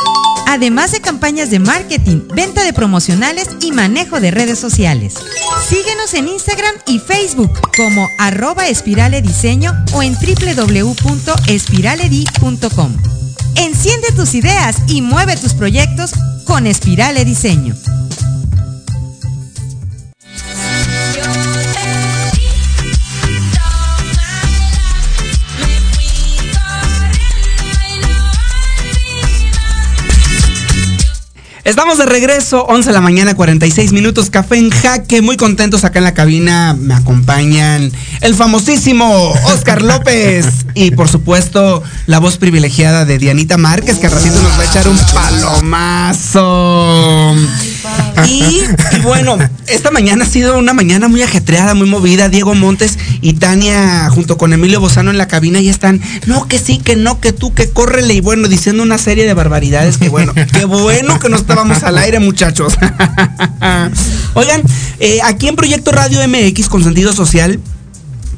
Además 0.49 0.93
de 0.93 1.03
campañas 1.03 1.51
de 1.51 1.59
marketing, 1.59 2.22
venta 2.35 2.64
de 2.64 2.72
promocionales 2.72 3.51
y 3.61 3.72
manejo 3.72 4.20
de 4.20 4.31
redes 4.31 4.59
sociales. 4.59 5.16
Síguenos 5.68 6.14
en 6.14 6.29
Instagram 6.29 6.75
y 6.87 7.01
Facebook 7.01 7.53
como 7.77 8.09
arroba 8.18 8.66
espirale 8.68 9.20
diseño 9.20 9.75
o 9.93 10.03
en 10.03 10.14
www.espiraledi.com. 10.14 12.97
Enciende 13.57 14.09
tus 14.16 14.35
ideas 14.35 14.79
y 14.87 15.03
mueve 15.03 15.37
tus 15.37 15.53
proyectos 15.53 16.12
con 16.45 16.66
Espirale 16.66 17.25
Diseño. 17.25 17.77
Estamos 31.65 31.97
de 31.97 32.05
regreso, 32.05 32.67
11 32.67 32.91
de 32.91 32.93
la 32.93 33.01
mañana, 33.01 33.35
46 33.35 33.93
minutos, 33.93 34.29
café 34.29 34.59
en 34.59 34.69
jaque, 34.69 35.23
muy 35.23 35.39
contentos 35.39 35.85
acá 35.85 35.99
en 35.99 36.05
la 36.05 36.12
cabina, 36.12 36.77
me 36.79 36.93
acompañan 36.93 37.91
el 38.21 38.35
famosísimo 38.35 39.31
Oscar 39.47 39.81
López 39.81 40.47
y 40.75 40.91
por 40.91 41.09
supuesto 41.09 41.83
la 42.07 42.19
voz 42.19 42.37
privilegiada 42.37 43.07
de 43.07 43.17
Dianita 43.17 43.57
Márquez, 43.57 43.97
que 43.97 44.09
al 44.09 44.12
ratito 44.12 44.35
nos 44.43 44.53
va 44.59 44.61
a 44.61 44.65
echar 44.67 44.87
un 44.87 44.99
palomazo. 45.15 46.55
Y, 48.27 48.63
bueno, 49.03 49.37
esta 49.67 49.91
mañana 49.91 50.25
ha 50.25 50.27
sido 50.27 50.59
una 50.59 50.73
mañana 50.73 51.09
muy 51.09 51.23
ajetreada, 51.23 51.75
muy 51.75 51.89
movida. 51.89 52.29
Diego 52.29 52.55
Montes 52.55 52.99
y 53.21 53.35
Tania, 53.35 54.09
junto 54.11 54.39
con 54.39 54.53
Emilio 54.53 54.81
Bozano 54.81 55.11
en 55.11 55.19
la 55.19 55.29
cabina, 55.29 55.61
ya 55.61 55.71
están, 55.71 56.01
no, 56.27 56.47
que 56.49 56.59
sí, 56.59 56.79
que 56.79 56.97
no, 56.97 57.21
que 57.21 57.33
tú, 57.33 57.53
que 57.53 57.69
córrele. 57.71 58.15
Y 58.15 58.21
bueno, 58.21 58.49
diciendo 58.49 58.83
una 58.83 58.99
serie 58.99 59.27
de 59.27 59.35
barbaridades 59.35 59.99
que 59.99 60.09
bueno, 60.09 60.33
qué 60.53 60.65
bueno 60.65 61.19
que 61.19 61.29
no 61.29 61.37
estábamos 61.37 61.83
al 61.83 61.99
aire, 61.99 62.21
muchachos. 62.21 62.75
Oigan, 64.35 64.63
eh, 65.01 65.19
aquí 65.25 65.49
en 65.49 65.57
Proyecto 65.57 65.93
Radio 65.93 66.21
MX 66.27 66.69
con 66.69 66.83
sentido 66.83 67.13
social 67.13 67.61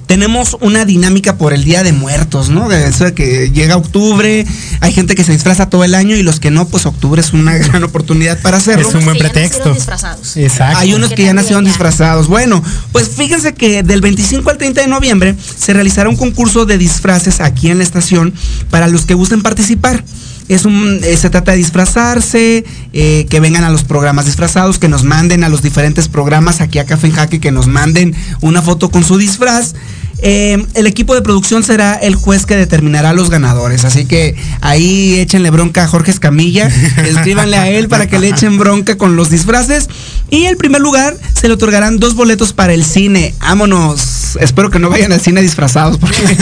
tenemos 0.06 0.56
una 0.60 0.84
dinámica 0.84 1.36
por 1.36 1.52
el 1.52 1.64
Día 1.64 1.82
de 1.82 1.92
Muertos, 1.92 2.48
¿no? 2.48 2.68
De 2.68 2.88
eso 2.88 3.04
de 3.04 3.14
que 3.14 3.50
llega 3.50 3.76
octubre, 3.76 4.46
hay 4.80 4.92
gente 4.92 5.14
que 5.14 5.24
se 5.24 5.32
disfraza 5.32 5.68
todo 5.68 5.84
el 5.84 5.94
año 5.94 6.16
y 6.16 6.22
los 6.22 6.38
que 6.38 6.50
no, 6.50 6.68
pues 6.68 6.86
octubre 6.86 7.20
es 7.20 7.32
una 7.32 7.56
gran 7.58 7.82
oportunidad 7.82 8.40
para 8.40 8.58
hacerlo. 8.58 8.88
Es 8.88 8.94
un 8.94 9.04
buen 9.04 9.18
pretexto. 9.18 9.72
Exacto. 9.72 10.78
Hay 10.78 10.94
unos 10.94 11.12
que 11.12 11.24
ya 11.24 11.34
nacieron 11.34 11.64
disfrazados. 11.64 12.28
Bueno, 12.28 12.62
pues 12.92 13.08
fíjense 13.08 13.54
que 13.54 13.82
del 13.82 14.00
25 14.00 14.48
al 14.48 14.58
30 14.58 14.82
de 14.82 14.86
noviembre 14.86 15.34
se 15.58 15.72
realizará 15.72 16.08
un 16.08 16.16
concurso 16.16 16.66
de 16.66 16.78
disfraces 16.78 17.40
aquí 17.40 17.70
en 17.70 17.78
la 17.78 17.84
estación 17.84 18.32
para 18.70 18.86
los 18.86 19.06
que 19.06 19.14
gusten 19.14 19.42
participar. 19.42 20.04
Es 20.48 20.64
un, 20.64 21.00
eh, 21.02 21.16
se 21.16 21.30
trata 21.30 21.52
de 21.52 21.58
disfrazarse, 21.58 22.64
eh, 22.92 23.26
que 23.28 23.40
vengan 23.40 23.64
a 23.64 23.70
los 23.70 23.84
programas 23.84 24.26
disfrazados, 24.26 24.78
que 24.78 24.88
nos 24.88 25.02
manden 25.02 25.42
a 25.44 25.48
los 25.48 25.62
diferentes 25.62 26.08
programas 26.08 26.60
aquí 26.60 26.78
a 26.78 26.86
Café 26.86 27.08
en 27.08 27.12
Jaque, 27.14 27.40
que 27.40 27.50
nos 27.50 27.66
manden 27.66 28.14
una 28.40 28.62
foto 28.62 28.90
con 28.90 29.02
su 29.04 29.18
disfraz. 29.18 29.74
Eh, 30.18 30.64
el 30.74 30.86
equipo 30.86 31.14
de 31.14 31.22
producción 31.22 31.62
será 31.62 31.94
el 31.94 32.14
juez 32.14 32.46
que 32.46 32.56
determinará 32.56 33.12
los 33.12 33.30
ganadores. 33.30 33.84
Así 33.84 34.06
que 34.06 34.34
ahí 34.60 35.18
échenle 35.18 35.50
bronca 35.50 35.84
a 35.84 35.88
Jorge 35.88 36.10
Escamilla. 36.10 36.66
escríbanle 37.04 37.56
a 37.56 37.68
él 37.68 37.88
para 37.88 38.06
que 38.08 38.18
le 38.18 38.28
echen 38.28 38.58
bronca 38.58 38.96
con 38.96 39.16
los 39.16 39.30
disfraces. 39.30 39.88
Y 40.30 40.46
el 40.46 40.56
primer 40.56 40.80
lugar 40.80 41.16
se 41.34 41.48
le 41.48 41.54
otorgarán 41.54 41.98
dos 41.98 42.14
boletos 42.14 42.52
para 42.52 42.72
el 42.72 42.84
cine. 42.84 43.34
Vámonos. 43.40 44.36
Espero 44.40 44.70
que 44.70 44.78
no 44.78 44.90
vayan 44.90 45.12
al 45.12 45.20
cine 45.20 45.42
disfrazados. 45.42 45.98
Porque... 45.98 46.22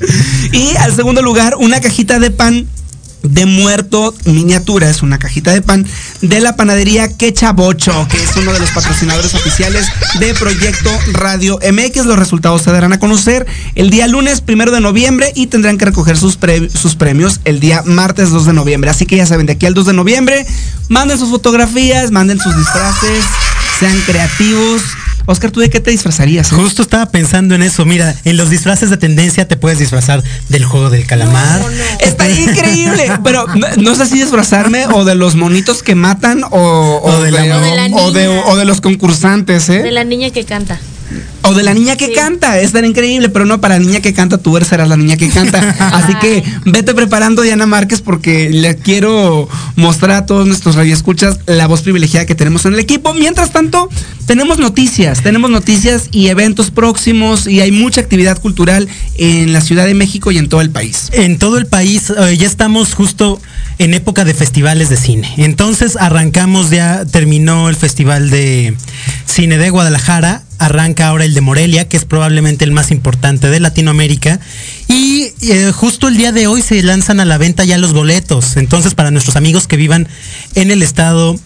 y 0.52 0.76
al 0.76 0.94
segundo 0.94 1.22
lugar, 1.22 1.56
una 1.58 1.80
cajita 1.80 2.18
de 2.18 2.30
pan 2.30 2.66
de 3.24 3.46
muerto 3.46 4.14
miniatura, 4.26 4.88
es 4.88 5.02
una 5.02 5.18
cajita 5.18 5.52
de 5.52 5.62
pan 5.62 5.86
de 6.20 6.40
la 6.40 6.56
panadería 6.56 7.08
Quechabocho, 7.08 8.06
que 8.10 8.22
es 8.22 8.36
uno 8.36 8.52
de 8.52 8.60
los 8.60 8.70
patrocinadores 8.70 9.34
oficiales 9.34 9.86
de 10.20 10.34
Proyecto 10.34 10.90
Radio 11.12 11.58
MX. 11.58 12.06
Los 12.06 12.18
resultados 12.18 12.62
se 12.62 12.70
darán 12.70 12.92
a 12.92 13.00
conocer 13.00 13.46
el 13.74 13.90
día 13.90 14.06
lunes 14.06 14.40
primero 14.40 14.70
de 14.70 14.80
noviembre 14.80 15.32
y 15.34 15.46
tendrán 15.48 15.78
que 15.78 15.86
recoger 15.86 16.16
sus, 16.16 16.38
sus 16.72 16.96
premios 16.96 17.40
el 17.44 17.60
día 17.60 17.82
martes 17.84 18.30
2 18.30 18.46
de 18.46 18.52
noviembre. 18.52 18.90
Así 18.90 19.06
que 19.06 19.16
ya 19.16 19.26
saben, 19.26 19.46
de 19.46 19.54
aquí 19.54 19.66
al 19.66 19.74
2 19.74 19.86
de 19.86 19.92
noviembre, 19.94 20.46
manden 20.88 21.18
sus 21.18 21.30
fotografías, 21.30 22.10
manden 22.10 22.38
sus 22.38 22.54
disfraces, 22.56 23.24
sean 23.80 23.98
creativos. 24.06 24.82
Oscar, 25.26 25.50
¿tú 25.50 25.60
de 25.60 25.70
qué 25.70 25.80
te 25.80 25.90
disfrazarías? 25.90 26.52
Eh? 26.52 26.56
Justo 26.56 26.82
estaba 26.82 27.06
pensando 27.06 27.54
en 27.54 27.62
eso. 27.62 27.84
Mira, 27.84 28.14
en 28.24 28.36
los 28.36 28.50
disfraces 28.50 28.90
de 28.90 28.96
tendencia 28.96 29.48
te 29.48 29.56
puedes 29.56 29.78
disfrazar 29.78 30.22
del 30.48 30.64
juego 30.64 30.90
del 30.90 31.06
calamar. 31.06 31.60
No, 31.60 31.70
no. 31.70 31.76
Está 32.00 32.28
increíble. 32.28 33.10
Pero 33.24 33.46
no, 33.54 33.66
no, 33.76 33.94
sé 33.94 34.06
si 34.06 34.20
disfrazarme 34.20 34.86
o 34.86 35.04
de 35.04 35.14
los 35.14 35.34
monitos 35.34 35.82
que 35.82 35.94
matan 35.94 36.44
o, 36.44 36.48
o, 36.50 37.10
o 37.10 37.22
de, 37.22 37.30
la, 37.30 37.42
o, 37.92 38.12
de, 38.12 38.28
o 38.28 38.56
de 38.56 38.64
los 38.64 38.80
concursantes, 38.80 39.68
¿eh? 39.68 39.82
De 39.82 39.90
la 39.90 40.04
niña 40.04 40.30
que 40.30 40.44
canta. 40.44 40.78
O 41.42 41.52
de 41.52 41.62
la 41.62 41.74
niña 41.74 41.96
que 41.96 42.06
sí. 42.06 42.12
canta, 42.14 42.58
es 42.58 42.72
tan 42.72 42.84
increíble, 42.84 43.28
pero 43.28 43.44
no 43.44 43.60
para 43.60 43.78
la 43.78 43.84
niña 43.84 44.00
que 44.00 44.14
canta, 44.14 44.38
tú 44.38 44.58
serás 44.64 44.88
la 44.88 44.96
niña 44.96 45.16
que 45.16 45.28
canta. 45.28 45.60
Así 45.92 46.14
que 46.16 46.42
vete 46.64 46.94
preparando, 46.94 47.42
Diana 47.42 47.66
Márquez, 47.66 48.00
porque 48.00 48.48
le 48.50 48.76
quiero 48.76 49.48
mostrar 49.76 50.12
a 50.12 50.26
todos 50.26 50.46
nuestros 50.46 50.74
radioescuchas 50.74 51.40
la 51.46 51.66
voz 51.66 51.82
privilegiada 51.82 52.26
que 52.26 52.34
tenemos 52.34 52.64
en 52.64 52.74
el 52.74 52.80
equipo. 52.80 53.12
Mientras 53.14 53.52
tanto, 53.52 53.90
tenemos 54.26 54.58
noticias, 54.58 55.22
tenemos 55.22 55.50
noticias 55.50 56.08
y 56.10 56.28
eventos 56.28 56.70
próximos 56.70 57.46
y 57.46 57.60
hay 57.60 57.72
mucha 57.72 58.00
actividad 58.00 58.40
cultural 58.40 58.88
en 59.16 59.52
la 59.52 59.60
Ciudad 59.60 59.84
de 59.86 59.94
México 59.94 60.30
y 60.30 60.38
en 60.38 60.48
todo 60.48 60.62
el 60.62 60.70
país. 60.70 61.10
En 61.12 61.38
todo 61.38 61.58
el 61.58 61.66
país, 61.66 62.10
eh, 62.10 62.36
ya 62.38 62.46
estamos 62.46 62.94
justo 62.94 63.40
en 63.78 63.92
época 63.92 64.24
de 64.24 64.34
festivales 64.34 64.88
de 64.88 64.96
cine. 64.96 65.32
Entonces 65.36 65.96
arrancamos 65.96 66.70
ya, 66.70 67.04
terminó 67.04 67.68
el 67.68 67.76
Festival 67.76 68.30
de 68.30 68.74
Cine 69.26 69.58
de 69.58 69.70
Guadalajara, 69.70 70.42
arranca 70.66 71.08
ahora 71.08 71.24
el 71.24 71.34
de 71.34 71.40
Morelia, 71.40 71.88
que 71.88 71.96
es 71.96 72.04
probablemente 72.04 72.64
el 72.64 72.72
más 72.72 72.90
importante 72.90 73.50
de 73.50 73.60
Latinoamérica. 73.60 74.40
Y 74.88 75.32
eh, 75.42 75.72
justo 75.72 76.08
el 76.08 76.16
día 76.16 76.32
de 76.32 76.46
hoy 76.46 76.62
se 76.62 76.82
lanzan 76.82 77.20
a 77.20 77.24
la 77.24 77.38
venta 77.38 77.64
ya 77.64 77.78
los 77.78 77.92
boletos. 77.92 78.56
Entonces, 78.56 78.94
para 78.94 79.10
nuestros 79.10 79.36
amigos 79.36 79.66
que 79.66 79.76
vivan 79.76 80.08
en 80.54 80.70
el 80.70 80.82
estado 80.82 81.38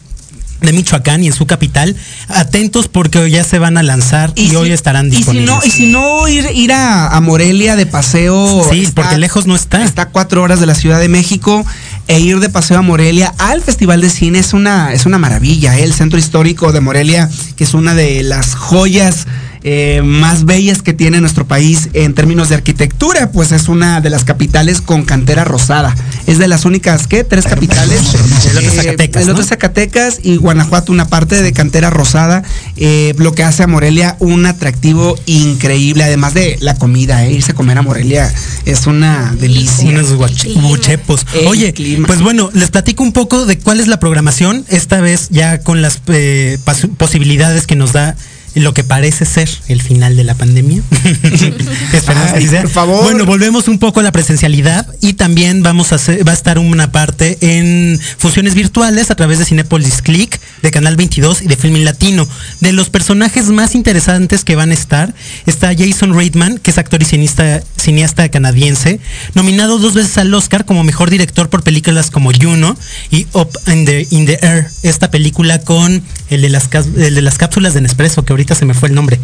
de 0.60 0.72
Michoacán 0.72 1.22
y 1.22 1.28
en 1.28 1.32
su 1.32 1.46
capital. 1.46 1.94
Atentos 2.28 2.88
porque 2.88 3.30
ya 3.30 3.44
se 3.44 3.58
van 3.58 3.78
a 3.78 3.82
lanzar 3.82 4.32
y, 4.34 4.54
hoy 4.56 4.72
estarán 4.72 5.06
Y 5.06 5.10
si 5.10 5.16
disponibles. 5.18 5.48
no, 5.48 5.60
y 5.64 5.70
si 5.70 5.86
no 5.86 6.28
ir, 6.28 6.46
ir 6.54 6.72
a, 6.72 7.08
a 7.08 7.20
Morelia 7.20 7.76
de 7.76 7.86
paseo. 7.86 8.66
Sí, 8.70 8.88
porque 8.94 9.18
lejos 9.18 9.46
no 9.46 9.54
está. 9.54 9.84
Está 9.84 10.02
a 10.02 10.08
cuatro 10.08 10.42
horas 10.42 10.60
de 10.60 10.66
la 10.66 10.74
Ciudad 10.74 10.98
de 10.98 11.08
México. 11.08 11.64
E 12.08 12.20
ir 12.20 12.40
de 12.40 12.48
paseo 12.48 12.78
a 12.78 12.82
Morelia 12.82 13.34
al 13.36 13.62
Festival 13.62 14.00
de 14.00 14.08
Cine 14.08 14.38
es 14.38 14.54
una, 14.54 14.94
es 14.94 15.04
una 15.04 15.18
maravilla. 15.18 15.78
¿eh? 15.78 15.84
El 15.84 15.92
centro 15.92 16.18
histórico 16.18 16.72
de 16.72 16.80
Morelia, 16.80 17.28
que 17.54 17.64
es 17.64 17.74
una 17.74 17.94
de 17.94 18.22
las 18.22 18.54
joyas 18.54 19.26
eh, 19.64 20.02
más 20.04 20.44
bellas 20.44 20.82
que 20.82 20.94
tiene 20.94 21.20
nuestro 21.20 21.46
país 21.46 21.88
en 21.92 22.14
términos 22.14 22.48
de 22.48 22.54
arquitectura, 22.54 23.32
pues 23.32 23.52
es 23.52 23.68
una 23.68 24.00
de 24.00 24.08
las 24.08 24.24
capitales 24.24 24.80
con 24.80 25.04
cantera 25.04 25.44
rosada. 25.44 25.94
Es 26.26 26.38
de 26.38 26.48
las 26.48 26.64
únicas, 26.64 27.06
¿qué? 27.06 27.24
Tres 27.24 27.44
capitales. 27.44 28.00
El 28.14 28.56
otro 28.56 28.70
Eh, 28.70 28.76
Zacatecas, 28.76 29.22
el 29.22 29.30
otro 29.30 29.44
Zacatecas 29.44 30.20
y 30.22 30.36
Guanajuato 30.36 30.92
una 30.92 31.08
parte 31.08 31.42
de 31.42 31.52
cantera 31.52 31.90
rosada, 31.90 32.42
eh, 32.76 33.14
lo 33.18 33.32
que 33.32 33.42
hace 33.42 33.64
a 33.64 33.66
Morelia 33.66 34.16
un 34.20 34.46
atractivo 34.46 35.18
increíble, 35.26 36.04
además 36.04 36.34
de 36.34 36.56
la 36.60 36.76
comida, 36.76 37.24
¿eh? 37.26 37.32
irse 37.32 37.52
a 37.52 37.54
comer 37.54 37.78
a 37.78 37.82
Morelia 37.82 38.32
es 38.68 38.86
una 38.86 39.34
delicia. 39.38 39.88
Unos 39.88 40.12
guach- 40.14 40.52
buchepos. 40.60 41.26
El 41.34 41.46
Oye, 41.48 41.72
clima. 41.72 42.06
pues 42.06 42.20
bueno, 42.20 42.50
les 42.54 42.70
platico 42.70 43.02
un 43.02 43.12
poco 43.12 43.46
de 43.46 43.58
cuál 43.58 43.80
es 43.80 43.86
la 43.88 43.98
programación, 43.98 44.64
esta 44.68 45.00
vez 45.00 45.28
ya 45.30 45.60
con 45.60 45.82
las 45.82 46.00
eh, 46.08 46.58
posibilidades 46.96 47.66
que 47.66 47.76
nos 47.76 47.92
da 47.92 48.16
lo 48.54 48.74
que 48.74 48.82
parece 48.82 49.24
ser 49.24 49.48
el 49.68 49.80
final 49.82 50.16
de 50.16 50.24
la 50.24 50.34
pandemia. 50.34 50.82
Esperemos 51.92 52.30
que 52.30 52.38
Ay, 52.38 52.38
así 52.38 52.48
sea. 52.48 52.62
por 52.62 52.70
favor. 52.70 53.02
Bueno, 53.04 53.24
volvemos 53.24 53.68
un 53.68 53.78
poco 53.78 54.00
a 54.00 54.02
la 54.02 54.10
presencialidad 54.10 54.86
y 55.00 55.12
también 55.12 55.62
vamos 55.62 55.92
a 55.92 55.96
hacer, 55.96 56.26
va 56.26 56.32
a 56.32 56.34
estar 56.34 56.58
una 56.58 56.90
parte 56.90 57.38
en 57.40 58.00
funciones 58.16 58.54
virtuales 58.54 59.10
a 59.10 59.14
través 59.14 59.38
de 59.38 59.44
Cinepolis 59.44 60.02
Click, 60.02 60.40
de 60.62 60.70
Canal 60.72 60.96
22 60.96 61.42
y 61.42 61.46
de 61.46 61.56
Filmin 61.56 61.84
Latino. 61.84 62.26
De 62.60 62.72
los 62.72 62.90
personajes 62.90 63.46
más 63.46 63.74
interesantes 63.76 64.42
que 64.44 64.56
van 64.56 64.70
a 64.70 64.74
estar, 64.74 65.14
está 65.46 65.70
Jason 65.76 66.14
Reitman, 66.14 66.58
que 66.58 66.70
es 66.72 66.78
actor 66.78 67.00
y 67.02 67.04
cineasta, 67.04 67.62
cineasta 67.88 68.28
canadiense, 68.28 69.00
nominado 69.32 69.78
dos 69.78 69.94
veces 69.94 70.18
al 70.18 70.34
Oscar 70.34 70.66
como 70.66 70.84
mejor 70.84 71.08
director 71.08 71.48
por 71.48 71.62
películas 71.62 72.10
como 72.10 72.32
Juno 72.38 72.76
y 73.10 73.26
Up 73.32 73.48
in 73.66 73.86
the, 73.86 74.06
in 74.10 74.26
the 74.26 74.38
Air, 74.42 74.66
esta 74.82 75.10
película 75.10 75.58
con 75.60 76.02
el 76.28 76.42
de, 76.42 76.50
las, 76.50 76.68
el 76.74 77.14
de 77.14 77.22
las 77.22 77.38
cápsulas 77.38 77.72
de 77.72 77.80
Nespresso, 77.80 78.26
que 78.26 78.34
ahorita 78.34 78.54
se 78.54 78.66
me 78.66 78.74
fue 78.74 78.90
el 78.90 78.94
nombre. 78.94 79.18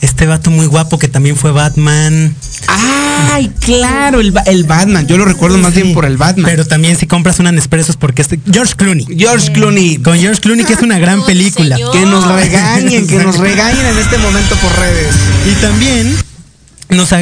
Este 0.00 0.26
vato 0.26 0.50
muy 0.50 0.66
guapo 0.66 0.98
que 0.98 1.06
también 1.06 1.36
fue 1.36 1.52
Batman. 1.52 2.34
Ay, 2.66 3.52
claro, 3.60 4.20
el, 4.20 4.34
el 4.46 4.64
Batman. 4.64 5.06
Yo 5.06 5.16
lo 5.16 5.24
recuerdo 5.24 5.56
más 5.56 5.74
bien 5.74 5.94
por 5.94 6.04
el 6.04 6.16
Batman. 6.16 6.50
Pero 6.50 6.66
también 6.66 6.96
si 6.96 7.06
compras 7.06 7.38
una 7.38 7.52
Nespresso 7.52 7.92
es 7.92 7.96
porque 7.96 8.20
este 8.20 8.40
George 8.52 8.74
Clooney. 8.74 9.06
George 9.16 9.52
Clooney. 9.52 9.98
Con 9.98 10.18
George 10.18 10.40
Clooney 10.40 10.66
que 10.66 10.72
es 10.72 10.82
una 10.82 10.98
gran 10.98 11.24
película. 11.24 11.76
Que 11.92 12.04
nos 12.04 12.26
regañen, 12.26 13.06
que 13.06 13.18
nos 13.18 13.38
regañen 13.38 13.86
en 13.86 13.96
este 13.96 14.18
momento 14.18 14.56
por 14.56 14.76
redes. 14.76 15.14
Y 15.50 15.54
también 15.62 16.14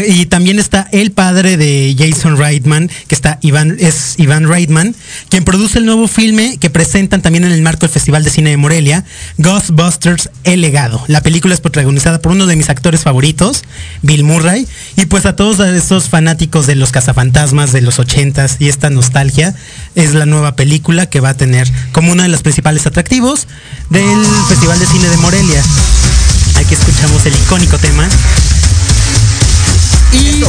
y 0.06 0.26
también 0.26 0.58
está 0.58 0.88
el 0.92 1.12
padre 1.12 1.56
de 1.56 1.94
Jason 1.98 2.36
Reitman, 2.36 2.90
que 3.06 3.14
está 3.14 3.38
Iván, 3.40 3.76
es 3.78 4.14
Iván 4.18 4.46
Reitman, 4.46 4.94
quien 5.28 5.44
produce 5.44 5.78
el 5.78 5.86
nuevo 5.86 6.08
filme 6.08 6.58
que 6.58 6.68
presentan 6.68 7.22
también 7.22 7.44
en 7.44 7.52
el 7.52 7.62
marco 7.62 7.80
del 7.80 7.90
Festival 7.90 8.22
de 8.22 8.30
Cine 8.30 8.50
de 8.50 8.56
Morelia, 8.58 9.04
Ghostbusters 9.38 10.30
El 10.44 10.60
Legado. 10.60 11.02
La 11.06 11.22
película 11.22 11.54
es 11.54 11.60
protagonizada 11.60 12.20
por 12.20 12.32
uno 12.32 12.46
de 12.46 12.56
mis 12.56 12.68
actores 12.68 13.02
favoritos, 13.02 13.62
Bill 14.02 14.24
Murray, 14.24 14.66
y 14.96 15.06
pues 15.06 15.24
a 15.26 15.36
todos 15.36 15.60
esos 15.60 16.08
fanáticos 16.08 16.66
de 16.66 16.76
los 16.76 16.90
cazafantasmas 16.90 17.72
de 17.72 17.80
los 17.80 17.98
ochentas 17.98 18.56
y 18.58 18.68
esta 18.68 18.90
nostalgia, 18.90 19.54
es 19.94 20.12
la 20.12 20.26
nueva 20.26 20.54
película 20.54 21.06
que 21.06 21.20
va 21.20 21.30
a 21.30 21.36
tener 21.36 21.70
como 21.92 22.12
uno 22.12 22.22
de 22.22 22.28
los 22.28 22.42
principales 22.42 22.86
atractivos 22.86 23.46
del 23.90 24.26
Festival 24.48 24.78
de 24.78 24.86
Cine 24.86 25.08
de 25.08 25.16
Morelia. 25.18 25.62
Aquí 26.56 26.74
escuchamos 26.74 27.24
el 27.26 27.34
icónico 27.34 27.78
tema. 27.78 28.08
Y 30.12 30.40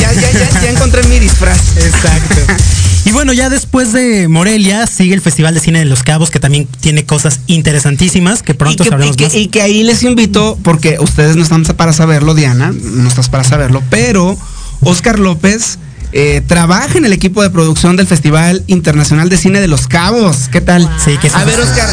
ya, 0.00 0.12
ya, 0.12 0.30
ya, 0.32 0.60
ya 0.62 0.70
encontré 0.70 1.02
mi 1.04 1.18
disfraz. 1.18 1.76
Exacto. 1.76 2.54
Y 3.06 3.12
bueno, 3.12 3.34
ya 3.34 3.50
después 3.50 3.92
de 3.92 4.28
Morelia 4.28 4.86
sigue 4.86 5.12
el 5.12 5.20
Festival 5.20 5.52
de 5.52 5.60
Cine 5.60 5.80
de 5.80 5.84
Los 5.84 6.02
Cabos, 6.02 6.30
que 6.30 6.40
también 6.40 6.66
tiene 6.80 7.04
cosas 7.04 7.40
interesantísimas, 7.48 8.42
que 8.42 8.54
pronto 8.54 8.82
y 8.82 8.86
que, 8.86 8.90
sabremos 8.90 9.14
y 9.14 9.18
que- 9.18 9.24
más. 9.26 9.34
y 9.34 9.48
que 9.48 9.60
ahí 9.60 9.82
les 9.82 10.02
invito, 10.04 10.58
porque 10.62 10.96
ustedes 10.98 11.36
no 11.36 11.42
están 11.42 11.64
para 11.64 11.92
saberlo, 11.92 12.34
Diana, 12.34 12.72
no 12.72 13.06
estás 13.06 13.28
para 13.28 13.44
saberlo, 13.44 13.82
pero 13.90 14.38
Oscar 14.80 15.18
López 15.18 15.78
eh, 16.12 16.42
trabaja 16.46 16.96
en 16.96 17.04
el 17.04 17.12
equipo 17.12 17.42
de 17.42 17.50
producción 17.50 17.96
del 17.96 18.06
Festival 18.06 18.64
Internacional 18.68 19.28
de 19.28 19.36
Cine 19.36 19.60
de 19.60 19.68
Los 19.68 19.86
Cabos. 19.86 20.48
¿Qué 20.50 20.62
tal? 20.62 20.88
Sí, 21.04 21.18
que 21.18 21.28
A 21.34 21.44
ver, 21.44 21.60
Oscar, 21.60 21.90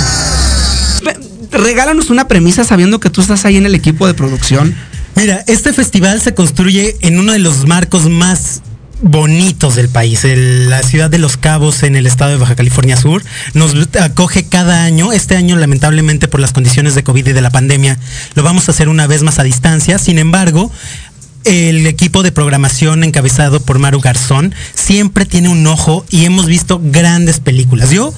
regálanos 1.51 2.09
una 2.09 2.30
premisa 2.30 2.63
sabiendo 2.63 3.01
que 3.01 3.09
tú 3.09 3.19
estás 3.19 3.43
ahí 3.43 3.57
en 3.57 3.65
el 3.65 3.76
equipo 3.76 4.07
de 4.07 4.13
producción. 4.13 4.74
Mira, 5.16 5.43
este 5.47 5.74
festival 5.74 6.22
se 6.22 6.34
construye 6.34 6.95
en 7.01 7.20
uno 7.20 7.34
de 7.34 7.39
los 7.39 7.68
marcos 7.68 8.09
más 8.09 8.62
bonitos 9.03 9.76
del 9.76 9.89
país, 9.89 10.24
el- 10.26 10.70
la 10.70 10.84
ciudad 10.84 11.09
de 11.09 11.18
Los 11.18 11.36
Cabos 11.38 11.84
en 11.84 11.95
el 11.95 12.05
estado 12.05 12.32
de 12.32 12.38
Baja 12.38 12.55
California 12.55 12.95
Sur. 12.97 13.24
Nos 13.53 13.74
acoge 13.99 14.45
cada 14.45 14.84
año, 14.84 15.12
este 15.12 15.36
año 15.36 15.55
lamentablemente 15.57 16.28
por 16.28 16.39
las 16.39 16.53
condiciones 16.53 16.93
de 16.95 17.03
COVID 17.03 17.28
y 17.28 17.34
de 17.34 17.41
la 17.41 17.49
pandemia, 17.49 17.97
lo 18.36 18.43
vamos 18.43 18.68
a 18.68 18.72
hacer 18.72 18.89
una 18.89 19.07
vez 19.07 19.24
más 19.24 19.39
a 19.39 19.43
distancia. 19.43 19.97
Sin 19.97 20.20
embargo, 20.20 20.72
el 21.45 21.88
equipo 21.88 22.22
de 22.22 22.32
programación 22.32 23.03
encabezado 23.03 23.59
por 23.59 23.80
Maru 23.80 23.99
Garzón 24.01 24.53
siempre 24.76 25.26
tiene 25.26 25.49
un 25.49 25.66
ojo 25.66 26.05
y 26.12 26.26
hemos 26.26 26.45
visto 26.45 26.80
grandes 26.84 27.39
películas. 27.39 27.89
Yo 27.89 28.14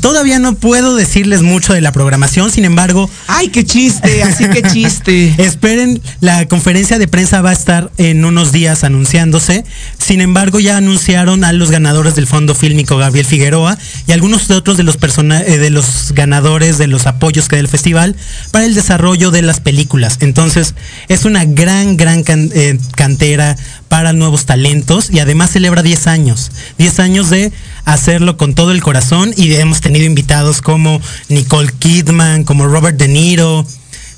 todavía 0.00 0.38
no 0.38 0.54
puedo 0.54 0.94
decirles 0.96 1.42
mucho 1.42 1.72
de 1.72 1.80
la 1.80 1.92
programación, 1.92 2.50
sin 2.50 2.64
embargo... 2.64 3.10
¡Ay, 3.26 3.48
qué 3.48 3.64
chiste! 3.64 4.22
Así 4.22 4.48
que 4.48 4.62
chiste. 4.62 5.34
Esperen, 5.38 6.00
la 6.20 6.46
conferencia 6.46 6.98
de 6.98 7.08
prensa 7.08 7.40
va 7.42 7.50
a 7.50 7.54
estar 7.54 7.90
en 7.98 8.24
unos 8.24 8.52
días 8.52 8.84
anunciándose. 8.84 9.64
Sin 9.98 10.20
embargo, 10.20 10.60
ya 10.60 10.76
anunciaron 10.76 11.44
a 11.44 11.52
los 11.52 11.70
ganadores 11.70 12.14
del 12.14 12.26
Fondo 12.26 12.54
Fílmico 12.54 12.96
Gabriel 12.96 13.26
Figueroa 13.26 13.76
y 14.06 14.12
algunos 14.12 14.46
de 14.48 14.54
otros 14.54 14.76
de 14.76 14.84
los, 14.84 14.96
persona- 14.96 15.42
eh, 15.42 15.58
de 15.58 15.70
los 15.70 16.12
ganadores 16.14 16.78
de 16.78 16.86
los 16.86 17.06
apoyos 17.06 17.48
que 17.48 17.56
da 17.56 17.60
el 17.60 17.68
festival 17.68 18.14
para 18.52 18.64
el 18.66 18.74
desarrollo 18.74 19.30
de 19.30 19.42
las 19.42 19.60
películas. 19.60 20.18
Entonces, 20.20 20.74
es 21.08 21.24
una 21.24 21.44
gran, 21.44 21.96
gran 21.96 22.22
can- 22.22 22.50
eh, 22.54 22.78
cantera 22.94 23.56
para 23.90 24.12
nuevos 24.12 24.46
talentos 24.46 25.10
y 25.10 25.18
además 25.18 25.50
celebra 25.50 25.82
10 25.82 26.06
años. 26.06 26.52
10 26.78 27.00
años 27.00 27.28
de 27.28 27.52
hacerlo 27.84 28.36
con 28.36 28.54
todo 28.54 28.70
el 28.70 28.80
corazón 28.80 29.34
y 29.36 29.52
hemos 29.54 29.80
tenido 29.80 30.06
invitados 30.06 30.62
como 30.62 31.00
Nicole 31.28 31.72
Kidman, 31.76 32.44
como 32.44 32.68
Robert 32.68 32.96
De 32.96 33.08
Niro, 33.08 33.66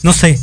no 0.03 0.13
sé, 0.13 0.39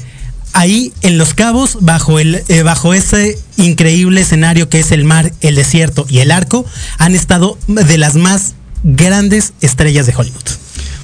ahí 0.53 0.91
en 1.03 1.19
Los 1.19 1.35
Cabos, 1.35 1.77
bajo, 1.81 2.17
el, 2.17 2.43
eh, 2.47 2.63
bajo 2.63 2.95
ese 2.95 3.37
increíble 3.55 4.21
escenario 4.21 4.67
que 4.67 4.79
es 4.79 4.91
el 4.91 5.03
mar, 5.03 5.31
el 5.41 5.53
desierto 5.53 6.07
y 6.09 6.19
el 6.19 6.31
arco, 6.31 6.65
han 6.97 7.13
estado 7.13 7.59
de 7.67 7.99
las 7.99 8.15
más 8.15 8.55
grandes 8.83 9.53
estrellas 9.61 10.07
de 10.07 10.15
Hollywood. 10.15 10.49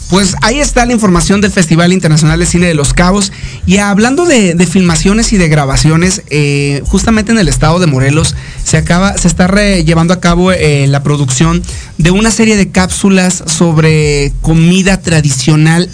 Pues 0.10 0.36
ahí 0.42 0.60
está 0.60 0.86
la 0.86 0.94
información 0.94 1.42
del 1.42 1.52
Festival 1.52 1.92
Internacional 1.92 2.40
de 2.40 2.46
Cine 2.46 2.68
de 2.68 2.76
Los 2.76 2.94
Cabos. 2.94 3.32
Y 3.66 3.78
hablando 3.78 4.26
de, 4.26 4.56
filmaciones 4.70 5.34
y 5.34 5.38
de 5.38 5.50
grabaciones, 5.50 6.22
eh, 6.30 6.84
justamente 6.86 7.32
en 7.32 7.40
el 7.40 7.48
estado 7.48 7.80
de 7.80 7.88
Morelos 7.88 8.36
se 8.64 8.78
acaba, 8.78 9.18
se 9.18 9.28
está 9.28 9.48
llevando 9.78 10.14
a 10.14 10.20
cabo 10.20 10.52
eh, 10.52 10.86
la 10.88 11.02
producción 11.02 11.64
de 11.98 12.12
una 12.12 12.30
serie 12.30 12.56
de 12.56 12.70
cápsulas 12.70 13.44
sobre 13.48 14.34
comida 14.42 15.02
tradicional 15.02 15.90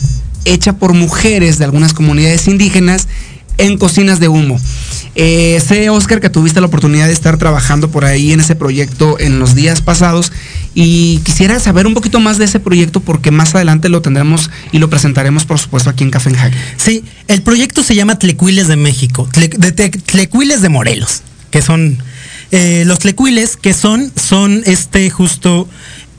hecha 0.45 0.74
por 0.74 0.93
mujeres 0.93 1.59
de 1.59 1.66
algunas 1.66 1.93
comunidades 1.93 2.47
indígenas 2.47 3.07
en 3.57 3.77
cocinas 3.77 4.19
de 4.19 4.27
humo. 4.27 4.59
Eh, 5.15 5.61
sé, 5.65 5.89
Oscar, 5.89 6.21
que 6.21 6.29
tuviste 6.29 6.61
la 6.61 6.67
oportunidad 6.67 7.07
de 7.07 7.13
estar 7.13 7.37
trabajando 7.37 7.91
por 7.91 8.05
ahí 8.05 8.31
en 8.31 8.39
ese 8.39 8.55
proyecto 8.55 9.19
en 9.19 9.39
los 9.39 9.55
días 9.55 9.81
pasados 9.81 10.31
y 10.73 11.17
quisiera 11.19 11.59
saber 11.59 11.85
un 11.85 11.93
poquito 11.93 12.19
más 12.21 12.37
de 12.37 12.45
ese 12.45 12.61
proyecto 12.61 13.01
porque 13.01 13.29
más 13.29 13.53
adelante 13.53 13.89
lo 13.89 14.01
tendremos 14.01 14.49
y 14.71 14.79
lo 14.79 14.89
presentaremos, 14.89 15.45
por 15.45 15.59
supuesto, 15.59 15.89
aquí 15.89 16.03
en 16.03 16.11
Café 16.11 16.29
en 16.29 16.35
Jaque. 16.35 16.57
Sí, 16.77 17.03
el 17.27 17.41
proyecto 17.41 17.83
se 17.83 17.95
llama 17.95 18.17
Tlecuiles 18.19 18.67
de 18.67 18.77
México, 18.77 19.27
de 19.35 19.89
Tlecuiles 19.89 20.61
de 20.61 20.69
Morelos, 20.69 21.23
que 21.49 21.61
son 21.61 21.97
eh, 22.51 22.83
los 22.85 22.99
tlecuiles 22.99 23.55
que 23.55 23.73
son, 23.73 24.11
son 24.15 24.61
este 24.65 25.09
justo 25.09 25.69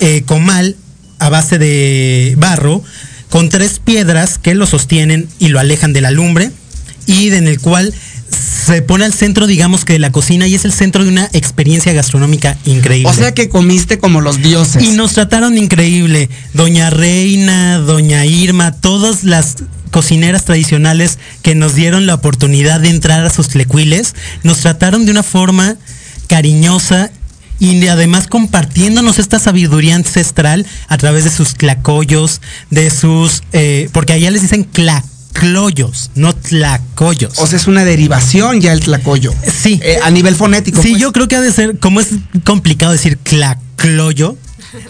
eh, 0.01 0.23
comal 0.25 0.77
a 1.19 1.29
base 1.29 1.59
de 1.59 2.35
barro 2.39 2.83
con 3.29 3.51
tres 3.51 3.79
piedras 3.79 4.39
que 4.39 4.55
lo 4.55 4.67
sostienen 4.67 5.29
y 5.39 5.49
lo 5.49 5.61
alejan 5.61 5.93
de 5.93 6.01
la 6.01 6.11
lumbre 6.11 6.51
y 7.07 7.29
en 7.33 7.47
el 7.47 7.61
cual 7.61 7.93
se 8.67 8.81
pone 8.83 9.05
al 9.05 9.13
centro, 9.13 9.47
digamos 9.47 9.85
que 9.85 9.95
de 9.95 9.99
la 9.99 10.13
cocina 10.13 10.47
y 10.47 10.55
es 10.55 10.65
el 10.65 10.73
centro 10.73 11.05
de 11.05 11.11
una 11.11 11.29
experiencia 11.33 11.93
gastronómica 11.93 12.57
increíble. 12.65 13.11
O 13.11 13.15
sea 13.15 13.33
que 13.33 13.49
comiste 13.49 13.99
como 13.99 14.21
los 14.21 14.41
dioses. 14.41 14.83
Y 14.83 14.93
nos 14.93 15.15
trataron 15.15 15.59
increíble. 15.59 16.31
Doña 16.55 16.91
Reina, 16.91 17.79
Doña 17.79 18.25
Irma, 18.25 18.73
todas 18.73 19.25
las 19.25 19.57
cocineras 19.91 20.45
tradicionales 20.45 21.19
que 21.43 21.55
nos 21.55 21.75
dieron 21.75 22.07
la 22.07 22.15
oportunidad 22.15 22.81
de 22.81 22.89
entrar 22.89 23.25
a 23.25 23.31
sus 23.31 23.49
tlecuiles, 23.49 24.15
nos 24.43 24.61
trataron 24.61 25.05
de 25.05 25.11
una 25.11 25.23
forma 25.23 25.77
cariñosa 26.29 27.11
y 27.59 27.87
además 27.87 28.27
compartiéndonos 28.27 29.19
esta 29.19 29.39
sabiduría 29.39 29.95
ancestral 29.95 30.67
a 30.89 30.99
través 30.99 31.25
de 31.25 31.31
sus 31.31 31.55
clacoyos, 31.55 32.41
de 32.71 32.91
sus, 32.91 33.43
eh, 33.53 33.89
porque 33.93 34.15
allá 34.15 34.31
les 34.31 34.43
dicen 34.43 34.65
clacloyos, 35.33 36.11
no 36.15 36.35
tlacoyos. 36.35 37.39
O 37.39 37.47
sea, 37.47 37.57
es 37.57 37.67
una 37.67 37.85
derivación 37.85 38.61
ya 38.61 38.73
el 38.73 38.81
tlacoyo. 38.81 39.35
Sí. 39.53 39.81
Eh, 39.83 39.99
a 40.03 40.11
nivel 40.11 40.37
fonético. 40.37 40.83
Sí, 40.83 40.91
pues. 40.91 41.01
yo 41.01 41.13
creo 41.13 41.29
que 41.29 41.37
ha 41.37 41.41
de 41.41 41.53
ser, 41.53 41.79
como 41.79 42.01
es 42.01 42.09
complicado 42.45 42.93
decir 42.93 43.19
clacloyo, 43.19 44.37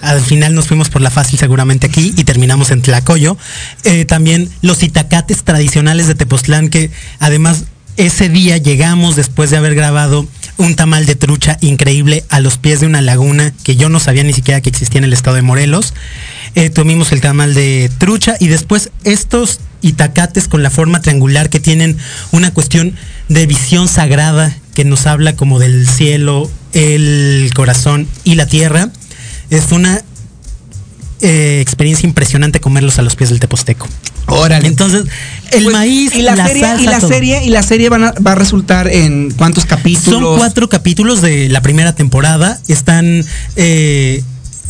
al 0.00 0.20
final 0.20 0.54
nos 0.54 0.68
fuimos 0.68 0.90
por 0.90 1.02
la 1.02 1.10
fácil 1.10 1.38
seguramente 1.38 1.86
aquí 1.86 2.14
y 2.16 2.24
terminamos 2.24 2.70
en 2.70 2.82
Tlacoyo. 2.82 3.36
Eh, 3.84 4.04
también 4.04 4.48
los 4.62 4.82
itacates 4.82 5.42
tradicionales 5.42 6.06
de 6.06 6.14
Tepoztlán 6.14 6.68
que 6.68 6.90
además 7.18 7.64
ese 7.96 8.28
día 8.28 8.56
llegamos 8.56 9.16
después 9.16 9.50
de 9.50 9.56
haber 9.56 9.74
grabado 9.74 10.26
un 10.56 10.76
tamal 10.76 11.06
de 11.06 11.14
trucha 11.14 11.58
increíble 11.60 12.24
a 12.28 12.40
los 12.40 12.58
pies 12.58 12.80
de 12.80 12.86
una 12.86 13.00
laguna 13.00 13.52
que 13.64 13.76
yo 13.76 13.88
no 13.88 14.00
sabía 14.00 14.22
ni 14.22 14.32
siquiera 14.32 14.60
que 14.60 14.70
existía 14.70 14.98
en 14.98 15.04
el 15.04 15.12
estado 15.12 15.36
de 15.36 15.42
Morelos. 15.42 15.92
Eh, 16.54 16.68
tomimos 16.70 17.12
el 17.12 17.20
tamal 17.22 17.54
de 17.54 17.90
trucha 17.98 18.36
y 18.38 18.48
después 18.48 18.90
estos 19.04 19.60
itacates 19.80 20.48
con 20.48 20.62
la 20.62 20.70
forma 20.70 21.00
triangular 21.00 21.48
que 21.48 21.60
tienen 21.60 21.96
una 22.30 22.52
cuestión 22.52 22.94
de 23.28 23.46
visión 23.46 23.88
sagrada 23.88 24.54
que 24.74 24.84
nos 24.84 25.06
habla 25.06 25.34
como 25.34 25.58
del 25.58 25.88
cielo, 25.88 26.50
el 26.74 27.50
corazón 27.54 28.06
y 28.24 28.34
la 28.34 28.46
tierra. 28.46 28.90
Es 29.50 29.72
una 29.72 30.02
eh, 31.20 31.60
experiencia 31.62 32.06
impresionante 32.06 32.60
comerlos 32.60 32.98
a 32.98 33.02
los 33.02 33.16
pies 33.16 33.30
del 33.30 33.40
teposteco. 33.40 33.88
Órale. 34.26 34.66
Entonces, 34.68 35.04
el 35.52 35.64
Pues, 35.64 35.76
maíz, 35.76 36.14
y 36.14 36.22
la, 36.22 36.34
la 36.36 36.46
serie, 36.46 36.62
salsa, 36.62 36.82
y 36.82 36.86
la 36.86 36.98
todo. 37.00 37.08
serie 37.10 37.44
y 37.44 37.48
la 37.50 37.62
serie 37.62 37.88
van 37.88 38.04
a- 38.04 38.12
va 38.26 38.32
a 38.32 38.34
resultar 38.34 38.88
en 38.88 39.30
cuántos 39.32 39.64
capítulos. 39.66 40.20
Son 40.20 40.36
cuatro 40.38 40.68
capítulos 40.68 41.20
de 41.22 41.48
la 41.48 41.60
primera 41.60 41.94
temporada. 41.94 42.60
Están. 42.68 43.24
eh, 43.56 44.22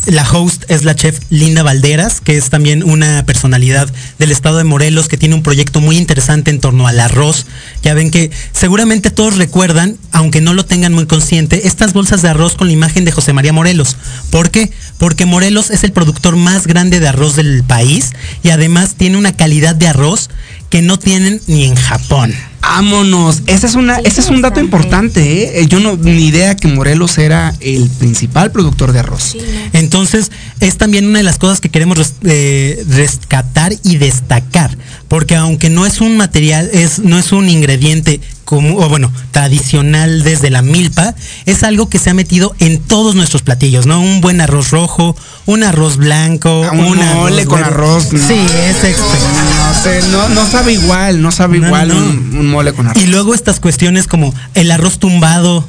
la 0.06 0.28
host 0.28 0.64
es 0.68 0.84
la 0.84 0.94
chef 0.94 1.20
Linda 1.30 1.62
Valderas, 1.62 2.20
que 2.20 2.36
es 2.36 2.50
también 2.50 2.82
una 2.82 3.24
personalidad 3.24 3.92
del 4.18 4.32
estado 4.32 4.58
de 4.58 4.64
Morelos 4.64 5.08
que 5.08 5.16
tiene 5.16 5.34
un 5.34 5.42
proyecto 5.42 5.80
muy 5.80 5.96
interesante 5.96 6.50
en 6.50 6.60
torno 6.60 6.86
al 6.86 6.98
arroz. 6.98 7.46
Ya 7.82 7.94
ven 7.94 8.10
que 8.10 8.30
seguramente 8.52 9.10
todos 9.10 9.36
recuerdan, 9.36 9.96
aunque 10.10 10.40
no 10.40 10.54
lo 10.54 10.64
tengan 10.64 10.92
muy 10.92 11.06
consciente, 11.06 11.66
estas 11.66 11.92
bolsas 11.92 12.22
de 12.22 12.28
arroz 12.28 12.54
con 12.54 12.66
la 12.66 12.72
imagen 12.72 13.04
de 13.04 13.12
José 13.12 13.32
María 13.32 13.52
Morelos. 13.52 13.96
¿Por 14.30 14.50
qué? 14.50 14.72
Porque 14.98 15.26
Morelos 15.26 15.70
es 15.70 15.84
el 15.84 15.92
productor 15.92 16.36
más 16.36 16.66
grande 16.66 17.00
de 17.00 17.08
arroz 17.08 17.36
del 17.36 17.62
país 17.64 18.10
y 18.42 18.50
además 18.50 18.94
tiene 18.96 19.18
una 19.18 19.36
calidad 19.36 19.74
de 19.74 19.88
arroz 19.88 20.30
que 20.68 20.82
no 20.82 20.98
tienen 20.98 21.40
ni 21.46 21.64
en 21.64 21.76
Japón. 21.76 22.34
Vámonos. 22.62 23.42
Ese 23.48 23.66
es 23.66 23.74
una, 23.74 23.98
ese 23.98 24.20
es 24.22 24.28
un 24.30 24.40
dato 24.40 24.58
importante, 24.60 25.20
¿eh? 25.20 25.60
Eh, 25.60 25.66
Yo 25.66 25.78
no 25.80 25.96
ni 25.96 26.26
idea 26.26 26.56
que 26.56 26.68
Morelos 26.68 27.18
era 27.18 27.54
el 27.60 27.90
principal 27.90 28.50
productor 28.50 28.92
de 28.92 29.00
arroz. 29.00 29.36
Entonces, 29.74 30.30
es 30.60 30.78
también 30.78 31.06
una 31.06 31.18
de 31.18 31.24
las 31.24 31.36
cosas 31.38 31.60
que 31.60 31.68
queremos 31.68 31.98
res- 31.98 32.14
eh, 32.22 32.82
rescatar 32.88 33.74
y 33.84 33.96
destacar. 33.96 34.78
Porque 35.08 35.36
aunque 35.36 35.68
no 35.68 35.84
es 35.84 36.00
un 36.00 36.16
material, 36.16 36.70
es, 36.72 37.00
no 37.00 37.18
es 37.18 37.32
un 37.32 37.50
ingrediente 37.50 38.20
o 38.58 38.88
bueno, 38.88 39.10
tradicional 39.30 40.22
desde 40.22 40.50
la 40.50 40.62
milpa, 40.62 41.14
es 41.46 41.62
algo 41.62 41.88
que 41.88 41.98
se 41.98 42.10
ha 42.10 42.14
metido 42.14 42.54
en 42.58 42.80
todos 42.80 43.14
nuestros 43.14 43.42
platillos, 43.42 43.86
¿no? 43.86 44.00
Un 44.00 44.20
buen 44.20 44.40
arroz 44.40 44.70
rojo, 44.70 45.16
un 45.46 45.62
arroz 45.62 45.96
blanco, 45.96 46.64
Ah, 46.64 46.72
un 46.74 46.98
mole 47.14 47.44
con 47.46 47.62
arroz. 47.62 48.12
no. 48.12 48.18
Sí, 48.26 48.34
es 48.34 48.84
extra. 48.84 50.02
No, 50.12 50.28
no, 50.28 50.34
no 50.42 50.46
sabe 50.50 50.72
igual, 50.74 51.22
no 51.22 51.32
sabe 51.32 51.58
No, 51.58 51.66
igual. 51.66 51.90
Un, 51.92 52.36
un 52.38 52.46
mole 52.50 52.72
con 52.72 52.86
arroz. 52.88 53.02
Y 53.02 53.06
luego 53.06 53.34
estas 53.34 53.58
cuestiones 53.60 54.06
como 54.06 54.34
el 54.54 54.70
arroz 54.70 54.98
tumbado 54.98 55.66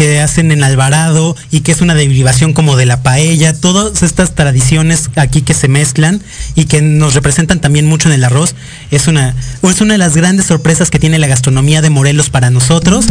que 0.00 0.18
hacen 0.18 0.50
en 0.50 0.64
Alvarado 0.64 1.36
y 1.50 1.60
que 1.60 1.72
es 1.72 1.82
una 1.82 1.94
derivación 1.94 2.54
como 2.54 2.74
de 2.78 2.86
la 2.86 3.02
paella, 3.02 3.52
todas 3.52 4.02
estas 4.02 4.34
tradiciones 4.34 5.10
aquí 5.16 5.42
que 5.42 5.52
se 5.52 5.68
mezclan 5.68 6.22
y 6.54 6.64
que 6.64 6.80
nos 6.80 7.12
representan 7.12 7.60
también 7.60 7.86
mucho 7.86 8.08
en 8.08 8.14
el 8.14 8.24
arroz, 8.24 8.54
es 8.90 9.08
una, 9.08 9.36
es 9.62 9.80
una 9.82 9.92
de 9.92 9.98
las 9.98 10.16
grandes 10.16 10.46
sorpresas 10.46 10.88
que 10.90 10.98
tiene 10.98 11.18
la 11.18 11.26
gastronomía 11.26 11.82
de 11.82 11.90
Morelos 11.90 12.30
para 12.30 12.48
nosotros 12.48 13.04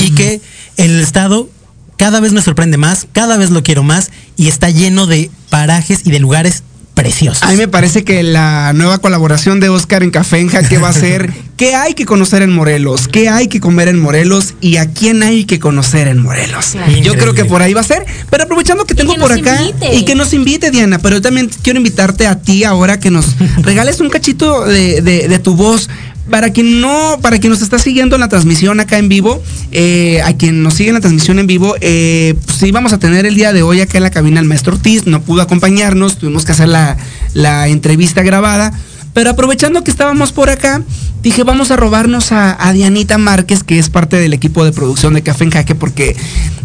y 0.00 0.10
que 0.10 0.40
el 0.76 0.98
estado 0.98 1.48
cada 1.98 2.18
vez 2.18 2.32
me 2.32 2.42
sorprende 2.42 2.78
más, 2.78 3.06
cada 3.12 3.36
vez 3.36 3.50
lo 3.50 3.62
quiero 3.62 3.84
más 3.84 4.10
y 4.36 4.48
está 4.48 4.70
lleno 4.70 5.06
de 5.06 5.30
parajes 5.50 6.00
y 6.04 6.10
de 6.10 6.18
lugares 6.18 6.64
preciosos. 6.94 7.42
A 7.42 7.50
mí 7.50 7.56
me 7.56 7.68
parece 7.68 8.04
que 8.04 8.22
la 8.22 8.72
nueva 8.72 8.98
colaboración 8.98 9.58
de 9.60 9.68
Oscar 9.68 10.02
en 10.02 10.10
Café 10.10 10.38
en 10.38 10.48
Jaque 10.48 10.78
va 10.78 10.88
a 10.88 10.92
ser 10.92 11.32
qué 11.56 11.74
hay 11.74 11.94
que 11.94 12.06
conocer 12.06 12.42
en 12.42 12.52
Morelos, 12.52 13.08
qué 13.08 13.28
hay 13.28 13.48
que 13.48 13.60
comer 13.60 13.88
en 13.88 14.00
Morelos 14.00 14.54
y 14.60 14.76
a 14.76 14.86
quién 14.90 15.22
hay 15.22 15.44
que 15.44 15.58
conocer 15.58 16.06
en 16.08 16.22
Morelos. 16.22 16.68
Claro. 16.72 16.86
Yo 16.90 16.96
Increíble. 16.98 17.18
creo 17.20 17.34
que 17.34 17.44
por 17.44 17.62
ahí 17.62 17.74
va 17.74 17.80
a 17.80 17.84
ser, 17.84 18.04
pero 18.30 18.44
aprovechando 18.44 18.84
que 18.86 18.94
tengo 18.94 19.14
que 19.14 19.20
por 19.20 19.32
acá 19.32 19.60
invite. 19.62 19.94
y 19.94 20.04
que 20.04 20.14
nos 20.14 20.32
invite 20.32 20.70
Diana, 20.70 20.98
pero 20.98 21.16
yo 21.16 21.22
también 21.22 21.50
quiero 21.62 21.78
invitarte 21.78 22.26
a 22.26 22.40
ti 22.40 22.64
ahora 22.64 23.00
que 23.00 23.10
nos 23.10 23.26
regales 23.62 24.00
un 24.00 24.08
cachito 24.10 24.64
de, 24.64 25.00
de- 25.02 25.28
de 25.28 25.38
tu 25.38 25.54
voz. 25.56 25.88
Para 26.30 26.50
quien 26.50 26.80
no, 26.80 27.18
para 27.20 27.38
quien 27.38 27.50
nos 27.50 27.60
está 27.60 27.78
siguiendo 27.78 28.16
en 28.16 28.20
la 28.20 28.28
transmisión 28.28 28.80
acá 28.80 28.98
en 28.98 29.08
vivo, 29.08 29.42
eh, 29.72 30.22
a 30.22 30.34
quien 30.36 30.62
nos 30.62 30.74
sigue 30.74 30.88
en 30.88 30.94
la 30.94 31.00
transmisión 31.00 31.38
en 31.38 31.46
vivo, 31.46 31.74
eh, 31.80 32.34
pues 32.46 32.58
sí 32.58 32.72
vamos 32.72 32.94
a 32.94 32.98
tener 32.98 33.26
el 33.26 33.34
día 33.34 33.52
de 33.52 33.62
hoy 33.62 33.80
acá 33.82 33.98
en 33.98 34.04
la 34.04 34.10
cabina 34.10 34.40
al 34.40 34.46
maestro 34.46 34.74
Ortiz, 34.74 35.06
no 35.06 35.20
pudo 35.20 35.42
acompañarnos, 35.42 36.18
tuvimos 36.18 36.46
que 36.46 36.52
hacer 36.52 36.68
la, 36.68 36.96
la 37.34 37.68
entrevista 37.68 38.22
grabada, 38.22 38.72
pero 39.14 39.30
aprovechando 39.30 39.82
que 39.82 39.90
estábamos 39.90 40.32
por 40.32 40.50
acá, 40.50 40.82
dije 41.22 41.42
vamos 41.44 41.70
a 41.70 41.76
robarnos 41.76 42.32
a, 42.32 42.68
a 42.68 42.72
Dianita 42.72 43.16
Márquez, 43.16 43.62
que 43.62 43.78
es 43.78 43.88
parte 43.88 44.16
del 44.16 44.34
equipo 44.34 44.64
de 44.64 44.72
producción 44.72 45.14
de 45.14 45.22
Café 45.22 45.44
en 45.44 45.50
Jaque, 45.50 45.74
porque 45.74 46.16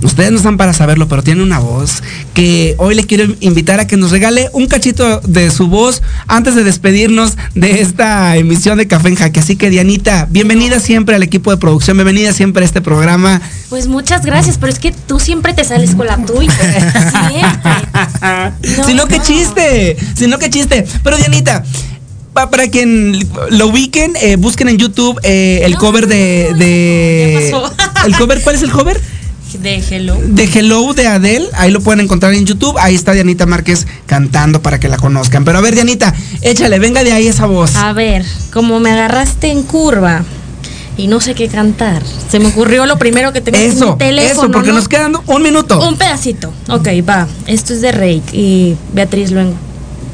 ustedes 0.02 0.32
no 0.32 0.38
están 0.38 0.58
para 0.58 0.74
saberlo, 0.74 1.08
pero 1.08 1.24
tiene 1.24 1.44
una 1.44 1.60
voz 1.60 2.04
que 2.34 2.76
hoy 2.78 2.96
le 2.96 3.06
quiero 3.06 3.36
invitar 3.40 3.80
a 3.80 3.88
que 3.88 3.98
nos 3.98 4.12
regale 4.12 4.50
un 4.52 4.68
cachito 4.68 5.22
de 5.22 5.52
su 5.52 5.68
voz 5.68 6.02
antes 6.28 6.56
de 6.56 6.64
despedirnos 6.64 7.38
de 7.54 7.82
esta 7.82 8.36
emisión 8.36 8.80
de 8.80 8.88
Café 8.88 9.10
en 9.10 9.16
Jaque. 9.16 9.40
Así 9.40 9.56
que 9.56 9.70
Dianita, 9.70 10.28
bienvenida 10.30 10.80
siempre 10.80 11.16
al 11.16 11.24
equipo 11.24 11.52
de 11.52 11.58
producción, 11.58 11.98
bienvenida 11.98 12.34
siempre 12.34 12.64
a 12.64 12.66
este 12.66 12.82
programa. 12.82 13.42
Pues 13.70 13.88
muchas 13.88 14.26
gracias, 14.26 14.58
pero 14.58 14.74
es 14.74 14.80
que 14.80 14.92
tú 14.92 15.20
siempre 15.20 15.54
te 15.54 15.64
sales 15.64 15.94
con 15.94 16.08
la 16.08 16.18
tuya. 16.18 16.52
Siempre. 17.30 18.78
No, 18.78 18.84
si 18.86 18.94
no, 18.94 19.06
qué 19.08 19.18
no. 19.20 19.24
chiste, 19.24 19.96
si 20.16 20.28
no, 20.28 20.40
qué 20.40 20.50
chiste. 20.50 20.86
Pero 21.04 21.18
Dianita, 21.18 21.64
para 22.50 22.68
quien 22.70 23.20
lo 23.52 23.68
ubiquen, 23.68 24.14
eh, 24.22 24.36
busquen 24.36 24.70
en 24.70 24.78
YouTube 24.78 25.20
eh, 25.24 25.62
el 25.64 25.74
No, 25.74 25.80
cover 25.80 26.08
de... 26.08 27.50
no. 27.52 27.64
¿El 28.06 28.16
cover? 28.18 28.42
¿Cuál 28.42 28.56
es 28.56 28.62
el 28.62 28.72
cover? 28.72 29.00
De 29.62 29.84
Hello. 29.90 30.16
De 30.24 30.44
Hello 30.44 30.94
de 30.94 31.08
Adele, 31.08 31.48
ahí 31.54 31.72
lo 31.72 31.82
pueden 31.82 32.02
encontrar 32.02 32.34
en 32.36 32.46
YouTube, 32.46 32.78
ahí 32.80 32.94
está 32.94 33.14
Dianita 33.14 33.46
Márquez 33.48 33.88
cantando 34.06 34.62
para 34.62 34.80
que 34.80 34.88
la 34.88 34.98
conozcan. 34.98 35.44
Pero 35.44 35.58
a 35.58 35.62
ver, 35.62 35.74
Dianita, 35.74 36.14
échale, 36.42 36.78
venga 36.80 37.04
de 37.04 37.12
ahí 37.14 37.28
esa 37.28 37.48
voz. 37.48 37.76
A 37.76 37.92
ver, 37.94 38.24
como 38.54 38.80
me 38.80 38.92
agarraste 38.92 39.50
en 39.52 39.64
curva 39.64 40.24
y 40.98 41.08
no 41.08 41.20
sé 41.20 41.34
qué 41.34 41.48
cantar, 41.48 42.04
se 42.30 42.40
me 42.40 42.48
ocurrió 42.48 42.86
lo 42.86 43.00
primero 43.00 43.34
que 43.34 43.42
tengo 43.42 43.58
en 43.58 43.72
Eso, 43.72 43.94
mi 43.94 43.98
teléfono. 43.98 44.44
eso, 44.44 44.52
porque 44.52 44.70
¿no? 44.70 44.76
nos 44.76 44.88
quedan 44.88 45.14
un 45.26 45.42
minuto. 45.42 45.86
Un 45.86 45.98
pedacito. 45.98 46.54
Ok, 46.70 46.88
va. 47.08 47.28
Esto 47.48 47.74
es 47.74 47.82
de 47.82 47.92
Rake 47.92 48.24
y 48.34 48.76
Beatriz 48.94 49.32
Luengo. 49.32 49.56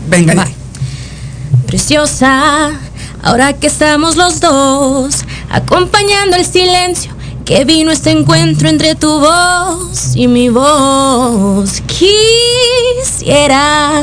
Venga, 0.08 0.34
Va. 0.34 0.48
Preciosa, 1.68 2.72
ahora 3.24 3.54
que 3.54 3.68
estamos 3.68 4.16
los 4.16 4.40
dos, 4.40 5.24
acompañando 5.50 6.36
el 6.36 6.46
silencio 6.46 7.16
que 7.46 7.64
vino 7.64 7.92
este 7.92 8.10
encuentro 8.10 8.68
entre 8.70 8.96
tu 8.96 9.20
voz 9.20 10.16
y 10.16 10.28
mi 10.28 10.50
voz. 10.50 11.82
Quisiera 13.06 14.02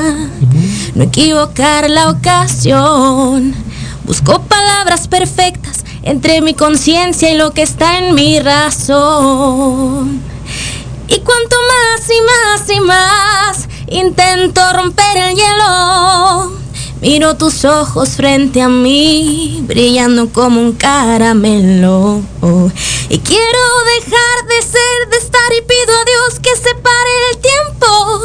no 0.95 1.05
equivocar 1.05 1.91
la 1.91 2.11
ocasión. 2.11 3.53
Busco 4.05 4.43
palabras 4.43 5.09
perfectas 5.09 5.85
entre 6.05 6.41
mi 6.41 6.55
conciencia 6.55 7.33
y 7.33 7.37
lo 7.37 7.53
que 7.53 7.63
está 7.63 7.99
en 7.99 8.15
mi 8.15 8.39
razón. 8.39 10.23
Y 11.09 11.19
cuanto 11.21 11.57
más 11.69 12.09
y 12.09 12.21
más 12.23 12.71
y 12.71 12.81
más 12.81 13.69
intento 13.89 14.61
romper 14.73 15.17
el 15.17 15.35
hielo, 15.35 16.62
miro 17.03 17.37
tus 17.37 17.65
ojos 17.65 18.11
frente 18.11 18.63
a 18.63 18.69
mí, 18.69 19.65
brillando 19.67 20.33
como 20.33 20.61
un 20.61 20.73
caramelo. 20.73 22.23
Y 23.09 23.19
quiero 23.19 23.59
dejar 23.97 24.47
de 24.49 24.63
ser, 24.63 25.09
de 25.11 25.17
estar 25.17 25.53
y 25.59 25.63
pido 25.63 25.93
a 26.01 26.05
Dios 26.05 26.39
que 26.41 26.55
separe 26.57 27.11
el 27.33 27.39
tiempo. 27.39 28.21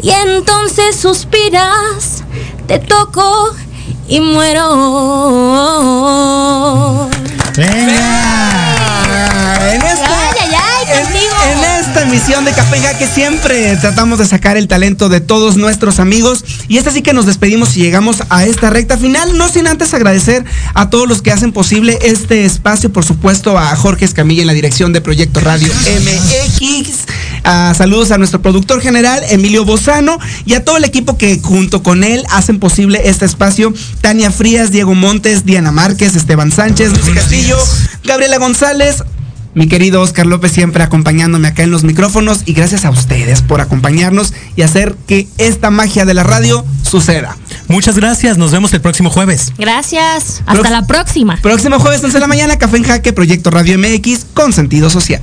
Y 0.00 0.10
entonces 0.10 0.94
suspiras, 0.94 2.22
te 2.68 2.78
toco 2.78 3.50
y 4.06 4.20
muero. 4.20 4.70
Venga. 7.56 7.96
En 9.72 9.82
esta, 9.82 10.06
Ay, 10.06 10.38
ay, 10.40 10.54
ay, 10.54 10.86
en- 11.00 11.86
esta 11.86 12.02
emisión 12.02 12.44
de 12.44 12.52
Café 12.52 12.76
que 12.98 13.06
siempre 13.06 13.76
tratamos 13.76 14.18
de 14.18 14.26
sacar 14.26 14.56
el 14.56 14.68
talento 14.68 15.08
de 15.08 15.20
todos 15.20 15.56
nuestros 15.56 15.98
amigos. 16.00 16.44
Y 16.68 16.78
esta 16.78 16.90
sí 16.90 17.02
que 17.02 17.12
nos 17.12 17.26
despedimos 17.26 17.76
y 17.76 17.80
llegamos 17.80 18.22
a 18.30 18.44
esta 18.44 18.70
recta 18.70 18.96
final. 18.98 19.36
No 19.38 19.48
sin 19.48 19.66
antes 19.66 19.92
agradecer 19.94 20.44
a 20.74 20.90
todos 20.90 21.08
los 21.08 21.22
que 21.22 21.32
hacen 21.32 21.52
posible 21.52 21.98
este 22.02 22.44
espacio. 22.44 22.92
Por 22.92 23.04
supuesto, 23.04 23.58
a 23.58 23.74
Jorge 23.76 24.04
Escamilla 24.04 24.42
en 24.42 24.46
la 24.46 24.52
dirección 24.54 24.92
de 24.92 25.00
Proyecto 25.00 25.40
Radio 25.40 25.68
MX. 25.68 27.06
A 27.48 27.72
saludos 27.74 28.10
a 28.10 28.18
nuestro 28.18 28.42
productor 28.42 28.80
general, 28.80 29.22
Emilio 29.30 29.64
Bozano, 29.64 30.18
y 30.46 30.54
a 30.54 30.64
todo 30.64 30.76
el 30.78 30.84
equipo 30.84 31.16
que 31.16 31.38
junto 31.40 31.80
con 31.84 32.02
él 32.02 32.24
hacen 32.30 32.58
posible 32.58 33.02
este 33.08 33.24
espacio. 33.24 33.72
Tania 34.00 34.32
Frías, 34.32 34.72
Diego 34.72 34.94
Montes, 34.94 35.46
Diana 35.46 35.70
Márquez, 35.70 36.16
Esteban 36.16 36.50
Sánchez, 36.50 36.90
Luis 36.90 37.14
Castillo, 37.14 37.56
Gabriela 38.02 38.38
González, 38.38 39.04
mi 39.54 39.68
querido 39.68 40.02
Oscar 40.02 40.26
López 40.26 40.50
siempre 40.52 40.82
acompañándome 40.82 41.46
acá 41.48 41.62
en 41.62 41.70
los 41.70 41.84
micrófonos 41.84 42.40
y 42.46 42.52
gracias 42.52 42.84
a 42.84 42.90
ustedes 42.90 43.42
por 43.42 43.60
acompañarnos 43.60 44.34
y 44.56 44.62
hacer 44.62 44.96
que 45.06 45.28
esta 45.38 45.70
magia 45.70 46.04
de 46.04 46.14
la 46.14 46.24
radio 46.24 46.62
suceda. 46.82 47.36
Muchas 47.68 47.96
gracias, 47.96 48.36
nos 48.38 48.50
vemos 48.50 48.72
el 48.74 48.80
próximo 48.80 49.08
jueves. 49.08 49.52
Gracias, 49.56 50.42
hasta 50.46 50.62
Prox- 50.62 50.70
la 50.70 50.86
próxima. 50.86 51.38
Próximo 51.40 51.78
jueves 51.78 52.02
11 52.02 52.12
de 52.16 52.20
la 52.20 52.26
mañana, 52.26 52.58
Café 52.58 52.76
en 52.76 52.82
Jaque, 52.84 53.12
Proyecto 53.12 53.50
Radio 53.50 53.78
MX 53.78 54.26
con 54.34 54.52
sentido 54.52 54.90
social. 54.90 55.22